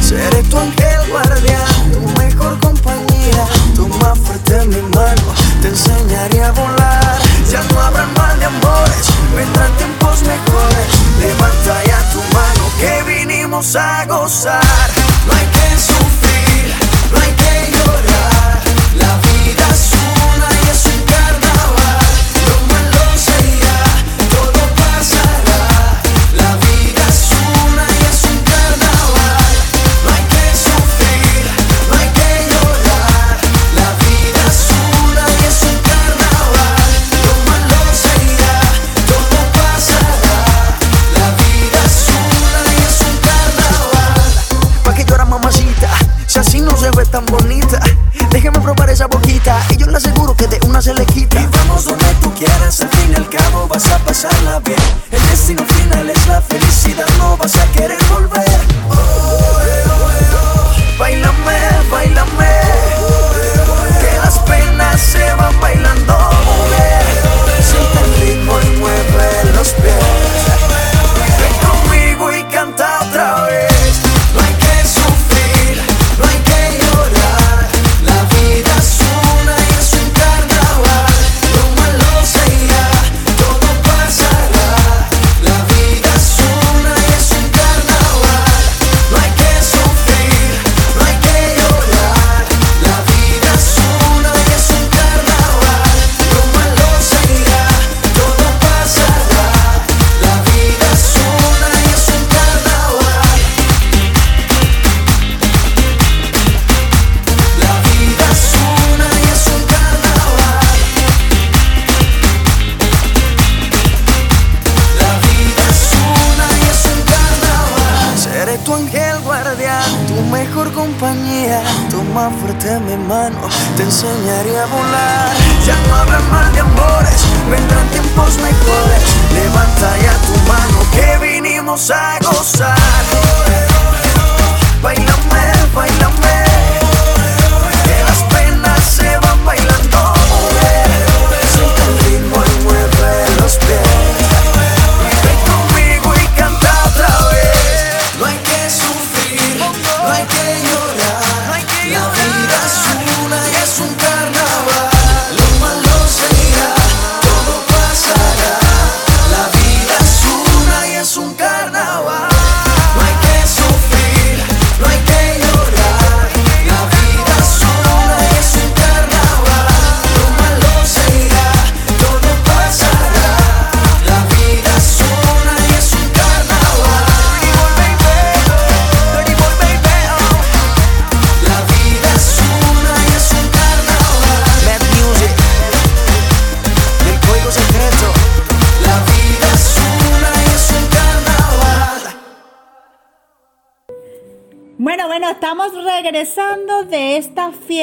Seré 0.00 0.42
tu 0.44 0.56
ángel 0.58 1.10
guardián, 1.10 1.92
tu 1.92 2.00
mejor 2.20 2.58
tu 3.80 3.88
más 3.98 4.18
fuerte 4.18 4.66
mi 4.66 4.82
mano, 4.94 5.28
te 5.62 5.68
enseñaré 5.68 6.42
a 6.44 6.52
volar. 6.52 7.18
Ya 7.50 7.62
no 7.62 7.80
habrá 7.80 8.06
mal 8.18 8.38
de 8.38 8.44
amores, 8.44 9.06
vendrán 9.34 9.72
tiempos 9.78 10.22
mejores. 10.22 10.88
Levanta 11.20 11.74
ya 11.84 11.98
tu 12.12 12.20
mano 12.36 12.64
que 12.80 13.02
vinimos 13.10 13.74
a 13.76 14.04
gozar. 14.06 14.88
No 15.26 15.32
hay 15.32 15.46
que 15.56 15.68
sufrir, 15.80 16.19
una 50.80 50.82
se 50.82 50.94
le 50.94 51.06
quita. 51.06 51.40
Y 51.40 51.46
vamos 51.46 51.84
donde 51.84 52.04
tú 52.22 52.32
quieras, 52.34 52.80
al 52.80 52.88
fin 52.88 53.12
y 53.12 53.14
al 53.14 53.28
cabo 53.28 53.68
vas 53.68 53.86
a 53.90 53.98
pasarla 53.98 54.60
bien. 54.60 54.78
El 55.10 55.22
destino 55.30 55.64
final 55.64 56.08
es 56.08 56.26
la 56.26 56.40
felicidad, 56.40 57.06
no 57.18 57.36
vas 57.36 57.56
a 57.56 57.66
querer 57.72 57.79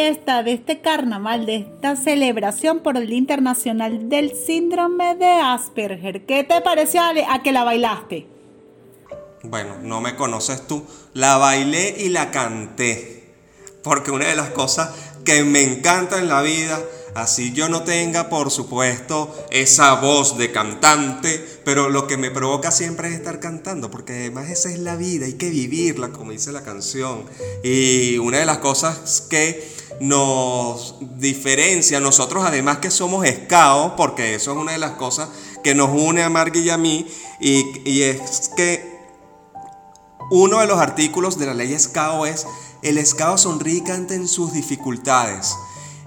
fiesta, 0.07 0.41
de 0.41 0.53
este 0.53 0.79
carnaval, 0.79 1.45
de 1.45 1.57
esta 1.57 1.97
celebración 1.97 2.79
por 2.79 2.95
el 2.95 3.07
Día 3.07 3.17
Internacional 3.17 4.07
del 4.07 4.31
Síndrome 4.33 5.15
de 5.15 5.27
Asperger. 5.27 6.25
¿Qué 6.25 6.45
te 6.45 6.61
pareció 6.61 7.01
a 7.01 7.43
que 7.43 7.51
la 7.51 7.65
bailaste? 7.65 8.25
Bueno, 9.43 9.75
no 9.81 9.99
me 9.99 10.15
conoces 10.15 10.65
tú. 10.65 10.85
La 11.13 11.37
bailé 11.37 11.95
y 11.99 12.07
la 12.07 12.31
canté. 12.31 13.33
Porque 13.83 14.11
una 14.11 14.27
de 14.27 14.35
las 14.35 14.51
cosas 14.51 14.95
que 15.25 15.43
me 15.43 15.61
encanta 15.61 16.19
en 16.19 16.29
la 16.29 16.41
vida 16.41 16.79
Así 17.17 17.51
yo 17.51 17.67
no 17.67 17.81
tenga, 17.81 18.29
por 18.29 18.51
supuesto, 18.51 19.33
esa 19.49 19.95
voz 19.95 20.37
de 20.37 20.51
cantante, 20.51 21.43
pero 21.65 21.89
lo 21.89 22.05
que 22.05 22.15
me 22.15 22.29
provoca 22.29 22.69
siempre 22.69 23.07
es 23.07 23.15
estar 23.15 23.39
cantando, 23.39 23.89
porque 23.89 24.13
además 24.13 24.51
esa 24.51 24.69
es 24.69 24.77
la 24.77 24.95
vida, 24.95 25.25
hay 25.25 25.33
que 25.33 25.49
vivirla, 25.49 26.09
como 26.09 26.31
dice 26.31 26.51
la 26.51 26.61
canción. 26.61 27.25
Y 27.63 28.19
una 28.19 28.37
de 28.37 28.45
las 28.45 28.59
cosas 28.59 29.21
que 29.31 29.67
nos 29.99 30.97
diferencia, 31.17 31.99
nosotros 31.99 32.43
además 32.45 32.77
que 32.77 32.91
somos 32.91 33.25
escaos, 33.25 33.93
porque 33.97 34.35
eso 34.35 34.51
es 34.51 34.57
una 34.57 34.73
de 34.73 34.77
las 34.77 34.91
cosas 34.91 35.29
que 35.63 35.73
nos 35.73 35.89
une 35.89 36.21
a 36.21 36.29
Margui 36.29 36.59
y 36.59 36.69
a 36.69 36.77
mí, 36.77 37.07
y, 37.41 37.63
y 37.83 38.03
es 38.03 38.51
que 38.55 38.95
uno 40.29 40.59
de 40.59 40.67
los 40.67 40.77
artículos 40.77 41.39
de 41.39 41.47
la 41.47 41.55
ley 41.55 41.73
escao 41.73 42.27
es, 42.27 42.45
el 42.83 42.99
escao 42.99 43.39
sonríe 43.39 43.81
en 43.87 44.27
sus 44.27 44.53
dificultades. 44.53 45.55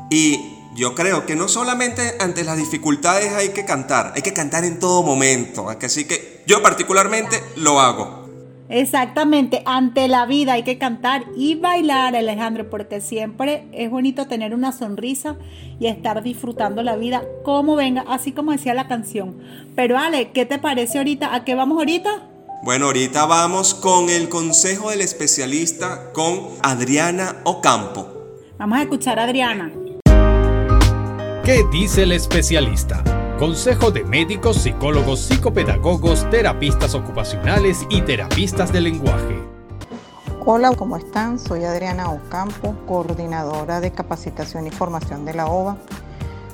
Y 0.09 0.60
yo 0.75 0.95
creo 0.95 1.27
que 1.27 1.37
no 1.37 1.49
solamente 1.49 2.15
ante 2.21 2.45
las 2.45 2.57
dificultades 2.57 3.33
hay 3.33 3.51
que 3.51 3.65
cantar, 3.65 4.13
hay 4.15 4.23
que 4.23 4.33
cantar 4.33 4.65
en 4.65 4.79
todo 4.79 5.03
momento. 5.03 5.69
Así 5.69 6.05
que 6.05 6.43
yo 6.47 6.63
particularmente 6.63 7.43
lo 7.57 7.81
hago. 7.81 8.21
Exactamente, 8.69 9.63
ante 9.67 10.07
la 10.07 10.27
vida 10.27 10.53
hay 10.53 10.63
que 10.63 10.79
cantar 10.79 11.25
y 11.37 11.57
bailar, 11.57 12.15
Alejandro, 12.15 12.71
porque 12.71 13.01
siempre 13.01 13.67
es 13.73 13.91
bonito 13.91 14.29
tener 14.29 14.55
una 14.55 14.71
sonrisa 14.71 15.37
y 15.81 15.89
estar 15.89 16.23
disfrutando 16.23 16.85
la 16.85 16.95
vida 16.95 17.25
como 17.43 17.75
venga, 17.75 18.05
así 18.07 18.31
como 18.31 18.53
decía 18.53 18.73
la 18.73 18.87
canción. 18.87 19.39
Pero 19.75 19.99
Ale, 19.99 20.31
¿qué 20.31 20.47
te 20.47 20.61
parece 20.61 20.99
ahorita? 20.99 21.35
¿A 21.35 21.45
qué 21.45 21.57
vamos 21.57 21.79
ahorita? 21.79 22.29
Bueno, 22.63 22.87
ahorita 22.87 23.27
vamos 23.27 23.75
con 23.75 24.09
el 24.09 24.29
consejo 24.29 24.91
del 24.91 25.01
especialista 25.01 26.13
con 26.13 26.51
Adriana 26.63 27.39
Ocampo. 27.43 28.07
Vamos 28.57 28.79
a 28.79 28.83
escuchar 28.83 29.19
a 29.19 29.25
Adriana. 29.25 29.73
¿Qué 31.51 31.67
dice 31.69 32.05
el 32.05 32.13
especialista? 32.13 33.03
Consejo 33.37 33.91
de 33.91 34.05
médicos, 34.05 34.59
psicólogos, 34.59 35.19
psicopedagogos, 35.19 36.31
terapistas 36.31 36.95
ocupacionales 36.95 37.85
y 37.91 38.03
terapistas 38.03 38.73
de 38.73 38.81
lenguaje. 38.81 39.43
Hola, 40.47 40.71
¿cómo 40.77 40.97
están? 40.97 41.41
Soy 41.41 41.65
Adriana 41.65 42.09
Ocampo, 42.09 42.77
coordinadora 42.87 43.81
de 43.81 43.91
capacitación 43.91 44.69
y 44.69 44.71
formación 44.71 45.25
de 45.25 45.35
la 45.35 45.49
OVA. 45.49 45.77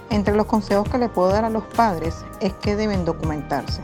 Entre 0.09 0.34
los 0.34 0.47
consejos 0.47 0.88
que 0.88 0.97
le 0.97 1.11
puedo 1.11 1.28
dar 1.28 1.44
a 1.44 1.51
los 1.51 1.64
padres 1.64 2.24
es 2.40 2.55
que 2.55 2.74
deben 2.74 3.05
documentarse. 3.05 3.82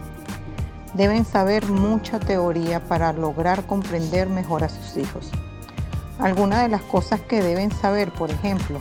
Deben 0.95 1.27
saber 1.27 1.67
mucha 1.67 2.21
teoría 2.21 2.83
para 2.89 3.13
lograr 3.13 3.67
comprender 3.67 4.31
mejor 4.31 4.65
a 4.65 4.71
sus 4.71 4.97
hijos. 4.97 5.31
Algunas 6.19 6.63
de 6.63 6.71
las 6.71 6.81
cosas 6.81 7.21
que 7.21 7.43
deben 7.43 7.71
saber, 7.71 8.11
por 8.15 8.31
ejemplo, 8.31 8.81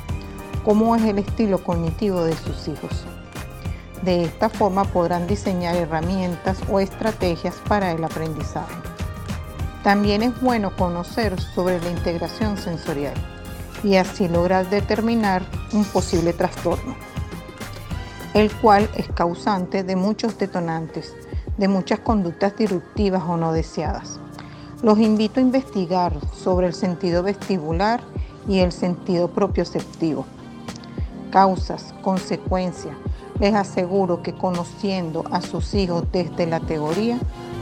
cómo 0.63 0.95
es 0.95 1.03
el 1.03 1.19
estilo 1.19 1.63
cognitivo 1.63 2.23
de 2.23 2.35
sus 2.35 2.67
hijos. 2.67 3.05
De 4.03 4.23
esta 4.23 4.49
forma 4.49 4.83
podrán 4.83 5.27
diseñar 5.27 5.75
herramientas 5.75 6.59
o 6.69 6.79
estrategias 6.79 7.55
para 7.67 7.91
el 7.91 8.03
aprendizaje. 8.03 8.75
También 9.83 10.21
es 10.21 10.39
bueno 10.41 10.75
conocer 10.75 11.39
sobre 11.39 11.79
la 11.81 11.89
integración 11.89 12.57
sensorial 12.57 13.15
y 13.83 13.95
así 13.95 14.27
lograr 14.27 14.69
determinar 14.69 15.43
un 15.73 15.83
posible 15.85 16.33
trastorno, 16.33 16.95
el 18.33 18.51
cual 18.51 18.89
es 18.95 19.07
causante 19.09 19.83
de 19.83 19.95
muchos 19.95 20.37
detonantes, 20.37 21.15
de 21.57 21.67
muchas 21.67 21.99
conductas 21.99 22.55
disruptivas 22.55 23.23
o 23.27 23.37
no 23.37 23.53
deseadas. 23.53 24.19
Los 24.83 24.99
invito 24.99 25.39
a 25.39 25.43
investigar 25.43 26.13
sobre 26.33 26.67
el 26.67 26.73
sentido 26.73 27.23
vestibular 27.23 28.01
y 28.47 28.59
el 28.59 28.71
sentido 28.71 29.27
propioceptivo 29.27 30.25
causas, 31.31 31.93
consecuencias. 32.03 32.95
Les 33.39 33.55
aseguro 33.55 34.21
que 34.21 34.33
conociendo 34.33 35.23
a 35.31 35.41
sus 35.41 35.73
hijos 35.73 36.03
desde 36.11 36.45
la 36.45 36.59
teoría, 36.59 37.17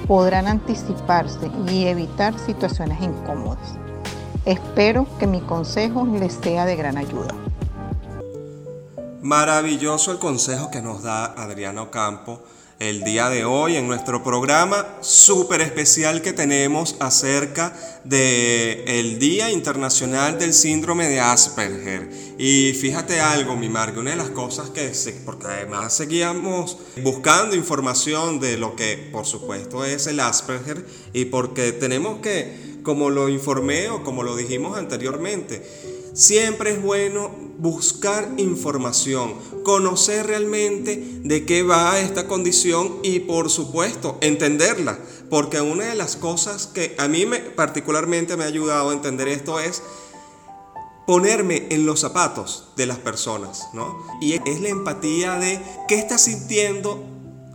podrán 0.08 0.48
anticiparse 0.48 1.50
y 1.72 1.86
evitar 1.86 2.38
situaciones 2.38 3.02
incómodas. 3.02 3.76
Espero 4.46 5.06
que 5.20 5.28
mi 5.28 5.40
consejo 5.40 6.06
les 6.06 6.34
sea 6.34 6.66
de 6.66 6.76
gran 6.76 6.98
ayuda. 6.98 7.34
Maravilloso 9.22 10.12
el 10.12 10.20
consejo 10.20 10.72
que 10.72 10.82
nos 10.82 11.04
da 11.04 11.26
Adriano 11.26 11.92
Campo 11.92 12.42
el 12.80 13.04
día 13.04 13.30
de 13.30 13.44
hoy 13.44 13.76
en 13.76 13.88
nuestro 13.88 14.24
programa 14.24 14.88
súper 15.02 15.60
especial 15.60 16.22
que 16.22 16.32
tenemos 16.32 16.96
acerca 17.02 17.78
del 18.06 18.84
el 18.88 19.20
Día 19.20 19.52
Internacional 19.52 20.40
del 20.40 20.54
Síndrome 20.54 21.10
de 21.10 21.20
Asperger. 21.20 22.10
Y 22.38 22.72
fíjate 22.72 23.20
algo, 23.20 23.58
mi 23.58 23.68
Marga, 23.68 24.00
una 24.00 24.12
de 24.12 24.16
las 24.16 24.30
cosas 24.30 24.70
que, 24.70 24.94
porque 25.26 25.48
además 25.48 25.94
seguíamos 25.94 26.78
buscando 27.04 27.54
información 27.54 28.40
de 28.40 28.58
lo 28.58 28.78
que 28.78 29.10
por 29.12 29.26
supuesto 29.26 29.84
es 29.84 30.08
el 30.08 30.22
Asperger 30.22 30.86
y 31.12 31.26
porque 31.26 31.74
tenemos 31.74 32.22
que, 32.22 32.80
como 32.84 33.10
lo 33.10 33.28
informé 33.28 33.90
o 33.90 34.06
como 34.06 34.24
lo 34.24 34.38
dijimos 34.38 34.78
anteriormente, 34.78 35.62
Siempre 36.20 36.72
es 36.72 36.82
bueno 36.82 37.32
buscar 37.60 38.34
información, 38.36 39.36
conocer 39.64 40.28
realmente 40.28 41.22
de 41.24 41.46
qué 41.46 41.64
va 41.64 41.98
esta 41.98 42.28
condición 42.28 43.00
y 43.04 43.22
por 43.22 43.50
supuesto 43.50 44.18
entenderla, 44.20 45.00
porque 45.30 45.62
una 45.62 45.86
de 45.86 45.96
las 45.96 46.18
cosas 46.18 46.68
que 46.68 46.94
a 46.98 47.08
mí 47.08 47.26
me, 47.26 47.40
particularmente 47.40 48.36
me 48.36 48.44
ha 48.44 48.48
ayudado 48.48 48.90
a 48.90 48.94
entender 48.94 49.30
esto 49.30 49.62
es 49.62 49.82
ponerme 51.08 51.68
en 51.70 51.86
los 51.86 52.02
zapatos 52.02 52.74
de 52.76 52.86
las 52.86 52.98
personas, 52.98 53.70
¿no? 53.72 54.06
Y 54.20 54.34
es 54.34 54.60
la 54.60 54.68
empatía 54.68 55.40
de 55.40 55.62
qué 55.88 56.00
está 56.00 56.18
sintiendo 56.18 57.02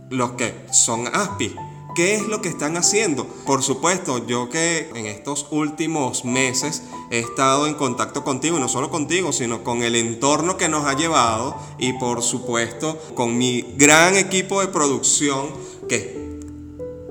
los 0.09 0.31
que 0.31 0.65
son 0.71 1.05
ASPI, 1.05 1.55
¿Qué 1.95 2.15
es 2.15 2.27
lo 2.27 2.41
que 2.41 2.49
están 2.49 2.75
haciendo? 2.75 3.25
Por 3.45 3.63
supuesto, 3.63 4.27
yo 4.27 4.49
que 4.49 4.89
en 4.95 5.05
estos 5.05 5.47
últimos 5.49 6.25
meses 6.25 6.83
he 7.09 7.19
estado 7.19 7.67
en 7.67 7.75
contacto 7.75 8.25
contigo, 8.25 8.57
y 8.57 8.59
no 8.59 8.67
solo 8.67 8.91
contigo, 8.91 9.31
sino 9.31 9.63
con 9.63 9.81
el 9.81 9.95
entorno 9.95 10.57
que 10.57 10.67
nos 10.67 10.85
ha 10.85 10.97
llevado 10.97 11.55
y 11.79 11.93
por 11.93 12.21
supuesto 12.21 12.99
con 13.15 13.37
mi 13.37 13.61
gran 13.77 14.17
equipo 14.17 14.59
de 14.59 14.67
producción 14.67 15.47
que 15.87 16.41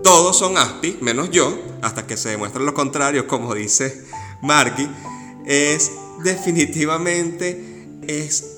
todos 0.03 0.37
son 0.37 0.59
ASPI, 0.59 0.99
menos 1.01 1.31
yo, 1.31 1.57
hasta 1.81 2.07
que 2.07 2.19
se 2.19 2.29
demuestre 2.29 2.63
lo 2.63 2.75
contrario, 2.75 3.27
como 3.27 3.55
dice 3.55 4.05
Marky, 4.43 4.87
es 5.47 5.93
definitivamente 6.23 7.89
es 8.07 8.51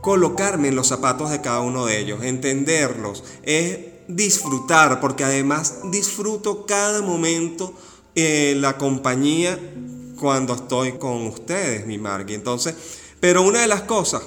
colocarme 0.00 0.66
en 0.66 0.74
los 0.74 0.88
zapatos 0.88 1.30
de 1.30 1.40
cada 1.40 1.60
uno 1.60 1.86
de 1.86 2.00
ellos, 2.00 2.24
entenderlos, 2.24 3.22
es 3.44 3.91
disfrutar, 4.16 5.00
porque 5.00 5.24
además 5.24 5.76
disfruto 5.90 6.66
cada 6.66 7.02
momento 7.02 7.74
en 8.14 8.60
la 8.60 8.78
compañía 8.78 9.58
cuando 10.18 10.54
estoy 10.54 10.92
con 10.92 11.26
ustedes, 11.26 11.86
mi 11.86 11.98
Margie. 11.98 12.34
Entonces, 12.34 12.74
pero 13.20 13.42
una 13.42 13.60
de 13.60 13.66
las 13.66 13.82
cosas 13.82 14.22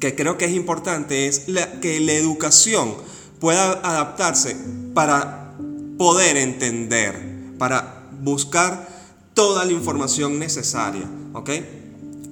que 0.00 0.14
creo 0.14 0.36
que 0.36 0.46
es 0.46 0.52
importante 0.52 1.26
es 1.26 1.46
que 1.80 2.00
la 2.00 2.12
educación 2.12 2.94
pueda 3.40 3.72
adaptarse 3.82 4.56
para 4.94 5.54
poder 5.98 6.36
entender, 6.36 7.54
para 7.58 8.08
buscar 8.20 8.88
toda 9.34 9.64
la 9.64 9.72
información 9.72 10.38
necesaria, 10.38 11.08
¿ok? 11.32 11.50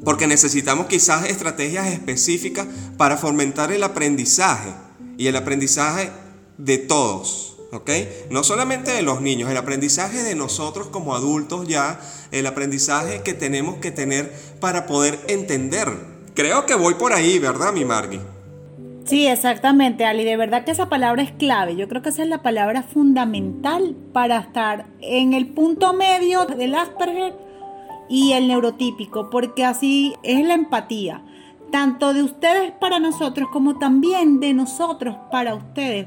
Porque 0.04 0.26
necesitamos 0.26 0.86
quizás 0.86 1.28
estrategias 1.28 1.86
específicas 1.88 2.66
para 2.96 3.16
fomentar 3.16 3.72
el 3.72 3.82
aprendizaje. 3.82 4.72
Y 5.18 5.28
el 5.28 5.36
aprendizaje 5.36 6.10
de 6.58 6.78
todos, 6.78 7.56
¿ok? 7.72 7.90
No 8.30 8.44
solamente 8.44 8.92
de 8.92 9.02
los 9.02 9.20
niños, 9.20 9.50
el 9.50 9.56
aprendizaje 9.56 10.22
de 10.22 10.34
nosotros 10.34 10.88
como 10.88 11.14
adultos 11.14 11.66
ya, 11.66 12.00
el 12.30 12.46
aprendizaje 12.46 13.22
que 13.22 13.34
tenemos 13.34 13.76
que 13.76 13.90
tener 13.90 14.32
para 14.60 14.86
poder 14.86 15.18
entender. 15.28 15.88
Creo 16.34 16.66
que 16.66 16.74
voy 16.74 16.94
por 16.94 17.12
ahí, 17.12 17.38
¿verdad, 17.38 17.72
mi 17.72 17.84
Margie? 17.84 18.20
Sí, 19.04 19.26
exactamente, 19.26 20.04
Ali. 20.04 20.24
De 20.24 20.36
verdad 20.36 20.64
que 20.64 20.70
esa 20.70 20.88
palabra 20.88 21.22
es 21.22 21.32
clave. 21.32 21.76
Yo 21.76 21.88
creo 21.88 22.02
que 22.02 22.10
esa 22.10 22.22
es 22.22 22.28
la 22.28 22.42
palabra 22.42 22.82
fundamental 22.82 23.96
para 24.12 24.38
estar 24.38 24.86
en 25.00 25.34
el 25.34 25.48
punto 25.48 25.92
medio 25.92 26.46
del 26.46 26.74
Asperger 26.74 27.34
y 28.08 28.32
el 28.32 28.48
neurotípico, 28.48 29.30
porque 29.30 29.64
así 29.64 30.14
es 30.22 30.44
la 30.46 30.54
empatía, 30.54 31.24
tanto 31.70 32.14
de 32.14 32.22
ustedes 32.22 32.72
para 32.72 32.98
nosotros 32.98 33.48
como 33.50 33.78
también 33.78 34.38
de 34.38 34.54
nosotros 34.54 35.16
para 35.30 35.54
ustedes, 35.54 36.06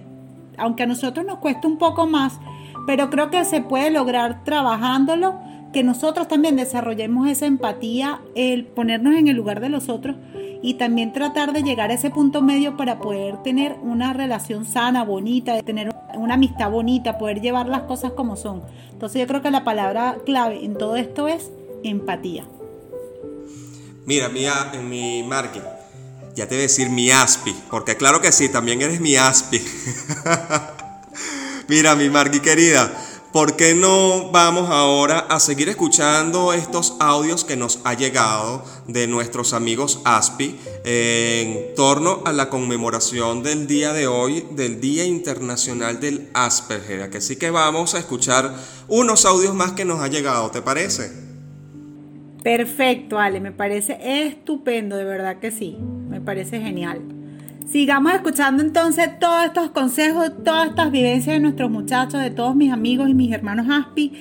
aunque 0.57 0.83
a 0.83 0.87
nosotros 0.87 1.25
nos 1.25 1.39
cuesta 1.39 1.67
un 1.67 1.77
poco 1.77 2.07
más, 2.07 2.39
pero 2.85 3.09
creo 3.09 3.29
que 3.29 3.43
se 3.45 3.61
puede 3.61 3.91
lograr 3.91 4.43
trabajándolo 4.43 5.39
que 5.75 5.83
nosotros 5.83 6.29
también 6.29 6.55
desarrollemos 6.55 7.27
esa 7.27 7.47
empatía, 7.47 8.21
el 8.33 8.65
ponernos 8.65 9.15
en 9.15 9.27
el 9.27 9.35
lugar 9.35 9.59
de 9.59 9.67
los 9.67 9.89
otros 9.89 10.15
y 10.61 10.75
también 10.75 11.11
tratar 11.11 11.51
de 11.51 11.63
llegar 11.63 11.91
a 11.91 11.95
ese 11.95 12.09
punto 12.09 12.41
medio 12.41 12.77
para 12.77 12.99
poder 12.99 13.43
tener 13.43 13.75
una 13.81 14.13
relación 14.13 14.63
sana, 14.63 15.03
bonita, 15.03 15.61
tener 15.63 15.93
una 16.13 16.35
amistad 16.35 16.71
bonita, 16.71 17.17
poder 17.17 17.41
llevar 17.41 17.67
las 17.67 17.81
cosas 17.81 18.13
como 18.13 18.37
son. 18.37 18.63
Entonces 18.93 19.19
yo 19.19 19.27
creo 19.27 19.41
que 19.41 19.51
la 19.51 19.65
palabra 19.65 20.15
clave 20.25 20.63
en 20.63 20.77
todo 20.77 20.95
esto 20.95 21.27
es 21.27 21.51
empatía. 21.83 22.45
Mira, 24.05 24.29
mi, 24.29 24.45
mi 24.87 25.23
Marky, 25.23 25.59
ya 26.35 26.47
te 26.47 26.55
voy 26.55 26.59
a 26.59 26.67
decir 26.67 26.89
mi 26.89 27.11
Aspi, 27.11 27.55
porque 27.71 27.95
claro 27.95 28.19
que 28.19 28.31
sí, 28.31 28.49
también 28.49 28.81
eres 28.81 28.99
mi 28.99 29.15
Aspi. 29.15 29.63
Mira, 31.69 31.95
mi 31.95 32.09
Marky 32.09 32.41
querida, 32.41 32.93
¿por 33.31 33.55
qué 33.55 33.73
no 33.73 34.31
vamos 34.31 34.69
ahora 34.69 35.19
a 35.29 35.39
seguir 35.39 35.69
escuchando 35.69 36.51
estos 36.51 36.95
audios 36.99 37.45
que 37.45 37.55
nos 37.55 37.79
ha 37.85 37.93
llegado 37.93 38.65
de 38.85 39.07
nuestros 39.07 39.53
amigos 39.53 40.01
ASPI 40.03 40.59
en 40.83 41.73
torno 41.73 42.21
a 42.25 42.33
la 42.33 42.49
conmemoración 42.49 43.41
del 43.41 43.65
día 43.65 43.93
de 43.93 44.07
hoy, 44.07 44.45
del 44.51 44.81
Día 44.81 45.05
Internacional 45.05 46.01
del 46.01 46.29
Asperger? 46.33 47.09
Así 47.15 47.37
que 47.37 47.49
vamos 47.49 47.95
a 47.95 47.99
escuchar 47.99 48.53
unos 48.89 49.25
audios 49.25 49.55
más 49.55 49.71
que 49.71 49.85
nos 49.85 50.01
ha 50.01 50.07
llegado, 50.09 50.51
¿te 50.51 50.61
parece? 50.61 51.24
Perfecto, 52.45 53.17
Ale, 53.17 53.39
me 53.39 53.51
parece 53.51 53.97
estupendo, 54.27 54.97
de 54.97 55.03
verdad 55.03 55.39
que 55.39 55.49
sí, 55.49 55.79
me 55.79 56.21
parece 56.21 56.61
genial. 56.61 57.01
Sigamos 57.65 58.13
escuchando 58.13 58.61
entonces 58.61 59.17
todos 59.17 59.45
estos 59.45 59.71
consejos, 59.71 60.31
todas 60.43 60.69
estas 60.69 60.91
vivencias 60.91 61.37
de 61.37 61.39
nuestros 61.39 61.71
muchachos, 61.71 62.21
de 62.21 62.29
todos 62.29 62.55
mis 62.55 62.71
amigos 62.71 63.09
y 63.09 63.15
mis 63.15 63.33
hermanos 63.33 63.65
Aspi, 63.71 64.13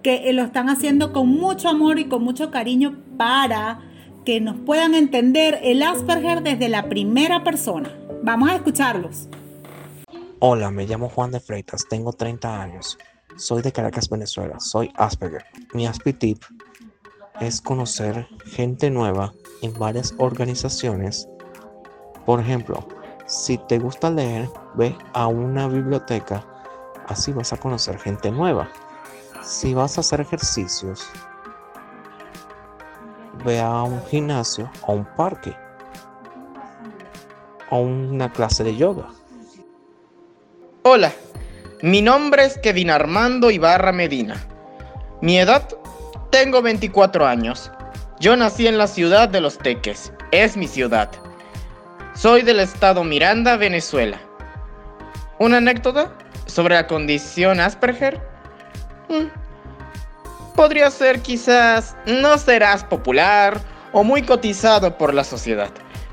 que 0.00 0.30
eh, 0.30 0.32
lo 0.32 0.42
están 0.42 0.68
haciendo 0.68 1.12
con 1.12 1.26
mucho 1.26 1.68
amor 1.68 1.98
y 1.98 2.04
con 2.04 2.22
mucho 2.22 2.52
cariño 2.52 3.02
para 3.16 3.80
que 4.24 4.40
nos 4.40 4.60
puedan 4.60 4.94
entender 4.94 5.58
el 5.64 5.82
Asperger 5.82 6.44
desde 6.44 6.68
la 6.68 6.88
primera 6.88 7.42
persona. 7.42 7.92
Vamos 8.22 8.48
a 8.48 8.54
escucharlos. 8.54 9.28
Hola, 10.38 10.70
me 10.70 10.86
llamo 10.86 11.08
Juan 11.08 11.32
de 11.32 11.40
Freitas, 11.40 11.84
tengo 11.90 12.12
30 12.12 12.62
años. 12.62 12.96
Soy 13.36 13.60
de 13.60 13.72
Caracas, 13.72 14.08
Venezuela. 14.08 14.60
Soy 14.60 14.92
Asperger. 14.94 15.44
Mi 15.74 15.88
Aspi 15.88 16.12
tip 16.12 16.44
es 17.40 17.60
conocer 17.60 18.26
gente 18.44 18.90
nueva 18.90 19.32
en 19.62 19.72
varias 19.78 20.14
organizaciones 20.18 21.28
por 22.24 22.38
ejemplo, 22.38 22.86
si 23.26 23.58
te 23.58 23.78
gusta 23.78 24.10
leer, 24.10 24.48
ve 24.74 24.96
a 25.12 25.26
una 25.26 25.66
biblioteca, 25.66 26.44
así 27.08 27.32
vas 27.32 27.52
a 27.52 27.56
conocer 27.56 27.98
gente 27.98 28.30
nueva. 28.30 28.68
Si 29.42 29.74
vas 29.74 29.96
a 29.96 30.02
hacer 30.02 30.20
ejercicios, 30.20 31.04
ve 33.44 33.60
a 33.60 33.82
un 33.82 34.00
gimnasio 34.06 34.70
o 34.86 34.92
un 34.92 35.04
parque 35.16 35.56
o 37.70 37.78
una 37.78 38.32
clase 38.32 38.62
de 38.62 38.76
yoga. 38.76 39.08
Hola, 40.84 41.12
mi 41.82 42.02
nombre 42.02 42.44
es 42.44 42.56
Kevin 42.58 42.90
Armando 42.90 43.50
Ibarra 43.50 43.90
Medina. 43.90 44.36
Mi 45.20 45.38
edad, 45.38 45.68
tengo 46.32 46.62
24 46.62 47.26
años. 47.26 47.70
Yo 48.18 48.36
nací 48.36 48.66
en 48.66 48.78
la 48.78 48.86
ciudad 48.86 49.28
de 49.28 49.40
Los 49.40 49.58
Teques, 49.58 50.12
es 50.32 50.56
mi 50.56 50.66
ciudad. 50.66 51.10
Soy 52.14 52.42
del 52.42 52.58
estado 52.58 53.04
Miranda, 53.04 53.56
Venezuela. 53.56 54.18
¿Una 55.38 55.58
anécdota 55.58 56.10
sobre 56.46 56.74
la 56.74 56.86
condición 56.86 57.60
Asperger? 57.60 58.18
Hmm. 59.08 59.26
Podría 60.56 60.90
ser 60.90 61.20
quizás 61.20 61.94
no 62.06 62.38
serás 62.38 62.82
popular 62.82 63.60
o 63.92 64.02
muy 64.02 64.22
cotizado 64.22 64.96
por 64.96 65.12
la 65.12 65.24
sociedad, 65.24 65.70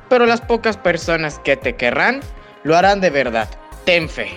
pero 0.09 0.25
las 0.25 0.41
pocas 0.41 0.75
personas 0.75 1.39
que 1.39 1.55
te 1.55 1.75
querrán 1.75 2.19
lo 2.63 2.75
harán 2.75 2.99
de 2.99 3.09
verdad. 3.09 3.49
Ten 3.85 4.09
fe. 4.09 4.29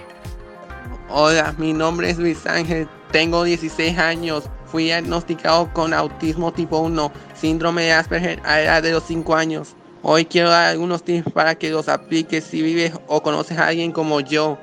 Hola, 1.08 1.54
mi 1.58 1.72
nombre 1.72 2.08
es 2.10 2.18
Luis 2.18 2.46
Ángel, 2.46 2.88
tengo 3.10 3.44
16 3.44 3.98
años, 3.98 4.44
fui 4.72 4.84
diagnosticado 4.84 5.70
con 5.74 5.92
autismo 5.92 6.50
tipo 6.50 6.78
1, 6.78 7.12
síndrome 7.34 7.82
de 7.82 7.92
Asperger 7.92 8.40
a 8.42 8.62
edad 8.62 8.82
de 8.82 8.92
los 8.92 9.04
5 9.04 9.36
años. 9.36 9.76
Hoy 10.02 10.24
quiero 10.24 10.48
dar 10.48 10.70
algunos 10.70 11.04
tips 11.04 11.30
para 11.30 11.54
que 11.54 11.70
los 11.70 11.90
apliques 11.90 12.44
si 12.44 12.62
vives 12.62 12.92
o 13.06 13.22
conoces 13.22 13.58
a 13.58 13.66
alguien 13.66 13.92
como 13.92 14.20
yo. 14.20 14.56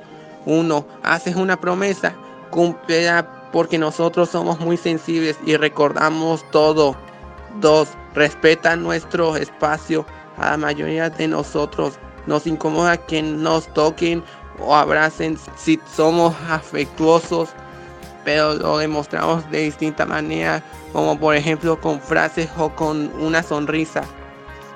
Uno, 0.46 0.84
haces 1.04 1.36
una 1.36 1.60
promesa, 1.60 2.12
cúmplela 2.50 3.50
porque 3.52 3.78
nosotros 3.78 4.30
somos 4.30 4.58
muy 4.58 4.76
sensibles 4.76 5.38
y 5.46 5.56
recordamos 5.56 6.44
todo. 6.50 6.96
Dos, 7.60 7.88
respeta 8.12 8.74
nuestro 8.74 9.36
espacio. 9.36 10.04
A 10.38 10.50
la 10.50 10.56
mayoría 10.56 11.08
de 11.08 11.28
nosotros 11.28 11.94
nos 12.26 12.48
incomoda 12.48 12.96
que 12.96 13.22
nos 13.22 13.72
toquen 13.74 14.24
o 14.58 14.74
abracen 14.74 15.38
si 15.56 15.78
somos 15.94 16.34
afectuosos, 16.48 17.50
pero 18.24 18.54
lo 18.54 18.78
demostramos 18.78 19.48
de 19.50 19.62
distinta 19.62 20.06
manera, 20.06 20.62
como 20.92 21.18
por 21.18 21.34
ejemplo 21.34 21.80
con 21.80 22.00
frases 22.00 22.48
o 22.58 22.70
con 22.70 23.10
una 23.20 23.42
sonrisa. 23.42 24.02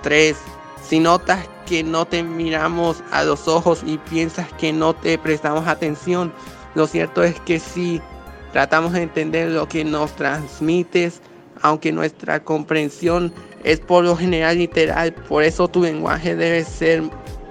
3. 0.03 0.37
Si 0.83 1.01
notas 1.01 1.49
que 1.67 1.83
no 1.83 2.05
te 2.05 2.23
miramos 2.23 3.03
a 3.11 3.25
los 3.25 3.49
ojos 3.49 3.83
y 3.87 3.99
piensas 3.99 4.53
que 4.55 4.73
no 4.73 4.95
te 4.95 5.19
prestamos 5.19 5.67
atención, 5.67 6.33
lo 6.75 6.87
cierto 6.87 7.23
es 7.23 7.39
que 7.41 7.59
sí, 7.59 8.01
tratamos 8.53 8.93
de 8.93 9.03
entender 9.03 9.51
lo 9.51 9.67
que 9.67 9.85
nos 9.85 10.13
transmites, 10.13 11.21
aunque 11.63 11.93
nuestra 11.93 12.43
comprensión 12.43 13.33
es 13.63 13.81
por 13.81 14.05
lo 14.05 14.17
general 14.17 14.59
literal, 14.59 15.13
por 15.13 15.43
eso 15.43 15.69
tu 15.69 15.83
lenguaje 15.83 16.37
debe 16.37 16.65
ser 16.65 17.03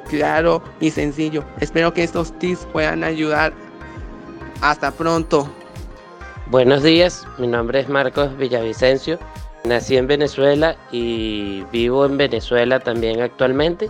claro 0.09 0.63
y 0.79 0.91
sencillo. 0.91 1.43
Espero 1.59 1.93
que 1.93 2.03
estos 2.03 2.37
tips 2.37 2.67
puedan 2.71 3.03
ayudar. 3.03 3.53
Hasta 4.61 4.91
pronto. 4.91 5.51
Buenos 6.47 6.83
días, 6.83 7.25
mi 7.37 7.47
nombre 7.47 7.79
es 7.79 7.87
Marcos 7.87 8.35
Villavicencio. 8.37 9.17
Nací 9.63 9.95
en 9.95 10.07
Venezuela 10.07 10.75
y 10.91 11.63
vivo 11.71 12.05
en 12.05 12.17
Venezuela 12.17 12.81
también 12.81 13.21
actualmente. 13.21 13.89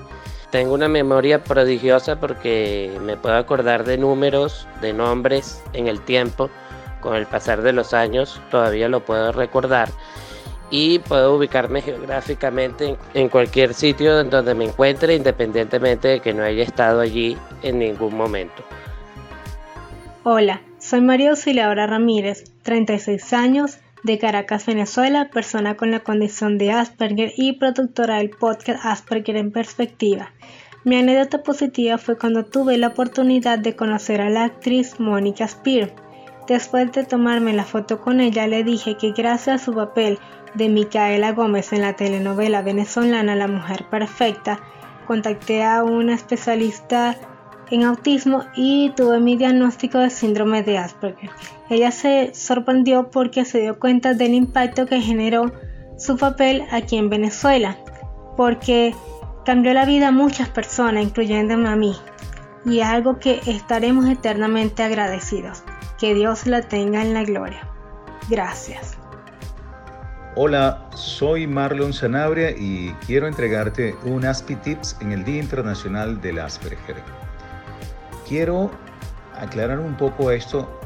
Tengo 0.52 0.76
una 0.76 0.88
memoria 0.88 1.44
prodigiosa 1.44 2.20
porque 2.20 2.96
me 3.02 3.18
puedo 3.18 3.36
acordar 3.36 3.86
de 3.86 3.98
números, 3.98 4.68
de 4.82 4.94
nombres 4.94 5.64
en 5.74 5.88
el 5.88 6.00
tiempo. 6.02 6.52
Con 7.02 7.16
el 7.16 7.26
pasar 7.26 7.64
de 7.64 7.74
los 7.74 7.92
años 7.94 8.40
todavía 8.52 8.88
lo 8.88 9.00
puedo 9.04 9.32
recordar 9.32 9.90
y 10.70 11.00
puedo 11.00 11.36
ubicarme 11.36 11.82
geográficamente 11.82 12.96
en 13.16 13.30
cualquier 13.30 13.74
sitio 13.74 14.24
donde 14.24 14.54
me 14.54 14.66
encuentre 14.66 15.16
independientemente 15.16 16.08
de 16.08 16.20
que 16.20 16.34
no 16.34 16.44
haya 16.44 16.64
estado 16.64 17.02
allí 17.02 17.36
en 17.64 17.80
ningún 17.80 18.16
momento. 18.16 18.64
Hola, 20.24 20.62
soy 20.94 21.02
María 21.02 21.32
Auxiliadora 21.32 21.88
Ramírez, 21.88 22.44
36 22.62 23.34
años, 23.34 23.80
de 24.04 24.20
Caracas, 24.20 24.68
Venezuela, 24.68 25.32
persona 25.34 25.76
con 25.76 25.90
la 25.90 26.02
condición 26.02 26.60
de 26.60 26.72
Asperger 26.72 27.34
y 27.36 27.54
productora 27.54 28.18
del 28.18 28.30
podcast 28.30 28.86
Asperger 28.86 29.38
en 29.38 29.52
Perspectiva. 29.52 30.34
Mi 30.84 30.98
anécdota 30.98 31.42
positiva 31.42 31.98
fue 31.98 32.16
cuando 32.16 32.46
tuve 32.46 32.78
la 32.78 32.90
oportunidad 32.90 33.58
de 33.58 33.76
conocer 33.76 34.22
a 34.22 34.30
la 34.30 34.44
actriz 34.44 35.00
Mónica 35.00 35.48
Spear. 35.48 35.92
Después 36.48 36.92
de 36.92 37.06
tomarme 37.06 37.54
la 37.54 37.66
foto 37.66 38.00
con 38.00 38.22
ella, 38.22 38.46
le 38.46 38.64
dije 38.64 38.96
que 38.96 39.14
gracias 39.14 39.64
a 39.64 39.66
su 39.66 39.74
papel 39.74 40.20
de 40.54 40.70
Micaela 40.70 41.32
Gómez 41.32 41.74
en 41.74 41.82
la 41.82 41.96
telenovela 41.96 42.62
venezolana 42.62 43.36
La 43.36 43.48
Mujer 43.48 43.86
Perfecta, 43.90 44.60
contacté 45.08 45.64
a 45.64 45.84
una 45.84 46.14
especialista 46.14 47.18
en 47.72 47.84
autismo 47.84 48.44
y 48.56 48.92
tuve 48.96 49.20
mi 49.20 49.36
diagnóstico 49.36 50.00
de 50.00 50.10
síndrome 50.10 50.64
de 50.64 50.78
Asperger. 50.78 51.30
Ella 51.70 51.92
se 51.92 52.34
sorprendió 52.34 53.10
porque 53.10 53.46
se 53.46 53.62
dio 53.62 53.80
cuenta 53.80 54.14
del 54.14 54.34
impacto 54.34 54.86
que 54.86 55.02
generó 55.02 55.52
su 55.98 56.18
papel 56.18 56.64
aquí 56.72 56.98
en 56.98 57.10
Venezuela, 57.10 57.78
porque 58.36 58.94
cambió 59.46 59.74
la 59.74 59.86
vida 59.86 60.10
a 60.10 60.12
muchas 60.12 60.50
personas, 60.50 61.04
incluyéndome 61.04 61.70
a 61.70 61.76
mí, 61.76 61.96
y 62.66 62.80
es 62.80 62.86
algo 62.86 63.20
que 63.20 63.42
estaremos 63.46 64.08
eternamente 64.08 64.84
agradecidos. 64.84 65.64
Que 66.00 66.14
Dios 66.14 66.48
la 66.48 66.62
tenga 66.62 67.02
en 67.02 67.14
la 67.14 67.24
gloria. 67.24 67.68
Gracias. 68.30 68.98
Hola, 70.36 70.90
soy 70.96 71.46
Marlon 71.46 71.94
Sanabria 71.94 72.52
y 72.52 72.92
quiero 73.06 73.28
entregarte 73.28 73.96
un 74.04 74.26
ASPI 74.26 74.56
Tips 74.56 74.98
en 75.00 75.12
el 75.12 75.24
Día 75.24 75.40
Internacional 75.40 76.20
del 76.20 76.40
Asperger. 76.40 77.23
Quiero 78.28 78.72
aclarar 79.36 79.80
un 79.80 79.96
poco 79.96 80.32
esto 80.32 80.80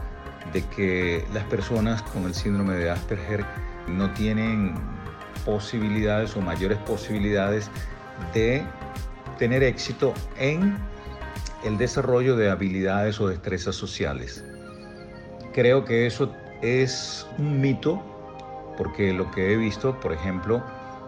de 0.54 0.64
que 0.66 1.26
las 1.34 1.44
personas 1.46 2.02
con 2.02 2.24
el 2.24 2.34
síndrome 2.34 2.76
de 2.76 2.90
Asperger 2.90 3.46
no 3.88 4.12
tienen 4.14 4.76
posibilidades 5.46 6.36
o 6.36 6.42
mayores 6.42 6.78
posibilidades 6.80 7.70
de 8.34 8.64
tener 9.38 9.64
éxito 9.64 10.14
en 10.38 10.78
el 11.64 11.78
desarrollo 11.78 12.36
de 12.36 12.50
habilidades 12.50 13.20
o 13.20 13.28
destrezas 13.28 13.76
sociales. 13.76 14.44
Creo 15.54 15.86
que 15.86 16.06
eso 16.06 16.34
es 16.62 17.28
un 17.38 17.62
mito 17.62 18.04
porque 18.78 19.14
lo 19.14 19.30
que 19.32 19.54
he 19.54 19.58
visto, 19.58 20.00
por 20.00 20.14
ejemplo, 20.14 20.64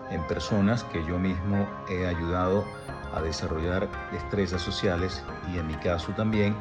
en 0.09 0.25
personas 0.27 0.83
que 0.85 1.05
yo 1.05 1.19
mismo 1.19 1.67
he 1.89 2.07
ayudado 2.07 2.65
desarrollar 3.21 3.87
destrezas 4.11 4.61
sociales 4.61 5.23
y 5.53 5.57
en 5.57 5.67
mi 5.67 5.75
caso 5.75 6.11
también, 6.13 6.55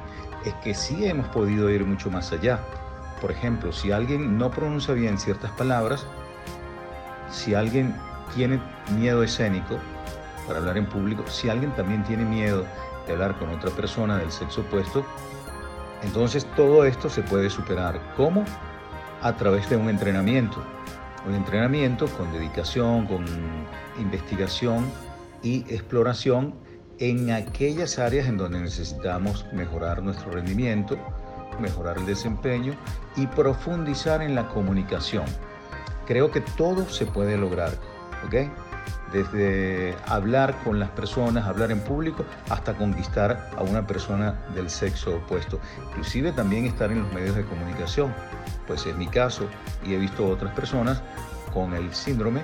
es 0.44 0.54
que 0.54 0.74
sí 0.74 1.06
hemos 1.06 1.28
podido 1.28 1.70
ir 1.70 1.84
mucho 1.84 2.10
más 2.10 2.32
allá. 2.32 2.60
Por 3.20 3.30
ejemplo, 3.30 3.72
si 3.72 3.90
alguien 3.90 4.38
no 4.38 4.50
pronuncia 4.50 4.94
bien 4.94 5.18
ciertas 5.18 5.50
palabras, 5.52 6.06
si 7.30 7.54
alguien 7.54 7.94
tiene 8.34 8.60
miedo 8.96 9.22
escénico 9.22 9.78
para 10.46 10.60
hablar 10.60 10.78
en 10.78 10.86
público, 10.86 11.24
si 11.26 11.48
alguien 11.48 11.72
también 11.72 12.04
tiene 12.04 12.24
miedo 12.24 12.64
de 13.06 13.12
hablar 13.12 13.38
con 13.38 13.50
otra 13.50 13.70
persona 13.70 14.18
del 14.18 14.30
sexo 14.30 14.60
opuesto, 14.62 15.04
entonces 16.02 16.46
todo 16.56 16.84
esto 16.84 17.08
se 17.08 17.22
puede 17.22 17.50
superar. 17.50 18.00
¿Cómo? 18.16 18.44
A 19.22 19.32
través 19.34 19.68
de 19.68 19.76
un 19.76 19.88
entrenamiento. 19.88 20.62
Un 21.26 21.34
entrenamiento 21.34 22.06
con 22.06 22.32
dedicación, 22.32 23.06
con 23.06 23.24
investigación 23.98 24.86
y 25.42 25.60
exploración 25.72 26.54
en 26.98 27.30
aquellas 27.30 27.98
áreas 27.98 28.26
en 28.26 28.36
donde 28.36 28.60
necesitamos 28.60 29.46
mejorar 29.52 30.02
nuestro 30.02 30.32
rendimiento, 30.32 30.98
mejorar 31.60 31.98
el 31.98 32.06
desempeño 32.06 32.74
y 33.16 33.26
profundizar 33.26 34.22
en 34.22 34.34
la 34.34 34.48
comunicación. 34.48 35.24
Creo 36.06 36.30
que 36.30 36.40
todo 36.40 36.88
se 36.88 37.06
puede 37.06 37.36
lograr, 37.36 37.72
¿ok? 38.26 38.50
Desde 39.12 39.94
hablar 40.06 40.54
con 40.64 40.78
las 40.78 40.90
personas, 40.90 41.46
hablar 41.46 41.70
en 41.70 41.80
público, 41.80 42.24
hasta 42.50 42.74
conquistar 42.74 43.50
a 43.56 43.62
una 43.62 43.86
persona 43.86 44.34
del 44.54 44.68
sexo 44.68 45.16
opuesto. 45.16 45.60
Inclusive 45.88 46.32
también 46.32 46.66
estar 46.66 46.90
en 46.90 47.02
los 47.02 47.12
medios 47.12 47.36
de 47.36 47.44
comunicación, 47.44 48.12
pues 48.66 48.84
es 48.86 48.96
mi 48.96 49.06
caso 49.06 49.48
y 49.84 49.94
he 49.94 49.98
visto 49.98 50.26
otras 50.26 50.52
personas 50.54 51.02
con 51.52 51.74
el 51.74 51.94
síndrome 51.94 52.42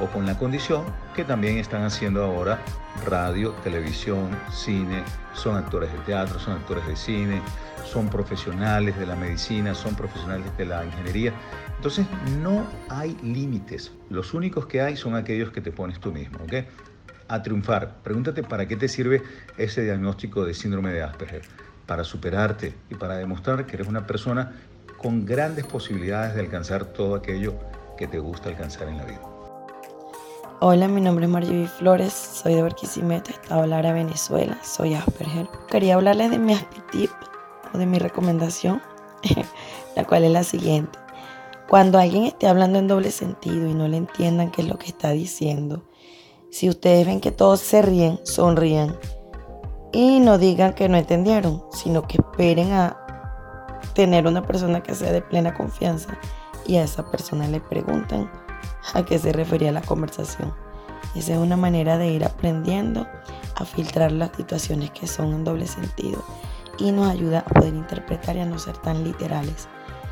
o 0.00 0.06
con 0.06 0.26
la 0.26 0.38
condición 0.38 0.84
que 1.14 1.24
también 1.24 1.58
están 1.58 1.82
haciendo 1.82 2.24
ahora 2.24 2.58
radio, 3.04 3.52
televisión, 3.64 4.30
cine, 4.50 5.02
son 5.34 5.56
actores 5.56 5.92
de 5.92 5.98
teatro, 6.00 6.38
son 6.38 6.54
actores 6.54 6.86
de 6.86 6.96
cine, 6.96 7.42
son 7.84 8.08
profesionales 8.08 8.98
de 8.98 9.06
la 9.06 9.16
medicina, 9.16 9.74
son 9.74 9.94
profesionales 9.94 10.46
de 10.56 10.66
la 10.66 10.84
ingeniería. 10.84 11.32
Entonces 11.76 12.06
no 12.40 12.66
hay 12.88 13.16
límites, 13.22 13.92
los 14.10 14.34
únicos 14.34 14.66
que 14.66 14.80
hay 14.80 14.96
son 14.96 15.14
aquellos 15.14 15.50
que 15.50 15.60
te 15.60 15.70
pones 15.70 16.00
tú 16.00 16.12
mismo, 16.12 16.38
¿ok? 16.42 16.66
A 17.28 17.42
triunfar. 17.42 17.98
Pregúntate 18.02 18.42
para 18.42 18.66
qué 18.66 18.76
te 18.76 18.88
sirve 18.88 19.22
ese 19.56 19.82
diagnóstico 19.82 20.44
de 20.44 20.54
síndrome 20.54 20.92
de 20.92 21.02
Asperger. 21.02 21.42
Para 21.86 22.04
superarte 22.04 22.74
y 22.90 22.96
para 22.96 23.16
demostrar 23.16 23.64
que 23.64 23.76
eres 23.76 23.88
una 23.88 24.06
persona 24.06 24.52
con 24.98 25.24
grandes 25.24 25.64
posibilidades 25.64 26.34
de 26.34 26.40
alcanzar 26.40 26.84
todo 26.86 27.14
aquello 27.14 27.54
que 27.96 28.06
te 28.06 28.18
gusta 28.18 28.48
alcanzar 28.48 28.88
en 28.88 28.98
la 28.98 29.04
vida. 29.04 29.37
Hola, 30.60 30.88
mi 30.88 31.00
nombre 31.00 31.26
es 31.26 31.30
Marjorie 31.30 31.68
Flores, 31.68 32.12
soy 32.12 32.54
de 32.54 32.62
Barquisimeto, 32.62 33.30
Estado 33.30 33.64
Lara, 33.64 33.92
Venezuela, 33.92 34.58
soy 34.64 34.94
Asperger. 34.94 35.48
Quería 35.68 35.94
hablarles 35.94 36.32
de 36.32 36.40
mi 36.40 36.52
Aspitip 36.52 37.12
o 37.72 37.78
de 37.78 37.86
mi 37.86 38.00
recomendación, 38.00 38.82
la 39.94 40.04
cual 40.04 40.24
es 40.24 40.32
la 40.32 40.42
siguiente. 40.42 40.98
Cuando 41.68 42.00
alguien 42.00 42.24
esté 42.24 42.48
hablando 42.48 42.80
en 42.80 42.88
doble 42.88 43.12
sentido 43.12 43.68
y 43.68 43.74
no 43.74 43.86
le 43.86 43.98
entiendan 43.98 44.50
qué 44.50 44.62
es 44.62 44.68
lo 44.68 44.78
que 44.78 44.88
está 44.88 45.10
diciendo, 45.10 45.84
si 46.50 46.68
ustedes 46.68 47.06
ven 47.06 47.20
que 47.20 47.30
todos 47.30 47.60
se 47.60 47.80
ríen, 47.80 48.18
sonrían 48.24 48.96
y 49.92 50.18
no 50.18 50.38
digan 50.38 50.72
que 50.72 50.88
no 50.88 50.96
entendieron, 50.96 51.62
sino 51.70 52.02
que 52.02 52.16
esperen 52.16 52.72
a 52.72 52.96
tener 53.94 54.26
una 54.26 54.42
persona 54.42 54.82
que 54.82 54.96
sea 54.96 55.12
de 55.12 55.22
plena 55.22 55.54
confianza 55.54 56.18
y 56.66 56.78
a 56.78 56.82
esa 56.82 57.08
persona 57.12 57.46
le 57.46 57.60
preguntan 57.60 58.28
a 58.94 59.04
qué 59.04 59.18
se 59.18 59.32
refería 59.32 59.72
la 59.72 59.82
conversación. 59.82 60.54
Esa 61.14 61.32
es 61.34 61.38
una 61.38 61.56
manera 61.56 61.98
de 61.98 62.08
ir 62.08 62.24
aprendiendo 62.24 63.06
a 63.56 63.64
filtrar 63.64 64.12
las 64.12 64.30
situaciones 64.36 64.90
que 64.90 65.06
son 65.06 65.32
en 65.32 65.44
doble 65.44 65.66
sentido 65.66 66.24
y 66.78 66.92
nos 66.92 67.08
ayuda 67.08 67.40
a 67.40 67.44
poder 67.44 67.74
interpretar 67.74 68.36
y 68.36 68.40
a 68.40 68.46
no 68.46 68.58
ser 68.58 68.76
tan 68.78 69.04
literales 69.04 69.68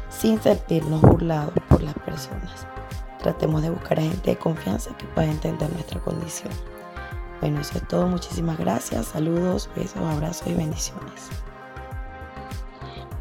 sin 0.08 0.40
sentirnos 0.40 1.00
burlados 1.00 1.54
por 1.68 1.82
las 1.82 1.94
personas. 1.94 2.66
Tratemos 3.20 3.62
de 3.62 3.70
buscar 3.70 3.98
a 3.98 4.02
gente 4.02 4.30
de 4.30 4.36
confianza 4.36 4.96
que 4.96 5.06
pueda 5.06 5.30
entender 5.30 5.70
nuestra 5.72 6.00
condición. 6.00 6.52
Bueno, 7.40 7.60
eso 7.60 7.76
es 7.76 7.88
todo. 7.88 8.06
Muchísimas 8.06 8.58
gracias. 8.58 9.06
Saludos, 9.06 9.68
besos, 9.76 9.98
abrazos 9.98 10.46
y 10.48 10.54
bendiciones. 10.54 11.28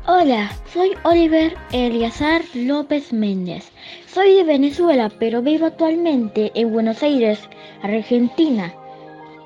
Hola, 0.08 0.52
soy 0.72 0.92
Oliver 1.04 1.58
Eliazar 1.72 2.44
López 2.54 3.12
Méndez. 3.12 3.72
Soy 4.16 4.34
de 4.34 4.46
Venezuela, 4.46 5.12
pero 5.20 5.42
vivo 5.42 5.66
actualmente 5.66 6.50
en 6.56 6.72
Buenos 6.72 7.04
Aires, 7.04 7.38
Argentina. 7.84 8.74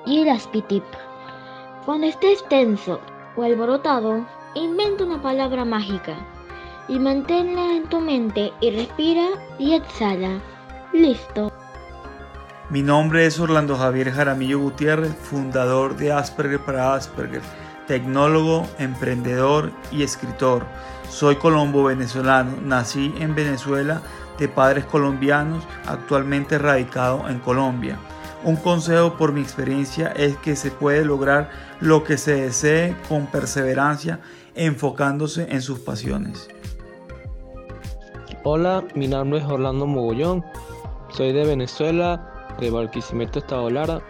Y 0.06 0.22
el 0.22 0.30
aspitip. 0.30 0.84
Cuando 1.88 2.06
estés 2.06 2.48
tenso 2.50 3.02
o 3.36 3.42
alborotado, 3.42 4.24
inventa 4.54 5.06
una 5.06 5.20
palabra 5.24 5.66
mágica 5.66 6.14
y 6.88 7.00
manténla 7.00 7.78
en 7.78 7.90
tu 7.90 8.00
mente 8.00 8.54
y 8.62 8.70
respira 8.70 9.30
y 9.58 9.74
exhala. 9.74 10.40
Listo. 10.94 11.52
Mi 12.70 12.84
nombre 12.84 13.26
es 13.26 13.40
Orlando 13.40 13.76
Javier 13.76 14.12
Jaramillo 14.12 14.60
Gutiérrez, 14.60 15.16
fundador 15.16 15.98
de 15.98 16.12
Asperger 16.12 16.60
para 16.60 16.94
Asperger 16.94 17.42
tecnólogo, 17.90 18.68
emprendedor 18.78 19.72
y 19.92 20.04
escritor. 20.04 20.64
Soy 21.10 21.38
colombo 21.38 21.86
venezolano, 21.86 22.52
nací 22.62 23.12
en 23.18 23.34
Venezuela 23.34 24.04
de 24.40 24.48
padres 24.48 24.86
colombianos, 24.86 25.64
actualmente 25.86 26.58
radicado 26.58 27.28
en 27.30 27.40
Colombia. 27.40 28.00
Un 28.44 28.56
consejo 28.56 29.18
por 29.18 29.34
mi 29.34 29.42
experiencia 29.42 30.08
es 30.16 30.38
que 30.38 30.56
se 30.56 30.72
puede 30.72 31.04
lograr 31.04 31.50
lo 31.82 32.06
que 32.06 32.18
se 32.18 32.36
desee 32.36 32.96
con 33.10 33.28
perseverancia, 33.28 34.22
enfocándose 34.56 35.48
en 35.52 35.62
sus 35.62 35.80
pasiones. 35.80 36.48
Hola, 38.44 38.86
mi 38.96 39.08
nombre 39.08 39.40
es 39.40 39.46
Orlando 39.46 39.86
Mogollón, 39.86 40.46
soy 41.10 41.34
de 41.34 41.46
Venezuela, 41.46 42.48
de 42.60 42.72
Barquisimeto, 42.72 43.40
Estado 43.40 43.70
Lara. 43.70 44.02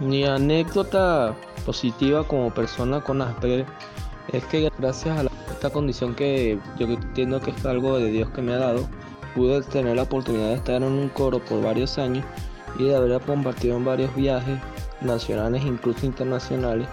Mi 0.00 0.24
anécdota 0.26 1.34
positiva 1.64 2.24
como 2.24 2.52
persona 2.52 3.00
con 3.00 3.22
Asperger 3.22 3.64
es 4.32 4.44
que 4.44 4.70
gracias 4.78 5.18
a 5.18 5.52
esta 5.52 5.70
condición 5.70 6.14
que 6.14 6.58
yo 6.78 6.86
entiendo 6.86 7.40
que 7.40 7.50
es 7.52 7.64
algo 7.64 7.98
de 7.98 8.10
Dios 8.10 8.28
que 8.30 8.42
me 8.42 8.52
ha 8.52 8.58
dado, 8.58 8.86
pude 9.34 9.62
tener 9.62 9.96
la 9.96 10.02
oportunidad 10.02 10.48
de 10.48 10.54
estar 10.54 10.76
en 10.76 10.84
un 10.84 11.08
coro 11.08 11.38
por 11.38 11.62
varios 11.62 11.98
años 11.98 12.24
y 12.78 12.84
de 12.84 12.96
haber 12.96 13.20
compartido 13.20 13.76
en 13.76 13.84
varios 13.84 14.14
viajes 14.14 14.58
nacionales, 15.00 15.64
incluso 15.64 16.06
internacionales, 16.06 16.88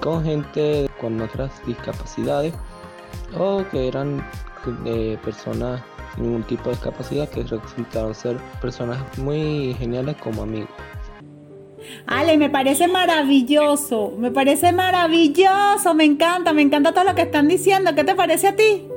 con 0.00 0.24
gente 0.24 0.88
con 1.00 1.20
otras 1.20 1.50
discapacidades 1.66 2.54
o 3.38 3.64
que 3.70 3.88
eran 3.88 4.24
de 4.84 5.18
personas 5.24 5.82
sin 6.14 6.24
ningún 6.24 6.42
tipo 6.44 6.64
de 6.64 6.70
discapacidad 6.70 7.28
que 7.28 7.42
resultaron 7.42 8.14
ser 8.14 8.36
personas 8.60 8.98
muy 9.18 9.74
geniales 9.78 10.16
como 10.16 10.42
amigos. 10.42 10.70
Ale, 12.06 12.36
me 12.36 12.50
parece 12.50 12.88
maravilloso, 12.88 14.12
me 14.18 14.30
parece 14.30 14.72
maravilloso, 14.72 15.94
me 15.94 16.04
encanta, 16.04 16.52
me 16.52 16.62
encanta 16.62 16.92
todo 16.92 17.04
lo 17.04 17.14
que 17.14 17.22
están 17.22 17.48
diciendo. 17.48 17.94
¿Qué 17.94 18.04
te 18.04 18.14
parece 18.14 18.48
a 18.48 18.56
ti? 18.56 18.88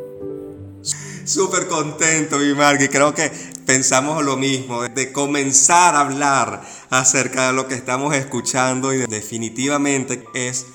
Súper 1.32 1.70
contento, 1.70 2.40
mi 2.40 2.54
Margui. 2.54 2.90
Creo 2.90 3.16
que 3.16 3.32
pensamos 3.66 4.22
lo 4.22 4.36
mismo, 4.36 4.84
de 4.84 5.14
comenzar 5.14 5.96
a 5.96 6.02
hablar 6.02 6.62
acerca 6.90 7.48
de 7.48 7.54
lo 7.54 7.70
que 7.70 7.76
estamos 7.76 8.14
escuchando 8.14 8.94
y 8.94 8.98
definitivamente 8.98 10.26
es 10.34 10.68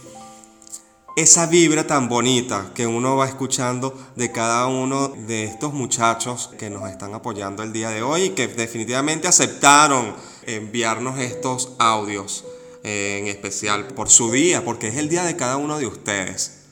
esa 1.14 1.46
vibra 1.46 1.86
tan 1.86 2.08
bonita 2.08 2.70
que 2.74 2.86
uno 2.86 3.16
va 3.16 3.26
escuchando 3.26 3.94
de 4.16 4.32
cada 4.32 4.66
uno 4.66 5.08
de 5.08 5.44
estos 5.44 5.74
muchachos 5.74 6.50
que 6.58 6.70
nos 6.70 6.88
están 6.88 7.12
apoyando 7.12 7.62
el 7.62 7.74
día 7.74 7.90
de 7.90 8.00
hoy 8.00 8.22
y 8.22 8.30
que 8.30 8.48
definitivamente 8.48 9.28
aceptaron 9.28 10.14
enviarnos 10.46 11.18
estos 11.18 11.74
audios, 11.78 12.46
eh, 12.82 13.18
en 13.20 13.26
especial 13.26 13.88
por 13.88 14.08
su 14.08 14.32
día, 14.32 14.64
porque 14.64 14.88
es 14.88 14.96
el 14.96 15.10
día 15.10 15.24
de 15.24 15.36
cada 15.36 15.58
uno 15.58 15.78
de 15.78 15.86
ustedes. 15.86 16.62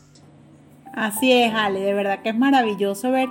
Así 0.94 1.32
es, 1.32 1.52
Ale, 1.52 1.80
de 1.80 1.92
verdad 1.92 2.22
que 2.22 2.30
es 2.30 2.38
maravilloso 2.38 3.10
ver 3.10 3.28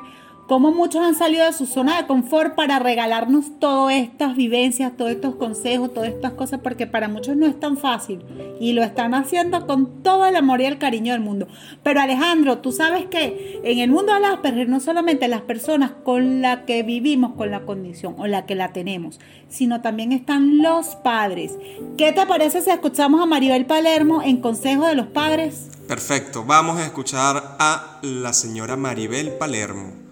cómo 0.48 0.72
muchos 0.72 1.02
han 1.02 1.16
salido 1.16 1.46
de 1.46 1.54
su 1.54 1.66
zona 1.66 1.98
de 1.98 2.08
confort 2.08 2.56
para 2.56 2.80
regalarnos 2.80 3.60
todas 3.60 3.96
estas 3.96 4.36
vivencias, 4.36 4.96
todos 4.98 5.12
estos 5.12 5.36
consejos, 5.36 5.94
todas 5.94 6.10
estas 6.10 6.34
cosas, 6.34 6.60
porque 6.62 6.88
para 6.88 7.08
muchos 7.08 7.36
no 7.36 7.46
es 7.46 7.60
tan 7.60 7.78
fácil 7.78 8.24
y 8.60 8.74
lo 8.74 8.84
están 8.84 9.14
haciendo 9.14 9.66
con 9.66 10.04
todo 10.04 10.26
el 10.26 10.36
amor 10.36 10.62
y 10.62 10.66
el 10.66 10.78
cariño 10.78 11.14
del 11.14 11.22
mundo. 11.22 11.48
Pero 11.82 12.02
Alejandro, 12.02 12.60
tú 12.60 12.72
sabes 12.72 13.06
que 13.06 13.62
en 13.64 13.80
el 13.80 13.90
mundo 13.90 14.14
de 14.14 14.20
las 14.20 14.38
personas, 14.38 14.68
no 14.68 14.80
solamente 14.80 15.28
las 15.28 15.42
personas 15.42 15.92
con 16.04 16.42
las 16.42 16.60
que 16.66 16.84
vivimos 16.84 17.34
con 17.34 17.52
la 17.52 17.62
condición 17.62 18.16
o 18.18 18.28
la 18.28 18.46
que 18.46 18.56
la 18.56 18.74
tenemos, 18.74 19.20
sino 19.50 19.82
también 19.82 20.12
están 20.12 20.62
los 20.62 20.96
padres. 20.96 21.54
¿Qué 21.98 22.12
te 22.12 22.26
parece 22.26 22.62
si 22.62 22.70
escuchamos 22.70 23.22
a 23.22 23.26
Maribel 23.26 23.66
Palermo 23.66 24.22
en 24.22 24.38
Consejo 24.38 24.88
de 24.88 24.96
los 24.96 25.08
Padres? 25.08 25.70
Perfecto, 25.88 26.44
vamos 26.46 26.80
a 26.80 26.86
escuchar 26.86 27.58
a 27.60 28.00
la 28.02 28.34
señora 28.34 28.76
Maribel 28.78 29.32
Palermo. 29.34 30.03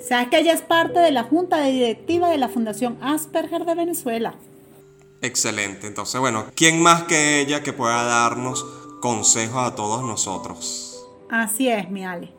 Sabes 0.00 0.28
que 0.28 0.38
ella 0.38 0.52
es 0.52 0.62
parte 0.62 1.00
de 1.00 1.10
la 1.10 1.24
junta 1.24 1.58
de 1.58 1.72
directiva 1.72 2.30
de 2.30 2.38
la 2.38 2.48
Fundación 2.48 2.98
Asperger 3.02 3.64
de 3.64 3.74
Venezuela. 3.74 4.34
Excelente. 5.20 5.88
Entonces, 5.88 6.20
bueno, 6.20 6.46
¿quién 6.54 6.80
más 6.80 7.02
que 7.04 7.40
ella 7.40 7.64
que 7.64 7.72
pueda 7.72 8.04
darnos 8.04 8.64
consejos 9.00 9.66
a 9.66 9.74
todos 9.74 10.04
nosotros? 10.04 11.04
Así 11.28 11.68
es, 11.68 11.90
mi 11.90 12.04
Ale. 12.04 12.32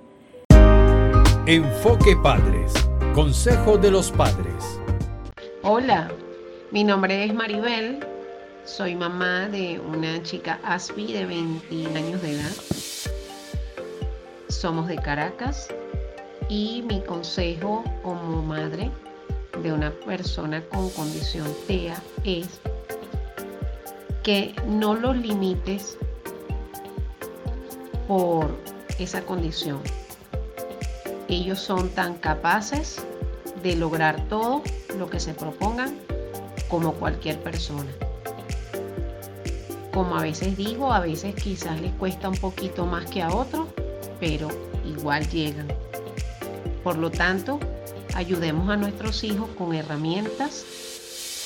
Enfoque 1.45 2.15
Padres. 2.15 2.71
Consejo 3.13 3.77
de 3.77 3.91
los 3.91 4.11
padres. 4.11 4.79
Hola, 5.61 6.09
mi 6.71 6.85
nombre 6.85 7.25
es 7.25 7.33
Maribel. 7.33 7.99
Soy 8.63 8.95
mamá 8.95 9.49
de 9.49 9.79
una 9.79 10.23
chica 10.23 10.59
Aspi 10.63 11.11
de 11.11 11.25
20 11.25 11.97
años 11.97 12.21
de 12.21 12.35
edad. 12.35 12.51
Somos 14.47 14.87
de 14.87 14.95
Caracas 14.95 15.67
y 16.49 16.83
mi 16.87 17.01
consejo 17.01 17.83
como 18.01 18.41
madre 18.41 18.91
de 19.61 19.71
una 19.71 19.91
persona 19.91 20.63
con 20.65 20.89
condición 20.89 21.47
TEA 21.67 22.01
es 22.23 22.59
que 24.23 24.55
no 24.67 24.95
los 24.95 25.15
limites 25.15 25.97
por 28.07 28.49
esa 28.97 29.21
condición. 29.21 29.79
Ellos 31.27 31.59
son 31.59 31.89
tan 31.89 32.15
capaces 32.15 33.03
de 33.61 33.75
lograr 33.75 34.27
todo 34.27 34.63
lo 34.97 35.09
que 35.09 35.19
se 35.19 35.35
propongan 35.35 35.95
como 36.67 36.93
cualquier 36.93 37.39
persona. 37.39 37.91
Como 39.93 40.17
a 40.17 40.21
veces 40.23 40.57
digo, 40.57 40.91
a 40.91 40.99
veces 41.01 41.35
quizás 41.35 41.79
les 41.81 41.91
cuesta 41.93 42.29
un 42.29 42.37
poquito 42.37 42.85
más 42.85 43.05
que 43.05 43.21
a 43.21 43.33
otros, 43.33 43.67
pero 44.19 44.47
igual 44.85 45.27
llegan. 45.29 45.67
Por 46.83 46.97
lo 46.97 47.11
tanto, 47.11 47.59
ayudemos 48.15 48.69
a 48.69 48.77
nuestros 48.77 49.23
hijos 49.23 49.49
con 49.57 49.73
herramientas 49.73 50.65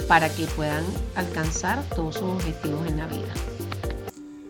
para 0.07 0.33
que 0.33 0.45
puedan 0.45 0.83
alcanzar 1.15 1.83
todos 1.95 2.15
sus 2.15 2.23
objetivos 2.23 2.87
en 2.87 2.97
la 2.97 3.07
vida. 3.07 3.33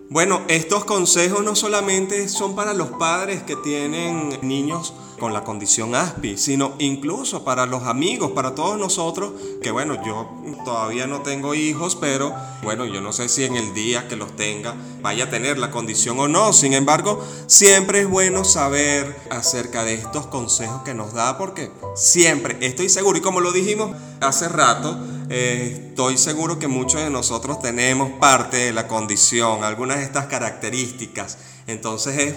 Bueno, 0.10 0.44
estos 0.48 0.86
consejos 0.86 1.44
no 1.44 1.56
solamente 1.56 2.30
son 2.30 2.56
para 2.56 2.74
los 2.74 2.92
padres 2.92 3.44
que 3.44 3.56
tienen 3.56 4.40
niños 4.42 4.94
con 5.20 5.34
la 5.34 5.44
condición 5.44 5.96
ASPI, 5.96 6.38
sino 6.38 6.74
incluso 6.80 7.44
para 7.44 7.66
los 7.66 7.84
amigos, 7.84 8.32
para 8.32 8.56
todos 8.56 8.78
nosotros, 8.78 9.34
que 9.62 9.72
bueno, 9.72 10.04
yo 10.06 10.30
todavía 10.66 11.08
no 11.08 11.22
tengo 11.22 11.56
hijos, 11.56 11.96
pero 11.96 12.34
bueno, 12.64 12.86
yo 12.86 13.02
no 13.02 13.14
sé 13.14 13.30
si 13.30 13.44
en 13.44 13.56
el 13.56 13.74
día 13.74 14.08
que 14.08 14.16
los 14.16 14.36
tenga 14.36 14.76
vaya 15.02 15.26
a 15.26 15.30
tener 15.30 15.58
la 15.58 15.72
condición 15.72 16.20
o 16.20 16.28
no. 16.28 16.54
Sin 16.54 16.74
embargo, 16.74 17.24
siempre 17.48 18.02
es 18.02 18.10
bueno 18.10 18.44
saber 18.46 19.16
acerca 19.30 19.84
de 19.84 19.96
estos 19.96 20.28
consejos 20.28 20.82
que 20.84 20.94
nos 20.94 21.14
da, 21.14 21.38
porque 21.38 21.72
siempre 21.96 22.58
estoy 22.62 22.90
seguro, 22.90 23.18
y 23.18 23.22
como 23.22 23.42
lo 23.42 23.52
dijimos 23.52 23.96
hace 24.22 24.48
rato, 24.48 24.98
eh, 25.30 25.90
estoy 25.90 26.18
seguro 26.18 26.60
que 26.60 26.68
muchos 26.68 27.02
de 27.02 27.10
nosotros 27.10 27.60
tenemos 27.62 28.12
parte 28.20 28.58
de 28.58 28.74
la 28.74 28.88
condición, 28.88 29.64
algunas 29.64 29.98
de 29.98 30.04
estas 30.04 30.28
características. 30.28 31.38
Entonces 31.68 32.18
es 32.18 32.36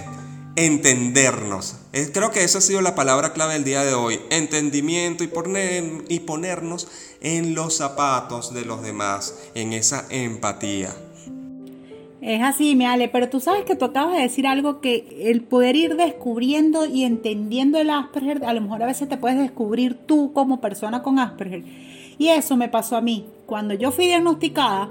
entendernos. 0.56 1.76
creo 2.12 2.30
que 2.30 2.42
esa 2.42 2.58
ha 2.58 2.62
sido 2.62 2.80
la 2.80 2.94
palabra 2.94 3.32
clave 3.32 3.54
del 3.54 3.64
día 3.64 3.84
de 3.84 3.94
hoy. 3.94 4.18
Entendimiento 4.30 5.22
y, 5.22 5.28
poner, 5.28 5.84
y 6.08 6.20
ponernos 6.20 6.88
en 7.20 7.54
los 7.54 7.76
zapatos 7.76 8.52
de 8.54 8.64
los 8.64 8.82
demás, 8.82 9.38
en 9.54 9.74
esa 9.74 10.06
empatía. 10.10 10.94
Es 12.22 12.42
así, 12.42 12.74
me 12.74 12.86
Ale, 12.86 13.08
pero 13.08 13.28
tú 13.28 13.38
sabes 13.38 13.64
que 13.64 13.76
tú 13.76 13.84
acabas 13.84 14.16
de 14.16 14.22
decir 14.22 14.46
algo 14.46 14.80
que 14.80 15.30
el 15.30 15.42
poder 15.42 15.76
ir 15.76 15.96
descubriendo 15.96 16.86
y 16.86 17.04
entendiendo 17.04 17.78
el 17.78 17.90
Asperger, 17.90 18.44
a 18.44 18.52
lo 18.52 18.62
mejor 18.62 18.82
a 18.82 18.86
veces 18.86 19.08
te 19.08 19.16
puedes 19.16 19.38
descubrir 19.38 19.94
tú 19.94 20.32
como 20.32 20.60
persona 20.60 21.02
con 21.02 21.18
Asperger. 21.18 21.62
Y 22.18 22.28
eso 22.28 22.56
me 22.56 22.68
pasó 22.68 22.96
a 22.96 23.02
mí. 23.02 23.26
Cuando 23.44 23.74
yo 23.74 23.92
fui 23.92 24.06
diagnosticada, 24.06 24.90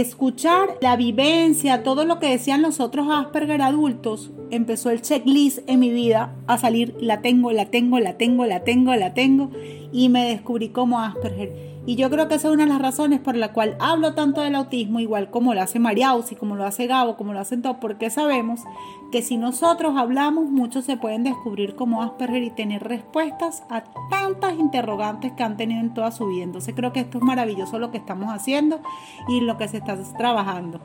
escuchar 0.00 0.78
la 0.80 0.96
vivencia, 0.96 1.82
todo 1.82 2.06
lo 2.06 2.18
que 2.18 2.30
decían 2.30 2.62
los 2.62 2.80
otros 2.80 3.08
Asperger 3.10 3.60
adultos, 3.60 4.30
empezó 4.50 4.88
el 4.88 5.02
checklist 5.02 5.58
en 5.66 5.80
mi 5.80 5.90
vida 5.90 6.34
a 6.46 6.56
salir, 6.56 6.96
la 6.98 7.20
tengo, 7.20 7.52
la 7.52 7.66
tengo, 7.66 8.00
la 8.00 8.16
tengo, 8.16 8.46
la 8.46 8.64
tengo, 8.64 8.94
la 8.94 9.12
tengo, 9.12 9.50
y 9.92 10.08
me 10.08 10.24
descubrí 10.30 10.70
como 10.70 10.98
Asperger. 10.98 11.72
Y 11.84 11.96
yo 11.96 12.08
creo 12.08 12.26
que 12.26 12.36
esa 12.36 12.48
es 12.48 12.54
una 12.54 12.64
de 12.64 12.70
las 12.70 12.80
razones 12.80 13.20
por 13.20 13.36
la 13.36 13.52
cual 13.52 13.76
hablo 13.80 14.14
tanto 14.14 14.40
del 14.40 14.54
autismo, 14.54 14.98
igual 14.98 15.30
como 15.30 15.52
lo 15.52 15.60
hace 15.60 15.78
Mariausi, 15.78 16.36
como 16.36 16.56
lo 16.56 16.64
hace 16.64 16.86
Gabo, 16.86 17.16
como 17.16 17.34
lo 17.34 17.40
hacen 17.40 17.60
todos, 17.60 17.76
porque 17.78 18.08
sabemos 18.08 18.60
que 19.12 19.22
si 19.22 19.36
nosotros 19.36 19.94
hablamos, 19.96 20.46
muchos 20.46 20.86
se 20.86 20.96
pueden 20.96 21.22
descubrir 21.22 21.76
como 21.76 22.02
Asperger 22.02 22.42
y 22.42 22.50
tener 22.50 22.82
respuestas 22.82 23.62
a 23.70 23.84
tantas 24.10 24.54
interrogantes 24.54 25.32
que 25.32 25.44
han 25.44 25.56
tenido 25.56 25.80
en 25.80 25.94
toda 25.94 26.10
su 26.10 26.26
vida. 26.26 26.42
Entonces 26.42 26.74
creo 26.74 26.92
que 26.92 27.00
esto 27.00 27.18
es 27.18 27.24
maravilloso 27.24 27.78
lo 27.78 27.92
que 27.92 27.98
estamos 27.98 28.34
haciendo 28.34 28.80
y 29.28 29.40
lo 29.42 29.56
que 29.58 29.68
se 29.68 29.76
está 29.76 29.96
trabajando. 30.18 30.80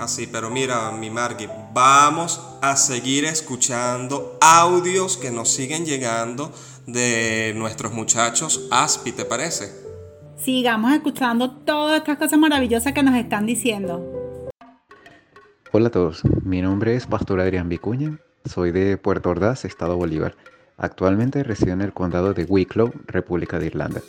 Así, 0.00 0.26
pero 0.26 0.50
mira, 0.50 0.90
mi 0.90 1.10
Margui, 1.10 1.48
vamos 1.72 2.40
a 2.60 2.74
seguir 2.76 3.24
escuchando 3.24 4.36
audios 4.40 5.16
que 5.16 5.30
nos 5.30 5.50
siguen 5.50 5.84
llegando 5.86 6.50
de 6.86 7.52
nuestros 7.54 7.92
muchachos 7.92 8.66
ASPI, 8.70 9.12
¿te 9.12 9.24
parece? 9.24 9.72
Sigamos 10.42 10.92
escuchando 10.92 11.50
todas 11.50 11.98
estas 11.98 12.18
cosas 12.18 12.38
maravillosas 12.38 12.92
que 12.92 13.02
nos 13.02 13.14
están 13.14 13.46
diciendo. 13.46 14.25
Hola 15.78 15.88
a 15.88 15.90
todos, 15.90 16.22
mi 16.42 16.62
nombre 16.62 16.96
es 16.96 17.06
Pastor 17.06 17.38
Adrián 17.38 17.68
Vicuña, 17.68 18.18
soy 18.46 18.72
de 18.72 18.96
Puerto 18.96 19.28
Ordaz, 19.28 19.66
Estado 19.66 19.94
Bolívar. 19.98 20.34
Actualmente 20.78 21.42
resido 21.42 21.74
en 21.74 21.82
el 21.82 21.92
condado 21.92 22.32
de 22.32 22.44
Wicklow, 22.44 22.94
República 23.06 23.58
de 23.58 23.66
Irlanda. 23.66 24.00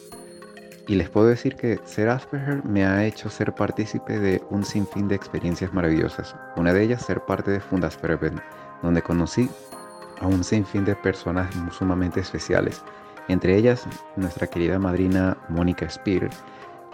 Y 0.87 0.95
les 0.95 1.09
puedo 1.09 1.27
decir 1.27 1.57
que 1.57 1.81
ser 1.83 2.07
Asperger 2.07 2.63
me 2.63 2.85
ha 2.85 3.05
hecho 3.05 3.29
ser 3.29 3.53
partícipe 3.53 4.17
de 4.17 4.41
un 4.49 4.63
sinfín 4.63 5.09
de 5.09 5.15
experiencias 5.15 5.73
maravillosas. 5.73 6.37
Una 6.55 6.71
de 6.71 6.83
ellas 6.83 7.05
ser 7.05 7.19
parte 7.25 7.51
de 7.51 7.59
Fundas 7.59 7.97
Prevent, 7.97 8.39
donde 8.81 9.01
conocí 9.01 9.49
a 10.21 10.27
un 10.27 10.45
sinfín 10.45 10.85
de 10.85 10.95
personas 10.95 11.53
sumamente 11.77 12.21
especiales, 12.21 12.81
entre 13.27 13.57
ellas 13.57 13.85
nuestra 14.15 14.47
querida 14.47 14.79
madrina 14.79 15.35
Mónica 15.49 15.89
Spear, 15.89 16.29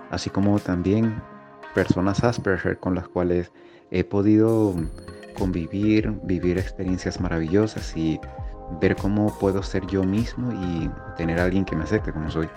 así 0.09 0.31
como 0.31 0.57
también 0.57 1.21
personas 1.75 2.23
Asperger 2.23 2.79
con 2.79 2.95
las 2.95 3.07
cuales 3.07 3.51
he 3.93 4.03
podido 4.03 4.73
convivir, 5.37 6.11
vivir 6.23 6.57
experiencias 6.57 7.21
maravillosas 7.21 7.95
y 7.95 8.19
ver 8.81 8.95
cómo 8.95 9.37
puedo 9.39 9.61
ser 9.61 9.85
yo 9.85 10.03
mismo 10.03 10.51
y 10.51 10.89
tener 11.15 11.39
a 11.39 11.45
alguien 11.45 11.63
que 11.63 11.75
me 11.75 11.83
acepte 11.83 12.11
como 12.11 12.29
soy. 12.29 12.49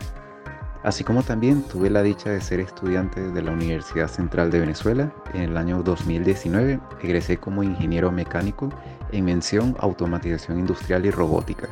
Así 0.82 1.04
como 1.04 1.22
también 1.22 1.62
tuve 1.62 1.90
la 1.90 2.02
dicha 2.02 2.30
de 2.30 2.40
ser 2.40 2.60
estudiante 2.60 3.20
de 3.20 3.42
la 3.42 3.50
Universidad 3.50 4.08
Central 4.08 4.50
de 4.50 4.60
Venezuela. 4.60 5.12
En 5.34 5.42
el 5.42 5.56
año 5.56 5.82
2019 5.82 6.80
egresé 7.02 7.36
como 7.36 7.62
ingeniero 7.62 8.10
mecánico 8.10 8.70
en 9.12 9.24
mención 9.26 9.76
automatización 9.80 10.58
industrial 10.58 11.04
y 11.04 11.10
robótica. 11.10 11.68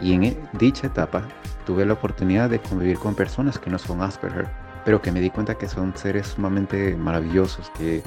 Y 0.00 0.14
en 0.14 0.48
dicha 0.58 0.86
etapa 0.86 1.28
tuve 1.66 1.84
la 1.84 1.92
oportunidad 1.92 2.48
de 2.48 2.60
convivir 2.60 2.98
con 2.98 3.14
personas 3.14 3.58
que 3.58 3.70
no 3.70 3.78
son 3.78 4.00
Asperger, 4.00 4.48
pero 4.84 5.02
que 5.02 5.12
me 5.12 5.20
di 5.20 5.28
cuenta 5.28 5.56
que 5.56 5.68
son 5.68 5.94
seres 5.94 6.28
sumamente 6.28 6.96
maravillosos, 6.96 7.70
que 7.70 8.02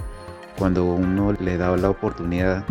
cuando 0.58 0.86
uno 0.86 1.34
le 1.34 1.58
da 1.58 1.76
la 1.76 1.90
oportunidad 1.90 2.64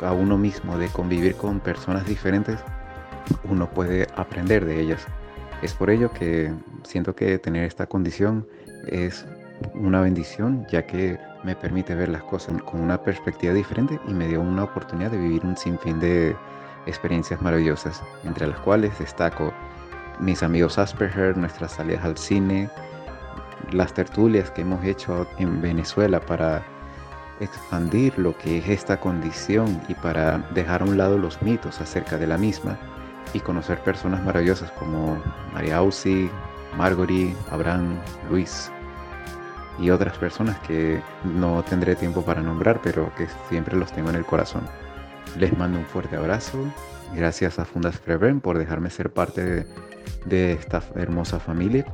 a 0.00 0.12
uno 0.12 0.36
mismo 0.36 0.78
de 0.78 0.88
convivir 0.88 1.36
con 1.36 1.60
personas 1.60 2.06
diferentes, 2.06 2.58
uno 3.44 3.68
puede 3.70 4.06
aprender 4.16 4.64
de 4.64 4.80
ellas. 4.80 5.06
Es 5.62 5.74
por 5.74 5.90
ello 5.90 6.10
que 6.10 6.52
siento 6.82 7.14
que 7.14 7.38
tener 7.38 7.64
esta 7.64 7.86
condición 7.86 8.46
es 8.88 9.24
una 9.74 10.00
bendición, 10.00 10.66
ya 10.68 10.86
que 10.86 11.18
me 11.44 11.54
permite 11.54 11.94
ver 11.94 12.08
las 12.08 12.22
cosas 12.24 12.60
con 12.62 12.80
una 12.80 13.02
perspectiva 13.02 13.52
diferente 13.52 14.00
y 14.08 14.14
me 14.14 14.26
dio 14.26 14.40
una 14.40 14.64
oportunidad 14.64 15.10
de 15.10 15.18
vivir 15.18 15.44
un 15.44 15.56
sinfín 15.56 16.00
de 16.00 16.36
experiencias 16.86 17.40
maravillosas, 17.40 18.02
entre 18.24 18.46
las 18.46 18.58
cuales 18.60 18.98
destaco 18.98 19.52
mis 20.18 20.42
amigos 20.42 20.78
Asperger, 20.78 21.36
nuestras 21.36 21.72
salidas 21.72 22.04
al 22.04 22.16
cine, 22.16 22.68
las 23.70 23.94
tertulias 23.94 24.50
que 24.50 24.62
hemos 24.62 24.84
hecho 24.84 25.26
en 25.38 25.60
Venezuela 25.60 26.20
para 26.20 26.64
expandir 27.42 28.18
lo 28.18 28.36
que 28.36 28.58
es 28.58 28.68
esta 28.68 29.00
condición 29.00 29.80
y 29.88 29.94
para 29.94 30.38
dejar 30.54 30.82
a 30.82 30.84
un 30.84 30.96
lado 30.96 31.18
los 31.18 31.42
mitos 31.42 31.80
acerca 31.80 32.16
de 32.18 32.26
la 32.26 32.38
misma 32.38 32.78
y 33.34 33.40
conocer 33.40 33.78
personas 33.80 34.22
maravillosas 34.22 34.70
como 34.72 35.20
María 35.52 35.78
Ausi, 35.78 36.30
Margory, 36.76 37.34
Abraham, 37.50 37.98
Luis 38.30 38.70
y 39.78 39.90
otras 39.90 40.16
personas 40.18 40.58
que 40.60 41.00
no 41.24 41.62
tendré 41.64 41.96
tiempo 41.96 42.22
para 42.22 42.42
nombrar, 42.42 42.80
pero 42.82 43.12
que 43.16 43.26
siempre 43.48 43.76
los 43.76 43.90
tengo 43.92 44.10
en 44.10 44.16
el 44.16 44.24
corazón. 44.24 44.62
Les 45.38 45.56
mando 45.56 45.78
un 45.78 45.86
fuerte 45.86 46.16
abrazo. 46.16 46.58
Gracias 47.14 47.58
a 47.58 47.64
Fundas 47.64 47.98
Prevent 47.98 48.42
por 48.42 48.58
dejarme 48.58 48.90
ser 48.90 49.12
parte 49.12 49.66
de 50.24 50.52
esta 50.52 50.82
hermosa 50.94 51.38
familia, 51.40 51.86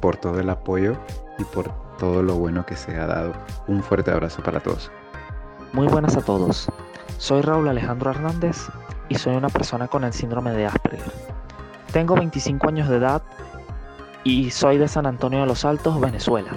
por 0.00 0.16
todo 0.16 0.40
el 0.40 0.50
apoyo 0.50 0.96
y 1.38 1.44
por 1.44 1.83
todo 1.98 2.22
lo 2.22 2.36
bueno 2.36 2.64
que 2.66 2.76
se 2.76 2.96
ha 2.98 3.06
dado. 3.06 3.32
Un 3.66 3.82
fuerte 3.82 4.10
abrazo 4.10 4.42
para 4.42 4.60
todos. 4.60 4.90
Muy 5.72 5.86
buenas 5.86 6.16
a 6.16 6.22
todos. 6.22 6.68
Soy 7.18 7.42
Raúl 7.42 7.68
Alejandro 7.68 8.10
Hernández 8.10 8.68
y 9.08 9.16
soy 9.16 9.36
una 9.36 9.48
persona 9.48 9.88
con 9.88 10.04
el 10.04 10.12
síndrome 10.12 10.52
de 10.52 10.66
Asperger. 10.66 11.12
Tengo 11.92 12.14
25 12.14 12.68
años 12.68 12.88
de 12.88 12.96
edad 12.96 13.22
y 14.24 14.50
soy 14.50 14.78
de 14.78 14.88
San 14.88 15.06
Antonio 15.06 15.40
de 15.40 15.46
los 15.46 15.64
Altos, 15.64 16.00
Venezuela. 16.00 16.50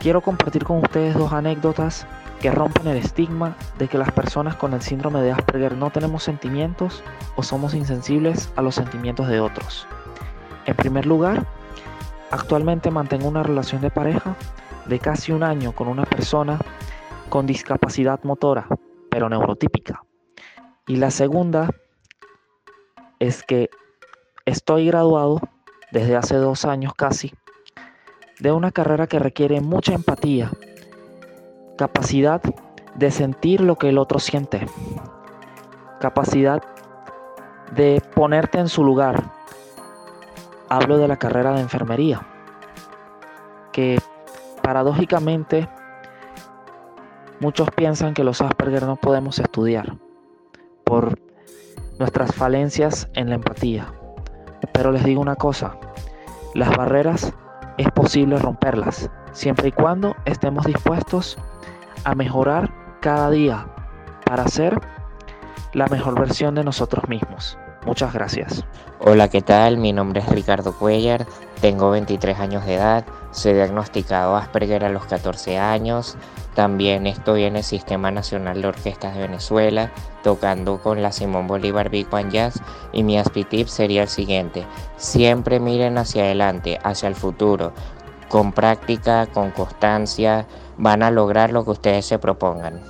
Quiero 0.00 0.20
compartir 0.20 0.64
con 0.64 0.78
ustedes 0.78 1.14
dos 1.14 1.32
anécdotas 1.32 2.06
que 2.40 2.50
rompen 2.50 2.86
el 2.86 2.98
estigma 2.98 3.56
de 3.78 3.88
que 3.88 3.98
las 3.98 4.12
personas 4.12 4.56
con 4.56 4.74
el 4.74 4.82
síndrome 4.82 5.22
de 5.22 5.32
Asperger 5.32 5.76
no 5.76 5.90
tenemos 5.90 6.22
sentimientos 6.22 7.02
o 7.34 7.42
somos 7.42 7.74
insensibles 7.74 8.52
a 8.56 8.62
los 8.62 8.74
sentimientos 8.74 9.28
de 9.28 9.40
otros. 9.40 9.86
En 10.66 10.76
primer 10.76 11.06
lugar, 11.06 11.46
actualmente 12.30 12.90
mantengo 12.90 13.28
una 13.28 13.42
relación 13.42 13.80
de 13.80 13.90
pareja 13.90 14.36
de 14.86 14.98
casi 14.98 15.32
un 15.32 15.42
año 15.42 15.72
con 15.72 15.88
una 15.88 16.04
persona 16.04 16.58
con 17.28 17.46
discapacidad 17.46 18.22
motora, 18.22 18.66
pero 19.10 19.28
neurotípica. 19.28 20.04
Y 20.86 20.96
la 20.96 21.10
segunda 21.10 21.70
es 23.18 23.42
que 23.42 23.68
estoy 24.44 24.86
graduado 24.86 25.40
desde 25.90 26.16
hace 26.16 26.36
dos 26.36 26.64
años 26.64 26.94
casi 26.94 27.32
de 28.38 28.52
una 28.52 28.70
carrera 28.70 29.06
que 29.06 29.18
requiere 29.18 29.60
mucha 29.60 29.94
empatía, 29.94 30.50
capacidad 31.76 32.40
de 32.94 33.10
sentir 33.10 33.60
lo 33.60 33.76
que 33.76 33.88
el 33.88 33.98
otro 33.98 34.18
siente, 34.18 34.66
capacidad 36.00 36.62
de 37.74 38.02
ponerte 38.14 38.58
en 38.58 38.68
su 38.68 38.84
lugar. 38.84 39.32
Hablo 40.68 40.98
de 40.98 41.06
la 41.06 41.16
carrera 41.16 41.52
de 41.52 41.60
enfermería, 41.60 42.26
que 43.72 44.00
paradójicamente 44.62 45.68
muchos 47.40 47.70
piensan 47.70 48.14
que 48.14 48.24
los 48.24 48.40
Asperger 48.40 48.82
no 48.82 48.96
podemos 48.96 49.38
estudiar 49.38 49.96
por 50.84 51.18
nuestras 51.98 52.34
falencias 52.34 53.08
en 53.14 53.28
la 53.28 53.36
empatía. 53.36 53.92
Pero 54.72 54.90
les 54.90 55.04
digo 55.04 55.20
una 55.20 55.36
cosa, 55.36 55.76
las 56.54 56.76
barreras 56.76 57.32
es 57.78 57.90
posible 57.92 58.38
romperlas, 58.38 59.10
siempre 59.32 59.68
y 59.68 59.72
cuando 59.72 60.16
estemos 60.24 60.64
dispuestos 60.64 61.38
a 62.04 62.14
mejorar 62.14 62.72
cada 63.00 63.30
día 63.30 63.66
para 64.24 64.48
ser 64.48 64.80
la 65.74 65.86
mejor 65.86 66.18
versión 66.18 66.54
de 66.54 66.64
nosotros 66.64 67.08
mismos. 67.08 67.56
Muchas 67.86 68.12
gracias. 68.12 68.64
Hola, 68.98 69.28
¿qué 69.28 69.42
tal? 69.42 69.76
Mi 69.76 69.92
nombre 69.92 70.20
es 70.20 70.28
Ricardo 70.28 70.76
Cuellar, 70.76 71.24
tengo 71.60 71.90
23 71.90 72.36
años 72.40 72.66
de 72.66 72.74
edad, 72.74 73.04
soy 73.30 73.52
diagnosticado 73.52 74.34
Asperger 74.34 74.84
a 74.84 74.88
los 74.88 75.06
14 75.06 75.56
años, 75.56 76.16
también 76.56 77.06
estoy 77.06 77.44
en 77.44 77.54
el 77.54 77.62
Sistema 77.62 78.10
Nacional 78.10 78.60
de 78.60 78.66
Orquestas 78.66 79.14
de 79.14 79.20
Venezuela, 79.20 79.92
tocando 80.24 80.82
con 80.82 81.00
la 81.00 81.12
Simón 81.12 81.46
Bolívar 81.46 81.88
Big 81.88 82.10
Band 82.10 82.32
Jazz 82.32 82.60
y 82.92 83.04
mi 83.04 83.18
aspitip 83.18 83.68
sería 83.68 84.02
el 84.02 84.08
siguiente, 84.08 84.66
siempre 84.96 85.60
miren 85.60 85.96
hacia 85.96 86.24
adelante, 86.24 86.80
hacia 86.82 87.08
el 87.08 87.14
futuro, 87.14 87.72
con 88.28 88.50
práctica, 88.52 89.26
con 89.26 89.52
constancia, 89.52 90.44
van 90.76 91.04
a 91.04 91.12
lograr 91.12 91.52
lo 91.52 91.64
que 91.64 91.70
ustedes 91.70 92.04
se 92.04 92.18
propongan. 92.18 92.80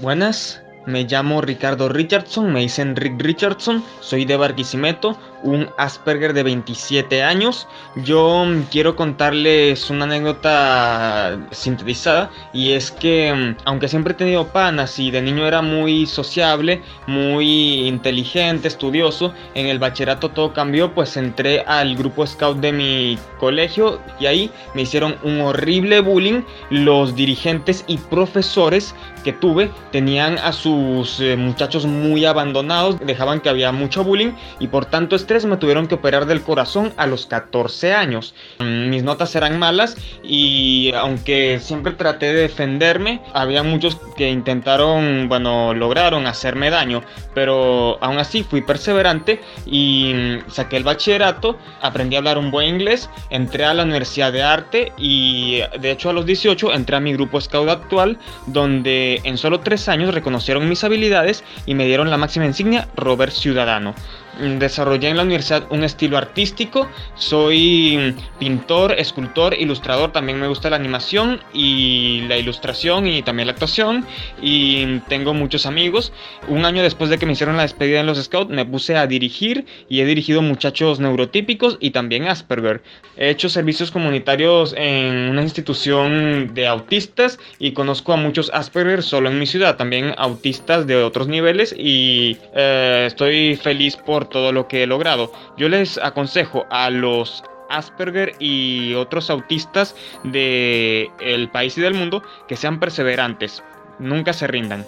Buenas, 0.00 0.60
me 0.86 1.04
llamo 1.04 1.40
Ricardo 1.40 1.88
Richardson, 1.88 2.52
me 2.52 2.60
dicen 2.60 2.96
Rick 2.96 3.20
Richardson, 3.20 3.82
soy 4.00 4.24
de 4.24 4.36
Barquisimeto, 4.36 5.18
un 5.42 5.68
Asperger 5.76 6.32
de 6.32 6.42
27 6.42 7.22
años. 7.22 7.68
Yo 7.96 8.44
quiero 8.70 8.96
contarles 8.96 9.90
una 9.90 10.04
anécdota 10.04 11.38
sintetizada 11.50 12.30
y 12.52 12.72
es 12.72 12.90
que 12.90 13.32
mm, 13.32 13.62
aunque 13.64 13.88
siempre 13.88 14.12
he 14.12 14.16
tenido 14.16 14.46
panas 14.48 14.98
y 14.98 15.10
de 15.10 15.22
niño 15.22 15.46
era 15.46 15.62
muy 15.62 16.06
sociable, 16.06 16.82
muy 17.06 17.86
inteligente, 17.86 18.68
estudioso, 18.68 19.32
en 19.54 19.66
el 19.66 19.78
bachillerato 19.78 20.30
todo 20.30 20.52
cambió, 20.52 20.92
pues 20.94 21.16
entré 21.16 21.60
al 21.60 21.96
grupo 21.96 22.26
scout 22.26 22.58
de 22.58 22.72
mi 22.72 23.18
colegio 23.38 24.00
y 24.18 24.26
ahí 24.26 24.50
me 24.74 24.82
hicieron 24.82 25.16
un 25.22 25.40
horrible 25.40 26.00
bullying. 26.00 26.42
Los 26.70 27.14
dirigentes 27.14 27.84
y 27.86 27.98
profesores 27.98 28.94
que 29.24 29.32
tuve 29.32 29.70
tenían 29.90 30.38
a 30.38 30.52
sus 30.52 31.20
eh, 31.20 31.36
muchachos 31.36 31.84
muy 31.84 32.24
abandonados, 32.24 32.98
dejaban 33.00 33.40
que 33.40 33.48
había 33.48 33.72
mucho 33.72 34.04
bullying 34.04 34.32
y 34.60 34.68
por 34.68 34.86
tanto 34.86 35.16
me 35.26 35.56
tuvieron 35.56 35.88
que 35.88 35.96
operar 35.96 36.26
del 36.26 36.42
corazón 36.42 36.92
a 36.96 37.06
los 37.06 37.26
14 37.26 37.92
años. 37.92 38.34
Mm, 38.60 38.90
mis 38.90 39.02
notas 39.02 39.34
eran 39.34 39.58
malas 39.58 39.96
y 40.22 40.92
aunque 40.94 41.58
siempre 41.60 41.92
traté 41.92 42.26
de 42.26 42.42
defenderme, 42.42 43.20
había 43.34 43.64
muchos 43.64 43.96
que 44.16 44.30
intentaron, 44.30 45.28
bueno, 45.28 45.74
lograron 45.74 46.26
hacerme 46.26 46.70
daño, 46.70 47.02
pero 47.34 47.98
aún 48.00 48.18
así 48.18 48.44
fui 48.44 48.62
perseverante 48.62 49.40
y 49.66 50.12
mm, 50.14 50.50
saqué 50.50 50.76
el 50.76 50.84
bachillerato, 50.84 51.58
aprendí 51.82 52.14
a 52.14 52.20
hablar 52.20 52.38
un 52.38 52.52
buen 52.52 52.68
inglés, 52.68 53.10
entré 53.30 53.64
a 53.64 53.74
la 53.74 53.82
Universidad 53.82 54.32
de 54.32 54.42
Arte 54.44 54.92
y 54.96 55.60
de 55.80 55.90
hecho 55.90 56.10
a 56.10 56.12
los 56.12 56.24
18 56.24 56.72
entré 56.72 56.96
a 56.96 57.00
mi 57.00 57.12
grupo 57.12 57.40
scout 57.40 57.68
actual 57.68 58.18
donde 58.46 59.20
en 59.24 59.36
solo 59.38 59.58
tres 59.60 59.88
años 59.88 60.14
reconocieron 60.14 60.68
mis 60.68 60.84
habilidades 60.84 61.42
y 61.66 61.74
me 61.74 61.86
dieron 61.86 62.10
la 62.10 62.16
máxima 62.16 62.46
insignia 62.46 62.86
Robert 62.94 63.32
Ciudadano. 63.32 63.94
Mm, 64.38 64.58
desarrollé 64.58 65.08
en 65.08 65.16
la 65.16 65.22
universidad 65.22 65.64
un 65.70 65.82
estilo 65.82 66.18
artístico, 66.18 66.90
soy 67.14 68.14
pintor, 68.38 68.92
escultor, 68.92 69.54
ilustrador, 69.54 70.12
también 70.12 70.38
me 70.38 70.46
gusta 70.46 70.68
la 70.68 70.76
animación 70.76 71.40
y 71.54 72.20
la 72.28 72.36
ilustración 72.36 73.06
y 73.06 73.22
también 73.22 73.46
la 73.46 73.52
actuación 73.52 74.04
y 74.42 74.98
tengo 75.08 75.32
muchos 75.32 75.64
amigos. 75.64 76.12
Un 76.48 76.66
año 76.66 76.82
después 76.82 77.08
de 77.08 77.18
que 77.18 77.24
me 77.24 77.32
hicieron 77.32 77.56
la 77.56 77.62
despedida 77.62 78.00
en 78.00 78.06
los 78.06 78.22
Scouts 78.22 78.50
me 78.50 78.66
puse 78.66 78.96
a 78.96 79.06
dirigir 79.06 79.64
y 79.88 80.00
he 80.00 80.04
dirigido 80.04 80.42
muchachos 80.42 81.00
neurotípicos 81.00 81.78
y 81.80 81.90
también 81.90 82.28
Asperger. 82.28 82.82
He 83.16 83.30
hecho 83.30 83.48
servicios 83.48 83.90
comunitarios 83.90 84.74
en 84.76 85.30
una 85.30 85.42
institución 85.42 86.52
de 86.52 86.66
autistas 86.66 87.38
y 87.58 87.72
conozco 87.72 88.12
a 88.12 88.16
muchos 88.16 88.50
Asperger 88.52 89.02
solo 89.02 89.30
en 89.30 89.38
mi 89.38 89.46
ciudad, 89.46 89.76
también 89.76 90.14
autistas 90.18 90.86
de 90.86 90.96
otros 90.96 91.26
niveles 91.26 91.74
y 91.76 92.36
eh, 92.54 93.04
estoy 93.06 93.56
feliz 93.56 93.96
por 93.96 94.25
todo 94.28 94.52
lo 94.52 94.68
que 94.68 94.82
he 94.82 94.86
logrado. 94.86 95.30
Yo 95.56 95.68
les 95.68 95.98
aconsejo 95.98 96.64
a 96.70 96.90
los 96.90 97.44
Asperger 97.68 98.34
y 98.38 98.94
otros 98.94 99.30
autistas 99.30 99.96
del 100.22 101.10
el 101.20 101.50
país 101.50 101.76
y 101.76 101.80
del 101.80 101.94
mundo 101.94 102.22
que 102.46 102.56
sean 102.56 102.78
perseverantes, 102.78 103.62
nunca 103.98 104.32
se 104.32 104.46
rindan. 104.46 104.86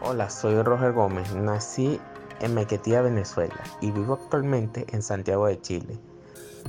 Hola, 0.00 0.30
soy 0.30 0.60
Roger 0.62 0.92
Gómez, 0.92 1.32
nací 1.34 2.00
en 2.40 2.54
Mequetía, 2.54 3.02
Venezuela 3.02 3.62
y 3.80 3.90
vivo 3.90 4.14
actualmente 4.14 4.86
en 4.90 5.02
Santiago 5.02 5.46
de 5.46 5.60
Chile. 5.60 5.98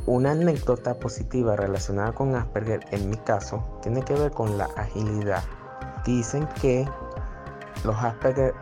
Una 0.06 0.32
anécdota 0.32 1.00
positiva 1.00 1.56
relacionada 1.56 2.14
con 2.14 2.36
Asperger 2.36 2.82
en 2.92 3.10
mi 3.10 3.18
caso 3.18 3.64
tiene 3.82 4.04
que 4.04 4.14
ver 4.14 4.32
con 4.32 4.58
la 4.58 4.66
agilidad. 4.78 5.44
Dicen 6.06 6.48
que 6.62 6.88
los 7.84 7.96
Asperger 7.98 8.54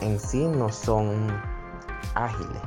en 0.00 0.18
sí 0.18 0.44
no 0.44 0.70
son 0.70 1.28
ágiles, 2.14 2.62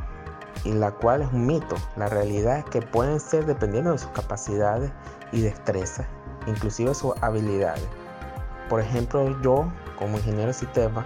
y 0.64 0.74
la 0.74 0.92
cual 0.92 1.22
es 1.22 1.32
un 1.32 1.46
mito. 1.46 1.76
La 1.96 2.08
realidad 2.08 2.60
es 2.60 2.66
que 2.66 2.82
pueden 2.82 3.20
ser 3.20 3.46
dependiendo 3.46 3.92
de 3.92 3.98
sus 3.98 4.12
capacidades 4.12 4.92
y 5.32 5.42
destrezas, 5.42 6.08
inclusive 6.48 6.94
sus 6.94 7.14
habilidades. 7.22 7.88
Por 8.70 8.82
ejemplo, 8.82 9.42
yo 9.42 9.72
como 9.98 10.18
ingeniero 10.18 10.48
de 10.48 10.54
sistema, 10.54 11.06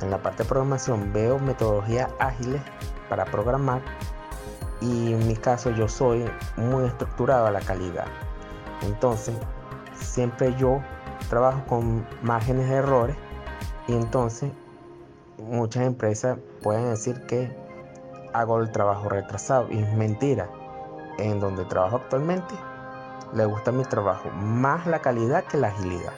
en 0.00 0.10
la 0.10 0.22
parte 0.22 0.42
de 0.42 0.48
programación 0.48 1.12
veo 1.12 1.38
metodologías 1.38 2.10
ágiles 2.18 2.60
para 3.08 3.24
programar 3.24 3.80
y 4.80 5.12
en 5.12 5.26
mi 5.26 5.36
caso 5.36 5.70
yo 5.70 5.88
soy 5.88 6.24
muy 6.56 6.84
estructurado 6.84 7.46
a 7.46 7.50
la 7.50 7.60
calidad. 7.60 8.06
Entonces, 8.82 9.34
siempre 9.94 10.54
yo 10.56 10.82
trabajo 11.28 11.64
con 11.66 12.06
márgenes 12.22 12.68
de 12.68 12.76
errores 12.76 13.16
y 13.88 13.92
entonces 13.94 14.50
muchas 15.38 15.84
empresas 15.84 16.38
pueden 16.64 16.88
decir 16.88 17.20
que 17.26 17.54
hago 18.32 18.58
el 18.58 18.72
trabajo 18.72 19.10
retrasado 19.10 19.68
y 19.70 19.78
es 19.78 19.92
mentira. 19.92 20.48
En 21.18 21.38
donde 21.38 21.64
trabajo 21.66 21.96
actualmente, 21.96 22.54
le 23.34 23.44
gusta 23.44 23.70
mi 23.70 23.84
trabajo, 23.84 24.30
más 24.30 24.86
la 24.86 25.00
calidad 25.00 25.44
que 25.44 25.58
la 25.58 25.68
agilidad. 25.68 26.14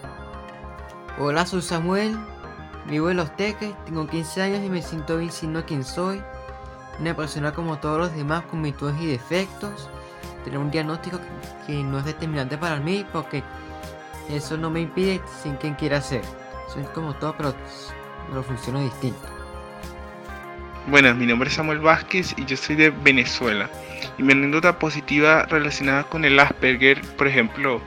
Hola, 1.19 1.45
soy 1.45 1.61
Samuel, 1.61 2.17
vivo 2.89 3.11
en 3.11 3.19
Los 3.19 3.35
Teques, 3.37 3.75
tengo 3.85 4.07
15 4.07 4.41
años 4.41 4.65
y 4.65 4.71
me 4.71 4.81
siento 4.81 5.19
bien 5.19 5.33
siendo 5.33 5.67
quien 5.67 5.85
soy. 5.85 6.23
Una 7.01 7.15
persona 7.15 7.53
como 7.53 7.79
todos 7.79 7.99
los 7.99 8.15
demás 8.15 8.45
con 8.45 8.63
virtudes 8.63 8.99
y 9.01 9.07
defectos. 9.09 9.91
Tener 10.45 10.61
un 10.61 10.71
diagnóstico 10.71 11.19
que 11.67 11.83
no 11.83 11.99
es 11.99 12.05
determinante 12.05 12.57
para 12.57 12.77
mí 12.77 13.05
porque 13.13 13.43
eso 14.31 14.57
no 14.57 14.71
me 14.71 14.81
impide 14.81 15.21
sin 15.43 15.57
quien 15.57 15.75
quiera 15.75 16.01
ser. 16.01 16.23
Soy 16.73 16.85
como 16.95 17.15
todo, 17.17 17.35
pero, 17.37 17.53
pero 18.31 18.43
funciono 18.45 18.79
distinto. 18.79 19.36
Buenas, 20.89 21.17
mi 21.17 21.27
nombre 21.27 21.49
es 21.49 21.57
Samuel 21.57 21.81
Vázquez 21.81 22.33
y 22.37 22.45
yo 22.45 22.57
soy 22.57 22.77
de 22.77 22.91
Venezuela. 22.91 23.69
Y 24.19 24.23
mi 24.23 24.35
anécdota 24.35 24.79
positiva 24.79 25.45
relacionada 25.47 26.05
con 26.05 26.25
el 26.25 26.39
Asperger, 26.39 27.01
por 27.19 27.27
ejemplo, 27.27 27.81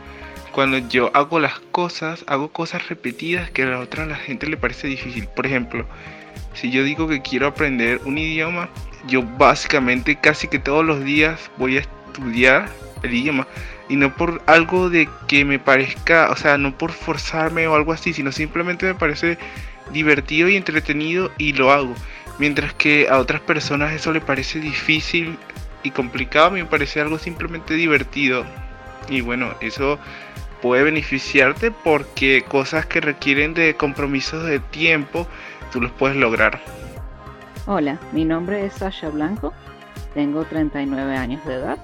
cuando 0.52 0.80
yo 0.80 1.10
hago 1.14 1.40
las 1.40 1.60
cosas, 1.72 2.26
hago 2.28 2.50
cosas 2.52 2.90
repetidas 2.90 3.52
que 3.52 3.64
a 3.64 3.68
la 3.68 3.80
otra 3.80 4.06
la 4.06 4.18
gente 4.18 4.48
le 4.48 4.58
parece 4.58 4.88
difícil. 4.88 5.28
Por 5.28 5.46
ejemplo, 5.46 5.86
si 6.54 6.72
yo 6.72 6.84
digo 6.84 7.08
que 7.08 7.22
quiero 7.22 7.48
aprender 7.48 8.02
un 8.04 8.18
idioma, 8.18 8.68
yo 9.08 9.24
básicamente 9.24 10.18
casi 10.18 10.50
que 10.50 10.60
todos 10.60 10.84
los 10.84 11.02
días 11.02 11.50
voy 11.56 11.78
a 11.78 11.82
estudiar 11.82 12.68
el 13.02 13.14
idioma. 13.14 13.48
Y 13.88 13.96
no 13.96 14.14
por 14.14 14.42
algo 14.46 14.90
de 14.90 15.08
que 15.30 15.46
me 15.46 15.58
parezca, 15.58 16.30
o 16.32 16.36
sea, 16.36 16.58
no 16.58 16.78
por 16.78 16.92
forzarme 16.92 17.66
o 17.66 17.76
algo 17.76 17.94
así, 17.94 18.12
sino 18.12 18.34
simplemente 18.34 18.88
me 18.88 18.96
parece 18.96 19.38
divertido 19.94 20.50
y 20.50 20.58
entretenido 20.58 21.32
y 21.38 21.54
lo 21.54 21.72
hago. 21.72 21.96
Mientras 22.40 22.74
que 22.74 23.10
a 23.10 23.20
otras 23.20 23.42
personas 23.42 23.92
eso 23.92 24.14
le 24.14 24.22
parece 24.22 24.60
difícil 24.60 25.38
y 25.84 25.92
complicado, 25.92 26.48
a 26.48 26.52
mí 26.52 26.62
me 26.62 26.70
parece 26.70 27.02
algo 27.02 27.18
simplemente 27.18 27.74
divertido. 27.74 28.46
Y 29.10 29.20
bueno, 29.20 29.54
eso 29.60 30.00
puede 30.62 30.84
beneficiarte 30.84 31.72
porque 31.72 32.46
cosas 32.48 32.86
que 32.86 33.02
requieren 33.02 33.54
de 33.54 33.76
compromisos 33.76 34.46
de 34.46 34.60
tiempo, 34.60 35.28
tú 35.72 35.82
los 35.82 35.92
puedes 35.92 36.16
lograr. 36.16 36.62
Hola, 37.66 38.00
mi 38.14 38.24
nombre 38.24 38.66
es 38.66 38.74
Sasha 38.74 39.10
Blanco, 39.10 39.54
tengo 40.14 40.46
39 40.46 41.18
años 41.18 41.46
de 41.46 41.56
edad, 41.56 41.78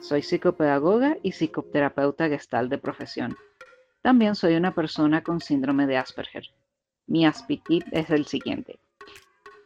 soy 0.00 0.22
psicopedagoga 0.22 1.16
y 1.22 1.30
psicoterapeuta 1.30 2.28
gestal 2.28 2.68
de 2.68 2.78
profesión. 2.78 3.36
También 4.02 4.34
soy 4.34 4.56
una 4.56 4.74
persona 4.74 5.22
con 5.22 5.40
síndrome 5.40 5.86
de 5.86 5.96
Asperger. 5.96 6.48
Mi 7.06 7.24
aspitip 7.24 7.84
es 7.92 8.10
el 8.10 8.26
siguiente. 8.26 8.80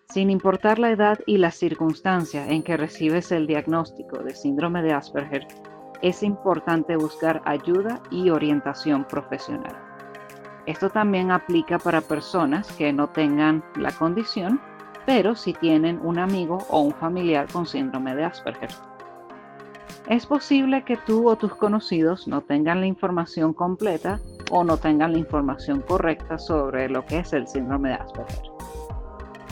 Sin 0.09 0.31
importar 0.31 0.79
la 0.79 0.91
edad 0.91 1.19
y 1.27 1.37
la 1.37 1.51
circunstancia 1.51 2.49
en 2.49 2.63
que 2.63 2.77
recibes 2.77 3.33
el 3.33 3.47
diagnóstico 3.47 4.23
de 4.23 4.35
síndrome 4.35 4.83
de 4.83 4.93
Asperger, 4.93 5.47
es 6.01 6.23
importante 6.23 6.97
buscar 6.97 7.43
ayuda 7.45 8.01
y 8.11 8.31
orientación 8.31 9.05
profesional. 9.05 9.77
Esto 10.67 10.91
también 10.91 11.31
aplica 11.31 11.79
para 11.79 12.01
personas 12.01 12.71
que 12.73 12.93
no 12.93 13.09
tengan 13.09 13.65
la 13.77 13.93
condición, 13.93 14.61
pero 15.07 15.35
si 15.35 15.53
tienen 15.53 16.01
un 16.03 16.19
amigo 16.19 16.59
o 16.71 16.81
un 16.81 16.93
familiar 16.95 17.47
con 17.53 17.67
síndrome 17.67 18.15
de 18.15 18.25
Asperger. 18.25 18.71
Es 20.09 20.25
posible 20.25 20.85
que 20.85 20.97
tú 20.97 21.29
o 21.29 21.37
tus 21.37 21.55
conocidos 21.57 22.29
no 22.29 22.41
tengan 22.41 22.81
la 22.81 22.87
información 22.87 23.53
completa 23.53 24.21
o 24.51 24.63
no 24.63 24.77
tengan 24.77 25.13
la 25.13 25.19
información 25.19 25.81
correcta 25.81 26.39
sobre 26.39 26.89
lo 26.89 27.05
que 27.05 27.19
es 27.19 27.33
el 27.33 27.47
síndrome 27.49 27.91
de 27.91 27.95
Asperger. 27.97 28.56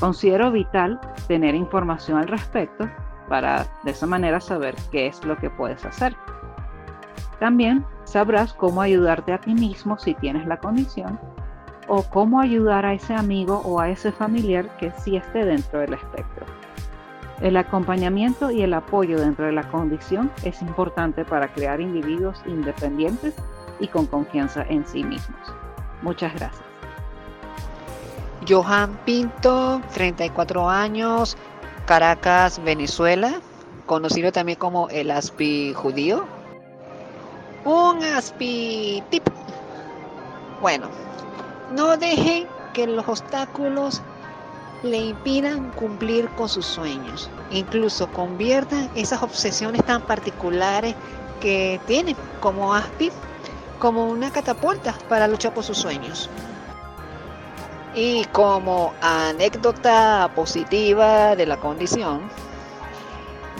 Considero 0.01 0.51
vital 0.51 1.01
tener 1.29 1.55
información 1.55 2.19
al 2.19 2.29
respecto 2.29 2.89
para 3.29 3.67
de 3.85 3.93
esa 3.93 4.07
manera 4.07 4.41
saber 4.41 4.75
qué 4.91 5.07
es 5.07 5.25
lo 5.25 5.37
que 5.37 5.51
puedes 5.51 5.85
hacer. 5.85 6.17
También 7.39 7.85
sabrás 8.05 8.53
cómo 8.53 8.83
ayudarte 8.83 9.33
a 9.33 9.39
ti 9.39 9.55
mismo 9.55 9.99
si 9.99 10.15
tienes 10.15 10.47
la 10.47 10.59
condición 10.59 11.19
o 11.89 12.03
cómo 12.03 12.41
ayudar 12.41 12.87
a 12.87 12.95
ese 12.95 13.15
amigo 13.15 13.61
o 13.65 13.81
a 13.81 13.91
ese 13.91 14.13
familiar 14.13 14.77
que 14.79 14.91
sí 14.93 15.17
esté 15.17 15.45
dentro 15.45 15.81
del 15.81 15.95
espectro. 15.95 16.47
El 17.41 17.57
acompañamiento 17.57 18.51
y 18.51 18.63
el 18.63 18.75
apoyo 18.75 19.19
dentro 19.19 19.47
de 19.47 19.53
la 19.53 19.69
condición 19.69 20.31
es 20.45 20.63
importante 20.63 21.25
para 21.25 21.49
crear 21.49 21.81
individuos 21.81 22.41
independientes 22.47 23.35
y 23.81 23.89
con 23.89 24.07
confianza 24.07 24.65
en 24.69 24.87
sí 24.87 25.03
mismos. 25.03 25.53
Muchas 26.03 26.33
gracias. 26.35 26.74
Johan 28.49 28.99
Pinto, 29.05 29.81
34 29.93 30.69
años, 30.69 31.37
Caracas, 31.87 32.63
Venezuela, 32.63 33.41
conocido 33.87 34.33
también 34.33 34.59
como 34.59 34.89
el 34.91 35.11
Aspi 35.11 35.73
judío. 35.75 36.27
Un 37.65 38.05
Aspi 38.05 39.03
tip. 39.11 39.23
Bueno, 40.61 40.89
no 41.75 41.97
dejen 41.97 42.47
que 42.73 42.87
los 42.87 43.09
obstáculos 43.09 44.03
le 44.83 44.99
impidan 44.99 45.71
cumplir 45.73 46.29
con 46.31 46.49
sus 46.49 46.67
sueños. 46.67 47.31
Incluso 47.51 48.11
conviertan 48.13 48.91
esas 48.95 49.23
obsesiones 49.23 49.85
tan 49.85 50.03
particulares 50.03 50.95
que 51.41 51.81
tienen 51.87 52.17
como 52.41 52.75
Aspi 52.75 53.11
como 53.79 54.07
una 54.07 54.31
catapulta 54.31 54.95
para 55.09 55.29
luchar 55.29 55.55
por 55.55 55.65
sus 55.65 55.79
sueños. 55.79 56.29
Y 57.95 58.25
como 58.27 58.93
anécdota 59.01 60.29
positiva 60.35 61.37
de 61.37 61.47
la 61.47 61.59
condición, 61.59 62.23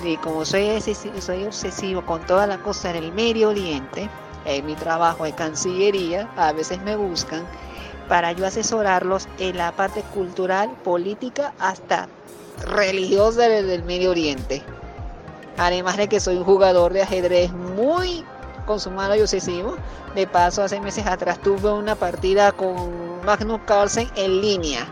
y 0.03 0.17
como 0.17 0.45
soy, 0.45 0.81
soy 0.81 1.45
obsesivo 1.45 2.05
con 2.05 2.21
toda 2.27 2.47
la 2.47 2.59
cosa 2.59 2.91
en 2.91 2.97
el 2.97 3.13
Medio 3.13 3.51
Oriente, 3.51 4.11
en 4.45 4.67
mi 4.67 4.75
trabajo 4.75 5.25
de 5.25 5.33
Cancillería, 5.33 6.29
a 6.37 6.53
veces 6.53 6.83
me 6.83 6.97
buscan 6.97 7.47
para 8.09 8.33
yo 8.33 8.45
asesorarlos 8.45 9.29
en 9.39 9.57
la 9.57 9.73
parte 9.73 10.03
cultural, 10.13 10.71
política, 10.83 11.55
hasta 11.59 12.09
religiosa 12.67 13.49
del 13.49 13.85
Medio 13.85 14.11
Oriente. 14.11 14.63
Además 15.57 15.97
de 15.97 16.09
que 16.09 16.19
soy 16.19 16.37
un 16.37 16.45
jugador 16.45 16.93
de 16.93 17.03
ajedrez 17.03 17.53
muy 17.53 18.25
consumado 18.67 19.15
y 19.15 19.21
obsesivo. 19.21 19.77
De 20.15 20.27
paso, 20.27 20.63
hace 20.63 20.81
meses 20.81 21.07
atrás 21.07 21.41
tuve 21.41 21.73
una 21.73 21.95
partida 21.95 22.53
con 22.53 23.14
Magnus 23.25 23.61
Carlsen 23.67 24.09
en 24.17 24.41
línea. 24.41 24.87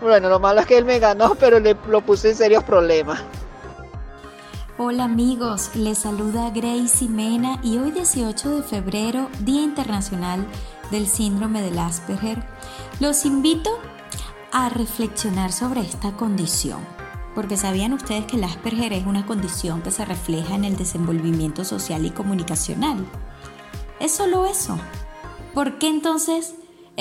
Bueno, 0.00 0.28
lo 0.28 0.38
malo 0.38 0.60
es 0.60 0.66
que 0.66 0.78
él 0.78 0.84
me 0.84 0.98
ganó, 0.98 1.34
pero 1.40 1.58
le 1.58 1.76
lo 1.88 2.00
puse 2.00 2.30
en 2.30 2.36
serios 2.36 2.64
problemas. 2.64 3.20
Hola 4.78 5.04
amigos, 5.04 5.70
les 5.74 5.98
saluda 5.98 6.50
Grace 6.50 7.06
Mena 7.06 7.60
y 7.62 7.76
hoy 7.78 7.90
18 7.90 8.56
de 8.56 8.62
febrero, 8.62 9.28
Día 9.40 9.62
Internacional 9.62 10.46
del 10.90 11.06
Síndrome 11.06 11.60
del 11.60 11.78
Asperger, 11.78 12.42
los 12.98 13.26
invito 13.26 13.70
a 14.52 14.70
reflexionar 14.70 15.52
sobre 15.52 15.82
esta 15.82 16.12
condición 16.12 16.80
porque 17.34 17.56
sabían 17.56 17.92
ustedes 17.92 18.26
que 18.26 18.36
el 18.36 18.44
Asperger 18.44 18.92
es 18.92 19.06
una 19.06 19.24
condición 19.24 19.82
que 19.82 19.90
se 19.90 20.04
refleja 20.04 20.54
en 20.54 20.64
el 20.64 20.76
desenvolvimiento 20.76 21.64
social 21.64 22.04
y 22.04 22.10
comunicacional. 22.10 23.06
Es 24.00 24.12
solo 24.12 24.46
eso. 24.46 24.78
¿Por 25.54 25.78
qué 25.78 25.88
entonces 25.88 26.54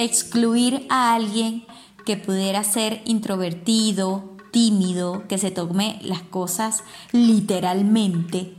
excluir 0.04 0.86
a 0.90 1.14
alguien 1.14 1.66
que 2.06 2.18
pudiera 2.18 2.64
ser 2.64 3.02
introvertido, 3.06 4.38
tímido, 4.52 5.28
que 5.28 5.38
se 5.38 5.52
tome 5.52 6.00
las 6.02 6.22
cosas 6.22 6.84
literalmente? 7.12 8.56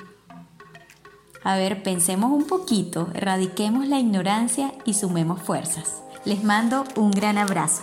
A 1.43 1.57
ver, 1.57 1.83
pensemos 1.83 2.31
un 2.33 2.45
poquito, 2.45 3.09
erradiquemos 3.15 3.89
la 3.89 3.99
ignorancia 3.99 4.73
y 4.85 4.95
sumemos 4.95 5.41
fuerzas. 5.43 6.03
Les 6.25 6.45
mando 6.45 6.85
un 6.97 7.11
gran 7.11 7.39
abrazo. 7.39 7.83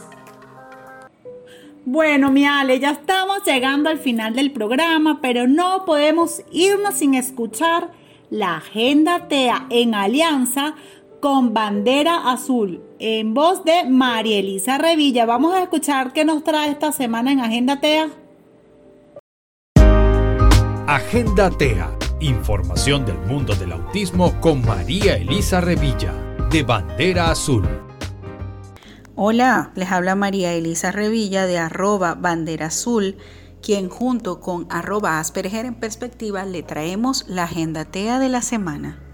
Bueno, 1.86 2.32
mi 2.32 2.46
Ale, 2.46 2.80
ya 2.80 2.92
estamos 2.92 3.44
llegando 3.46 3.90
al 3.90 3.98
final 3.98 4.36
del 4.36 4.52
programa, 4.52 5.20
pero 5.22 5.48
no 5.48 5.86
podemos 5.86 6.44
irnos 6.52 6.96
sin 6.96 7.16
escuchar 7.16 7.92
la 8.30 8.58
Agenda 8.58 9.28
TEA 9.28 9.68
en 9.70 9.96
alianza 9.96 10.76
con 11.20 11.54
Bandera 11.54 12.32
Azul, 12.32 12.82
en 13.00 13.34
voz 13.34 13.64
de 13.64 13.90
María 13.90 14.40
Elisa 14.40 14.78
Revilla. 14.78 15.26
Vamos 15.26 15.54
a 15.54 15.64
escuchar 15.64 16.14
qué 16.14 16.26
nos 16.26 16.44
trae 16.44 16.70
esta 16.70 16.92
semana 16.92 17.32
en 17.32 17.40
Agenda 17.40 17.80
TEA. 17.80 18.10
Agenda 20.88 21.50
TEA, 21.50 21.98
información 22.22 23.06
del 23.06 23.18
mundo 23.20 23.56
del 23.56 23.74
autismo 23.74 24.34
con 24.40 24.66
María 24.66 25.18
Elisa 25.18 25.60
Revilla, 25.60 26.14
de 26.52 26.64
Bandera 26.64 27.32
Azul. 27.32 27.68
Hola, 29.16 29.72
les 29.76 29.92
habla 29.92 30.16
María 30.16 30.54
Elisa 30.54 30.92
Revilla 30.92 31.48
de 31.48 31.58
arroba 31.58 32.14
bandera 32.14 32.68
azul, 32.68 33.18
quien 33.64 33.90
junto 33.90 34.40
con 34.40 34.68
arroba 34.70 35.20
Asperger 35.20 35.66
en 35.66 35.74
perspectiva 35.74 36.46
le 36.46 36.62
traemos 36.62 37.26
la 37.28 37.46
agenda 37.46 37.86
TEA 37.86 38.20
de 38.20 38.30
la 38.30 38.44
semana. 38.44 39.07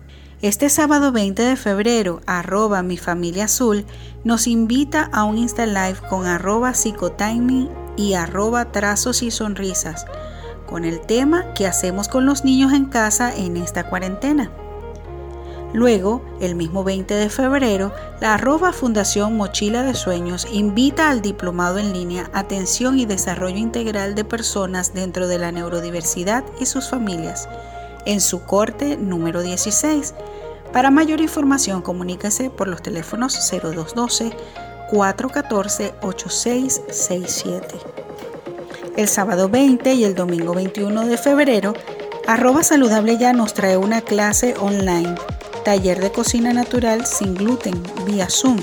Este 0.43 0.69
sábado 0.69 1.13
20 1.13 1.41
de 1.41 1.55
febrero, 1.55 2.19
arroba 2.25 2.83
mi 2.83 2.97
familia 2.97 3.45
azul 3.45 3.85
nos 4.25 4.45
invita 4.45 5.09
a 5.13 5.23
un 5.23 5.37
Insta 5.37 5.65
Live 5.65 6.01
con 6.09 6.25
arroba 6.25 6.73
psicotiming 6.73 7.69
y 7.95 8.15
arroba 8.15 8.69
trazos 8.73 9.23
y 9.23 9.31
sonrisas, 9.31 10.05
con 10.67 10.83
el 10.83 10.99
tema 10.99 11.53
¿Qué 11.53 11.65
hacemos 11.65 12.09
con 12.09 12.25
los 12.25 12.43
niños 12.43 12.73
en 12.73 12.87
casa 12.87 13.33
en 13.33 13.55
esta 13.55 13.89
cuarentena? 13.89 14.51
Luego, 15.71 16.21
el 16.41 16.55
mismo 16.55 16.83
20 16.83 17.13
de 17.13 17.29
febrero, 17.29 17.93
la 18.19 18.33
arroba 18.33 18.73
Fundación 18.73 19.37
Mochila 19.37 19.83
de 19.83 19.93
Sueños 19.93 20.45
invita 20.51 21.09
al 21.09 21.21
diplomado 21.21 21.77
en 21.77 21.93
línea 21.93 22.29
Atención 22.33 22.99
y 22.99 23.05
Desarrollo 23.05 23.59
Integral 23.59 24.13
de 24.13 24.25
Personas 24.25 24.93
dentro 24.93 25.29
de 25.29 25.39
la 25.39 25.53
Neurodiversidad 25.53 26.43
y 26.59 26.65
sus 26.65 26.89
familias, 26.89 27.47
en 28.05 28.21
su 28.21 28.43
corte 28.43 28.97
número 28.97 29.41
16. 29.41 30.13
Para 30.71 30.91
mayor 30.91 31.21
información, 31.21 31.81
comuníquese 31.81 32.49
por 32.49 32.67
los 32.67 32.81
teléfonos 32.81 33.37
0212 33.49 34.31
414 34.91 35.93
8667. 36.01 37.75
El 38.97 39.07
sábado 39.07 39.49
20 39.49 39.93
y 39.93 40.03
el 40.03 40.15
domingo 40.15 40.53
21 40.53 41.05
de 41.05 41.17
febrero, 41.17 41.73
arroba 42.27 42.63
saludable 42.63 43.17
ya 43.17 43.33
nos 43.33 43.53
trae 43.53 43.77
una 43.77 44.01
clase 44.01 44.55
online 44.59 45.15
taller 45.63 45.99
de 45.99 46.11
cocina 46.11 46.53
natural 46.53 47.05
sin 47.05 47.35
gluten 47.35 47.81
vía 48.05 48.27
Zoom. 48.29 48.59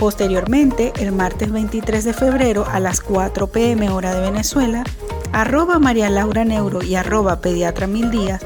Posteriormente, 0.00 0.94
el 0.98 1.12
martes 1.12 1.52
23 1.52 2.02
de 2.06 2.14
febrero 2.14 2.64
a 2.66 2.80
las 2.80 3.02
4 3.02 3.48
pm 3.48 3.90
hora 3.90 4.14
de 4.14 4.22
Venezuela, 4.22 4.82
arroba 5.30 5.78
María 5.78 6.08
Laura 6.08 6.42
Neuro 6.42 6.82
y 6.82 6.94
arroba 6.94 7.42
Pediatra 7.42 7.86
Mil 7.86 8.10
Días 8.10 8.40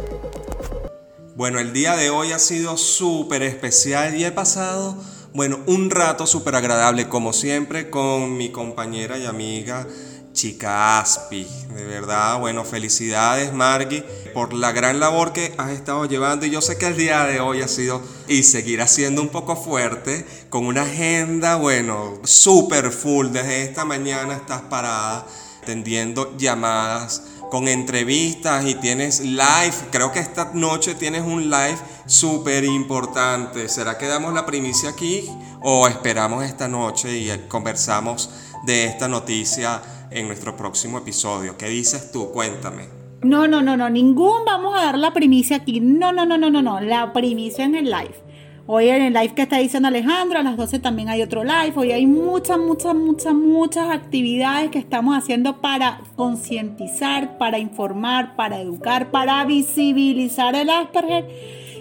Bueno, 1.38 1.60
el 1.60 1.72
día 1.72 1.96
de 1.96 2.10
hoy 2.10 2.32
ha 2.32 2.40
sido 2.40 2.78
súper 2.78 3.44
especial 3.44 4.16
y 4.16 4.26
he 4.26 4.32
pasado, 4.32 4.98
bueno, 5.36 5.60
un 5.68 5.92
rato 5.92 6.26
súper 6.26 6.56
agradable, 6.56 7.10
como 7.10 7.32
siempre, 7.32 7.92
con 7.92 8.38
mi 8.38 8.52
compañera 8.52 9.20
y 9.20 9.28
amiga 9.28 9.86
Chica 10.34 11.00
Aspi. 11.00 11.48
De 11.76 11.86
verdad, 11.86 12.40
bueno, 12.40 12.66
felicidades 12.66 13.54
Margie 13.54 14.02
por 14.34 14.52
la 14.52 14.72
gran 14.72 15.00
labor 15.00 15.32
que 15.32 15.54
has 15.60 15.70
estado 15.70 16.06
llevando 16.06 16.48
y 16.48 16.50
yo 16.50 16.60
sé 16.60 16.80
que 16.80 16.88
el 16.88 16.98
día 16.98 17.24
de 17.26 17.40
hoy 17.40 17.62
ha 17.62 17.68
sido 17.68 18.02
y 18.28 18.42
seguirá 18.42 18.88
siendo 18.88 19.22
un 19.22 19.30
poco 19.30 19.56
fuerte, 19.56 20.26
con 20.50 20.66
una 20.66 20.82
agenda, 20.82 21.56
bueno, 21.56 22.20
súper 22.24 22.90
full. 22.90 23.28
Desde 23.28 23.62
esta 23.62 23.86
mañana 23.86 24.34
estás 24.34 24.64
parada 24.64 25.28
atendiendo 25.62 26.36
llamadas 26.36 27.22
con 27.50 27.68
entrevistas 27.68 28.66
y 28.66 28.76
tienes 28.76 29.22
live. 29.22 29.74
Creo 29.92 30.12
que 30.12 30.20
esta 30.20 30.52
noche 30.54 30.96
tienes 30.96 31.22
un 31.22 31.50
live 31.50 31.78
súper 32.06 32.64
importante. 32.64 33.70
¿Será 33.70 33.98
que 33.98 34.08
damos 34.08 34.34
la 34.34 34.46
primicia 34.46 34.90
aquí 34.90 35.30
o 35.62 35.88
esperamos 35.88 36.44
esta 36.44 36.68
noche 36.68 37.18
y 37.18 37.48
conversamos 37.48 38.30
de 38.66 38.86
esta 38.86 39.08
noticia 39.08 39.82
en 40.12 40.28
nuestro 40.28 40.56
próximo 40.56 40.98
episodio? 40.98 41.58
¿Qué 41.58 41.68
dices 41.68 42.12
tú? 42.12 42.32
Cuéntame. 42.32 42.98
No, 43.22 43.48
no, 43.48 43.62
no, 43.64 43.76
no, 43.76 43.90
ningún 43.90 44.46
vamos 44.46 44.78
a 44.78 44.86
dar 44.86 44.98
la 44.98 45.12
primicia 45.12 45.58
aquí. 45.58 45.80
No, 45.80 46.12
no, 46.12 46.26
no, 46.26 46.38
no, 46.38 46.52
no, 46.52 46.62
no, 46.62 46.80
la 46.82 47.14
primicia 47.14 47.66
en 47.66 47.76
el 47.76 47.86
live. 47.86 48.27
Hoy 48.70 48.90
en 48.90 49.02
el 49.02 49.14
live 49.14 49.34
que 49.34 49.44
está 49.44 49.60
diciendo 49.60 49.88
Alejandro, 49.88 50.40
a 50.40 50.44
las 50.44 50.58
12 50.58 50.80
también 50.80 51.08
hay 51.08 51.22
otro 51.22 51.46
live. 51.46 51.72
Hoy 51.78 51.94
hay 51.94 52.06
muchas, 52.06 52.58
muchas, 52.58 52.94
muchas, 52.94 53.34
muchas 53.34 53.90
actividades 53.90 54.72
que 54.72 54.80
estamos 54.80 55.18
haciendo 55.18 55.62
para 55.62 56.02
concientizar, 56.18 57.38
para 57.38 57.60
informar, 57.60 58.36
para 58.36 58.60
educar, 58.60 59.10
para 59.10 59.46
visibilizar 59.46 60.54
el 60.54 60.70
Asperger. 60.70 61.30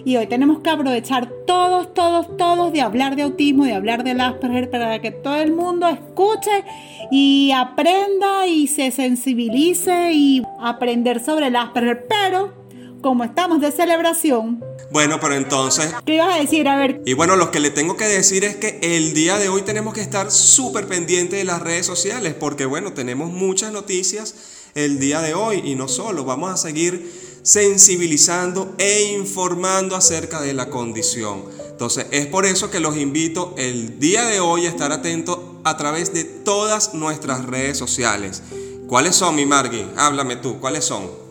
Y 0.05 0.17
hoy 0.17 0.29
tenemos 0.29 0.61
que 0.61 0.71
aprovechar 0.71 1.29
todos, 1.45 1.93
todos, 1.93 2.37
todos 2.37 2.73
de 2.73 2.83
hablar 2.83 3.17
de 3.17 3.23
autismo, 3.23 3.65
de 3.65 3.75
hablar 3.75 4.05
del 4.05 4.21
Asperger, 4.21 4.71
para 4.71 5.01
que 5.01 5.11
todo 5.11 5.41
el 5.41 5.53
mundo 5.53 5.89
escuche 5.89 6.63
y 7.11 7.51
aprenda 7.51 8.47
y 8.47 8.69
se 8.69 8.93
sensibilice 8.93 10.13
y 10.13 10.45
aprender 10.61 11.19
sobre 11.19 11.49
el 11.49 11.57
Asperger. 11.57 12.07
Pero 12.09 12.66
como 13.07 13.23
estamos 13.23 13.61
de 13.61 13.71
celebración, 13.71 14.65
bueno, 14.91 15.21
pero 15.21 15.37
entonces... 15.37 15.95
¿Qué 16.05 16.17
ibas 16.17 16.35
a 16.35 16.41
decir? 16.41 16.67
A 16.67 16.77
ver. 16.77 17.03
Y 17.07 17.13
bueno, 17.13 17.37
lo 17.37 17.53
que 17.53 17.61
le 17.61 17.71
tengo 17.71 17.97
que 17.97 18.07
decir 18.07 18.43
es 18.43 18.57
que 18.57 18.81
el 18.83 19.15
día 19.15 19.39
de 19.39 19.49
hoy 19.49 19.63
tenemos 19.63 19.95
que 19.95 20.01
estar 20.01 20.33
súper 20.33 20.89
pendientes 20.89 21.39
de 21.39 21.45
las 21.45 21.63
redes 21.63 21.87
sociales 21.87 22.35
porque 22.35 22.67
bueno, 22.67 22.95
tenemos 22.95 23.31
muchas 23.31 23.71
noticias 23.71 24.35
el 24.75 24.99
día 24.99 25.21
de 25.21 25.35
hoy 25.35 25.63
y 25.65 25.77
no 25.77 25.87
solo, 25.87 26.25
vamos 26.25 26.51
a 26.51 26.57
seguir 26.57 27.41
sensibilizando 27.45 28.75
e 28.77 29.13
informando 29.17 29.95
acerca 29.95 30.41
de 30.41 30.53
la 30.53 30.69
condición. 30.69 31.45
Entonces, 31.71 32.09
es 32.11 32.27
por 32.27 32.45
eso 32.45 32.73
que 32.73 32.81
los 32.81 32.97
invito 32.97 33.55
el 33.57 34.01
día 34.01 34.25
de 34.25 34.41
hoy 34.41 34.67
a 34.67 34.71
estar 34.71 34.91
atentos 34.91 35.39
a 35.63 35.77
través 35.77 36.13
de 36.13 36.25
todas 36.25 36.93
nuestras 36.93 37.45
redes 37.45 37.79
sociales. 37.79 38.43
¿Cuáles 38.89 39.15
son, 39.15 39.37
mi 39.37 39.47
Margui? 39.47 39.87
Háblame 39.97 40.35
tú, 40.35 40.59
¿cuáles 40.59 40.85
son? 40.85 41.26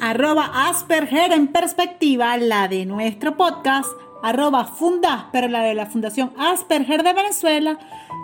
Arroba 0.00 0.68
Asperger 0.68 1.32
en 1.32 1.48
perspectiva, 1.48 2.36
la 2.36 2.68
de 2.68 2.86
nuestro 2.86 3.36
podcast, 3.36 3.88
arroba 4.22 4.64
Fundasper, 4.64 5.50
la 5.50 5.62
de 5.62 5.74
la 5.74 5.86
Fundación 5.86 6.32
Asperger 6.38 7.02
de 7.02 7.12
Venezuela, 7.12 7.78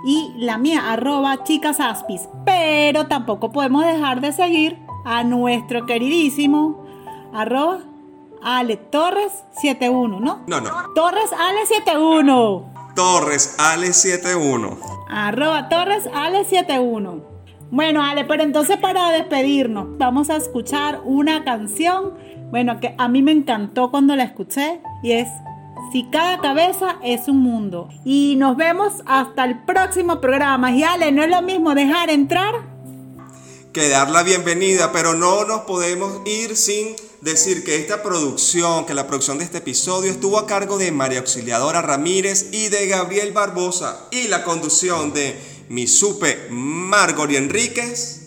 y 0.05 0.33
la 0.37 0.59
mía, 0.59 0.93
arroba 0.93 1.45
Chicas 1.45 1.81
Aspis. 1.81 2.29
Pero 2.45 3.07
tampoco 3.07 3.53
podemos 3.53 3.85
dejar 3.85 4.21
de 4.21 4.33
seguir 4.33 4.79
a 5.05 5.25
nuestro 5.25 5.87
queridísimo, 5.87 6.85
arroba 7.33 7.81
Ale 8.43 8.77
Torres 8.77 9.33
71, 9.61 10.21
¿no? 10.21 10.45
No, 10.47 10.61
no. 10.61 10.71
Torres 10.95 11.31
Ale 11.33 11.67
71. 11.67 12.73
Torres 12.95 13.57
Ale 13.59 13.93
71. 13.93 14.79
Arroba 15.09 15.69
Torres 15.69 16.09
Ale 16.15 16.45
71. 16.45 17.36
Bueno, 17.71 18.03
Ale, 18.03 18.25
pero 18.25 18.43
entonces 18.43 18.77
para 18.77 19.11
despedirnos, 19.11 19.99
vamos 19.99 20.31
a 20.31 20.37
escuchar 20.37 21.01
una 21.05 21.45
canción, 21.45 22.15
bueno, 22.51 22.79
que 22.81 22.95
a 22.97 23.09
mí 23.09 23.23
me 23.23 23.33
encantó 23.33 23.91
cuando 23.91 24.15
la 24.15 24.25
escuché 24.25 24.81
y 25.03 25.13
es 25.13 25.29
Si 25.93 26.05
cada 26.11 26.41
cabeza 26.41 26.97
es 27.03 27.29
un 27.29 27.39
mundo. 27.39 27.89
Y 28.05 28.35
nos 28.39 28.57
vemos 28.57 28.93
hasta 29.07 29.45
el 29.45 29.63
próximo 29.65 30.21
programa. 30.21 30.73
Y 30.73 30.83
Ale, 30.83 31.13
no 31.13 31.23
es 31.23 31.31
lo 31.31 31.43
mismo 31.43 31.75
dejar 31.75 32.11
entrar 32.11 32.77
que 33.77 33.91
dar 33.91 34.09
la 34.09 34.23
bienvenida, 34.23 34.91
pero 34.91 35.13
no 35.13 35.45
nos 35.45 35.61
podemos 35.65 36.27
ir 36.27 36.57
sin 36.57 36.97
decir 37.21 37.63
que 37.63 37.77
esta 37.77 38.03
producción, 38.03 38.87
que 38.87 38.95
la 38.95 39.07
producción 39.07 39.37
de 39.37 39.45
este 39.45 39.59
episodio 39.59 40.11
estuvo 40.11 40.39
a 40.39 40.47
cargo 40.47 40.79
de 40.79 40.91
María 40.93 41.19
Auxiliadora 41.19 41.83
Ramírez 41.83 42.47
y 42.53 42.69
de 42.69 42.87
Gabriel 42.87 43.33
Barbosa 43.33 44.09
y 44.11 44.29
la 44.29 44.45
conducción 44.45 45.13
de 45.13 45.39
mi 45.69 45.87
super 45.87 46.49
Margori 46.51 47.37
Enríquez 47.37 48.27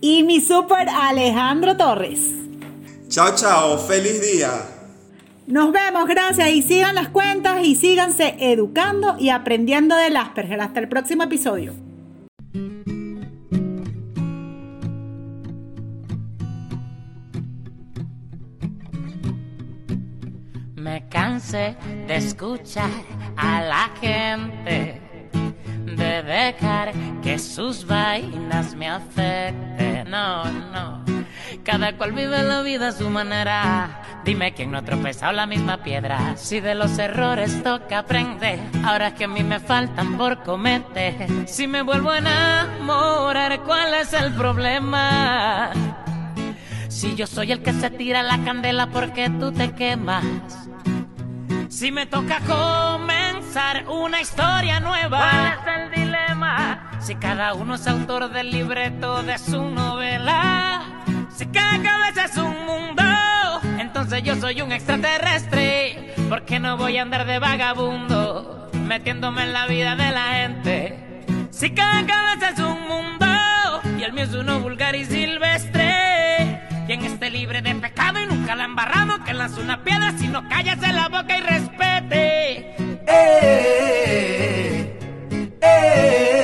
y 0.00 0.22
mi 0.22 0.40
super 0.40 0.88
Alejandro 0.88 1.76
Torres. 1.76 2.20
Chao, 3.08 3.34
chao, 3.34 3.78
feliz 3.78 4.20
día. 4.20 4.50
Nos 5.46 5.72
vemos, 5.72 6.06
gracias 6.06 6.50
y 6.50 6.62
sigan 6.62 6.94
las 6.94 7.08
cuentas 7.08 7.64
y 7.64 7.74
síganse 7.76 8.34
educando 8.38 9.16
y 9.18 9.28
aprendiendo 9.28 9.94
del 9.96 10.16
Asperger. 10.16 10.60
Hasta 10.60 10.80
el 10.80 10.88
próximo 10.88 11.22
episodio. 11.22 11.74
Me 20.76 21.08
cansé 21.08 21.76
de 22.06 22.16
escuchar 22.16 22.90
a 23.36 23.62
la 23.62 23.90
gente 24.00 25.03
de 25.94 26.22
dejar 26.22 26.92
que 27.22 27.38
sus 27.38 27.86
vainas 27.86 28.74
me 28.74 28.88
afecten. 28.88 30.10
No, 30.10 30.44
no. 30.44 31.04
Cada 31.62 31.96
cual 31.96 32.12
vive 32.12 32.42
la 32.42 32.62
vida 32.62 32.88
a 32.88 32.92
su 32.92 33.08
manera. 33.08 34.02
Dime 34.24 34.54
quién 34.54 34.70
no 34.70 34.78
ha 34.78 34.82
tropezado 34.82 35.32
la 35.32 35.46
misma 35.46 35.82
piedra. 35.82 36.36
Si 36.36 36.60
de 36.60 36.74
los 36.74 36.98
errores 36.98 37.62
toca 37.62 38.00
aprender, 38.00 38.58
ahora 38.84 39.14
que 39.14 39.24
a 39.24 39.28
mí 39.28 39.42
me 39.42 39.60
faltan 39.60 40.16
por 40.16 40.42
cometer. 40.42 41.26
Si 41.46 41.66
me 41.66 41.82
vuelvo 41.82 42.10
a 42.10 42.18
enamorar, 42.18 43.60
¿cuál 43.60 43.94
es 43.94 44.12
el 44.12 44.32
problema? 44.34 45.72
Si 46.88 47.14
yo 47.14 47.26
soy 47.26 47.52
el 47.52 47.62
que 47.62 47.72
se 47.72 47.90
tira 47.90 48.22
la 48.22 48.42
candela 48.44 48.86
porque 48.86 49.28
tú 49.28 49.52
te 49.52 49.72
quemas. 49.72 50.24
Si 51.74 51.90
me 51.90 52.06
toca 52.06 52.38
comenzar 52.46 53.88
una 53.88 54.20
historia 54.20 54.78
nueva, 54.78 55.58
¿cuál 55.64 55.80
es 55.80 55.92
el 55.96 56.04
dilema? 56.04 56.92
Si 57.00 57.16
cada 57.16 57.54
uno 57.54 57.74
es 57.74 57.84
autor 57.88 58.30
del 58.30 58.52
libreto 58.52 59.24
de 59.24 59.36
su 59.38 59.60
novela, 59.60 60.82
si 61.36 61.46
cada 61.46 61.82
cabeza 61.82 62.26
es 62.26 62.36
un 62.36 62.64
mundo, 62.64 63.02
entonces 63.80 64.22
yo 64.22 64.36
soy 64.36 64.62
un 64.62 64.70
extraterrestre, 64.70 66.14
porque 66.28 66.60
no 66.60 66.76
voy 66.76 66.96
a 66.98 67.02
andar 67.02 67.26
de 67.26 67.40
vagabundo. 67.40 68.70
metiéndome 68.74 69.42
en 69.42 69.52
la 69.52 69.66
vida 69.66 69.96
de 69.96 70.10
la 70.12 70.26
gente. 70.34 71.24
Si 71.50 71.70
cada 71.70 72.06
cabeza 72.06 72.50
es 72.50 72.58
un 72.60 72.86
mundo 72.86 73.26
y 73.98 74.02
el 74.04 74.12
mío 74.12 74.24
es 74.24 74.34
uno 74.34 74.60
vulgar 74.60 74.94
y 74.94 75.04
silvestre. 75.06 75.93
Quien 76.86 77.02
esté 77.04 77.30
libre 77.30 77.62
de 77.62 77.74
pecado 77.76 78.20
y 78.20 78.26
nunca 78.26 78.54
la 78.54 78.64
ha 78.64 78.66
embarrado, 78.66 79.24
que 79.24 79.32
lance 79.32 79.58
una 79.60 79.82
piedra 79.82 80.12
si 80.18 80.28
no 80.28 80.46
cállase 80.48 80.92
la 80.92 81.08
boca 81.08 81.38
y 81.38 81.40
respete. 81.40 82.76
Eh, 83.06 84.98
eh. 85.62 86.43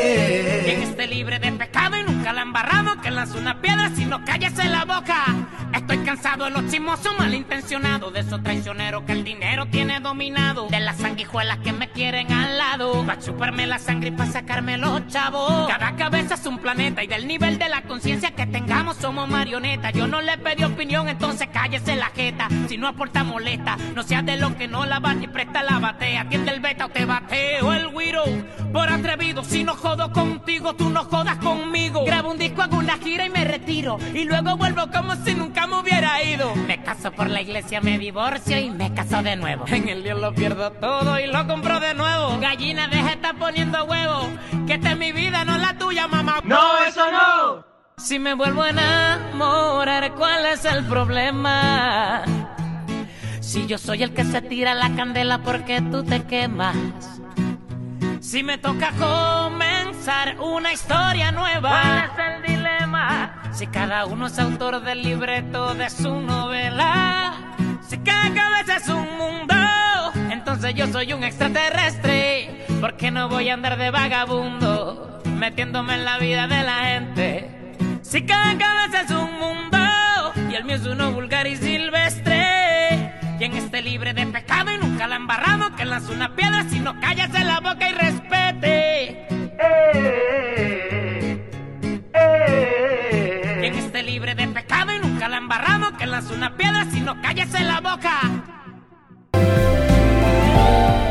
Lance 3.21 3.37
una 3.37 3.61
piedra 3.61 3.91
si 3.95 4.07
no 4.07 4.25
cállese 4.25 4.65
la 4.65 4.87
boca. 4.87 5.27
Estoy 5.75 5.99
cansado 5.99 6.47
de 6.47 6.51
los 6.51 6.67
chismosos 6.71 7.13
malintencionados, 7.19 8.13
de 8.15 8.21
esos 8.21 8.43
traicioneros 8.43 9.03
que 9.03 9.13
el 9.13 9.25
dinero 9.25 9.67
tiene 9.67 10.01
dominado, 10.01 10.69
de 10.69 10.81
las 10.81 10.97
sanguijuelas 10.97 11.59
que 11.59 11.73
me 11.73 11.91
quieren 11.91 12.33
al 12.33 12.57
lado, 12.57 13.05
para 13.05 13.21
chuparme 13.21 13.67
la 13.67 13.79
sangre 13.79 14.09
y 14.09 14.13
para 14.13 14.33
sacarme 14.33 14.79
los 14.79 15.07
chavos. 15.09 15.69
Cada 15.69 15.97
cabeza 15.97 16.35
es 16.35 16.47
un 16.47 16.59
planeta 16.59 17.05
y 17.05 17.09
del 17.09 17.29
nivel 17.29 17.59
de 17.59 17.69
la 17.69 17.83
conciencia 17.83 18.31
que 18.31 18.47
tengamos 18.47 18.97
somos 18.97 19.29
marionetas. 19.29 19.93
Yo 19.93 20.07
no 20.07 20.23
le 20.23 20.39
pedí 20.39 20.65
opinión, 20.65 21.09
entonces 21.09 21.49
cállese 21.53 21.97
la 21.97 22.07
jeta. 22.07 22.49
Si 22.69 22.79
no 22.79 22.89
aporta 22.89 23.23
molesta, 23.23 23.77
no 23.95 24.03
seas 24.03 24.25
de 24.25 24.39
lo 24.39 24.57
que 24.57 24.67
no 24.67 24.87
la 24.87 24.99
va 24.99 25.13
ni 25.13 25.29
presta 25.29 25.63
la 25.63 25.79
batea. 25.79 26.23
Atiende 26.23 26.53
el 26.53 26.61
beta 26.61 26.87
o 26.87 26.89
te 26.89 27.05
bateo 27.05 27.73
el 27.75 27.91
guiro. 27.91 28.25
Por 28.73 28.89
atrevido, 28.89 29.45
si 29.45 29.63
no 29.63 29.75
jodo 29.75 30.11
contigo, 30.11 30.75
tú 30.75 30.89
no 30.89 31.05
jodas 31.05 31.37
conmigo. 31.37 32.05
Grabo 32.07 32.31
un 32.31 32.39
disco, 32.39 32.63
hago 32.63 32.79
una 32.79 32.97
gira 32.97 33.10
y 33.19 33.31
me 33.31 33.45
retiro. 33.45 33.99
Y 34.15 34.25
luego 34.25 34.57
vuelvo 34.57 34.91
como 34.91 35.17
si 35.17 35.35
nunca 35.35 35.67
me 35.67 35.79
hubiera 35.79 36.23
ido. 36.23 36.55
Me 36.55 36.83
caso 36.83 37.11
por 37.11 37.29
la 37.29 37.41
iglesia, 37.41 37.81
me 37.81 37.99
divorcio 37.99 38.59
y 38.59 38.71
me 38.71 38.95
caso 38.95 39.23
de 39.23 39.37
nuevo. 39.37 39.65
En 39.67 39.89
el 39.89 40.03
día 40.03 40.15
lo 40.15 40.33
pierdo 40.33 40.71
todo 40.73 41.19
y 41.19 41.27
lo 41.27 41.47
compro 41.47 41.81
de 41.81 41.95
nuevo. 41.95 42.39
Gallina, 42.39 42.87
deja 42.89 43.07
de 43.07 43.13
estar 43.13 43.37
poniendo 43.37 43.85
huevo. 43.85 44.29
Que 44.67 44.75
esta 44.75 44.93
es 44.93 44.99
mi 44.99 45.13
vida, 45.13 45.45
no 45.45 45.59
la 45.59 45.77
tuya, 45.77 46.07
mamá. 46.07 46.41
No, 46.45 46.85
eso 46.87 47.11
no. 47.11 47.65
Si 47.97 48.19
me 48.19 48.35
vuelvo 48.35 48.63
a 48.63 48.71
enamorar, 48.71 50.15
¿cuál 50.15 50.47
es 50.47 50.65
el 50.65 50.85
problema? 50.85 52.23
Si 53.41 53.67
yo 53.67 53.79
soy 53.79 54.03
el 54.03 54.15
que 54.15 54.25
se 54.25 54.41
tira 54.43 54.75
la 54.75 54.95
candela 54.95 55.43
porque 55.43 55.83
tú 55.83 56.05
te 56.05 56.23
quemas. 56.23 56.77
Si 58.21 58.43
me 58.43 58.59
toca 58.59 58.93
comenzar 58.93 60.39
una 60.41 60.73
historia 60.73 61.33
nueva, 61.33 62.11
¿cuál 62.15 62.45
es 62.45 62.51
el 62.51 62.60
Si 63.53 63.67
cada 63.67 64.07
uno 64.07 64.27
es 64.27 64.39
autor 64.39 64.83
del 64.83 65.03
libreto 65.03 65.75
de 65.75 65.91
su 65.91 66.21
novela, 66.21 67.35
si 67.87 67.99
cada 67.99 68.33
cabeza 68.33 68.77
es 68.77 68.89
un 68.89 69.19
mundo, 69.19 69.55
entonces 70.31 70.75
yo 70.75 70.87
soy 70.87 71.13
un 71.13 71.23
extraterrestre, 71.23 72.67
porque 72.81 73.11
no 73.11 73.29
voy 73.29 73.51
a 73.51 73.55
andar 73.55 73.77
de 73.77 73.91
vagabundo, 73.91 75.21
metiéndome 75.25 75.95
en 75.95 76.05
la 76.05 76.19
vida 76.19 76.47
de 76.47 76.63
la 76.63 76.85
gente. 76.85 77.77
Si 78.03 78.23
cada 78.23 78.57
cabeza 78.57 79.03
es 79.03 79.11
un 79.11 79.39
mundo, 79.39 79.79
y 80.51 80.55
el 80.55 80.65
mío 80.65 80.77
es 80.77 80.87
uno 80.87 81.13
vulgar 81.13 81.47
y 81.47 81.57
silvestre, 81.57 83.13
quien 83.39 83.57
esté 83.57 83.83
libre 83.83 84.15
de 84.15 84.27
pecado 84.27 84.73
y 84.73 84.79
nunca 84.79 85.07
la 85.07 85.17
ha 85.17 85.19
embarrado, 85.19 85.75
que 85.77 85.85
lance 85.85 86.13
una 86.13 86.35
piedra 86.35 86.65
si 86.69 86.81
no 86.81 86.95
la 87.45 87.61
boca 87.61 87.89
y 87.89 87.93
respete. 87.93 89.27
Quien 89.29 90.60
libre 94.11 94.35
de 94.35 94.49
pecado 94.49 94.93
y 94.93 94.99
nunca 94.99 95.29
la 95.29 95.37
ha 95.37 95.39
embarrado, 95.39 95.97
que 95.97 96.05
lance 96.05 96.35
una 96.35 96.57
piedra 96.57 96.85
si 96.91 97.01
no 97.01 97.15
la 97.15 97.81
boca. 97.81 98.21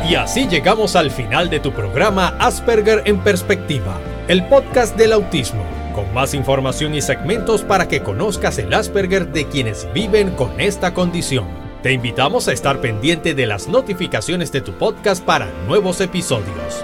Y 0.09 0.15
así 0.15 0.47
llegamos 0.47 0.97
al 0.97 1.09
final 1.09 1.49
de 1.49 1.61
tu 1.61 1.71
programa 1.71 2.35
Asperger 2.39 3.03
en 3.05 3.19
Perspectiva, 3.19 3.97
el 4.27 4.43
podcast 4.47 4.97
del 4.97 5.13
autismo, 5.13 5.63
con 5.95 6.13
más 6.13 6.33
información 6.33 6.93
y 6.93 7.01
segmentos 7.01 7.61
para 7.61 7.87
que 7.87 8.01
conozcas 8.01 8.57
el 8.57 8.73
Asperger 8.73 9.31
de 9.31 9.47
quienes 9.47 9.87
viven 9.93 10.31
con 10.31 10.59
esta 10.59 10.93
condición. 10.93 11.47
Te 11.81 11.93
invitamos 11.93 12.49
a 12.49 12.51
estar 12.51 12.81
pendiente 12.81 13.33
de 13.33 13.45
las 13.45 13.69
notificaciones 13.69 14.51
de 14.51 14.59
tu 14.59 14.73
podcast 14.73 15.23
para 15.23 15.47
nuevos 15.67 16.01
episodios. 16.01 16.83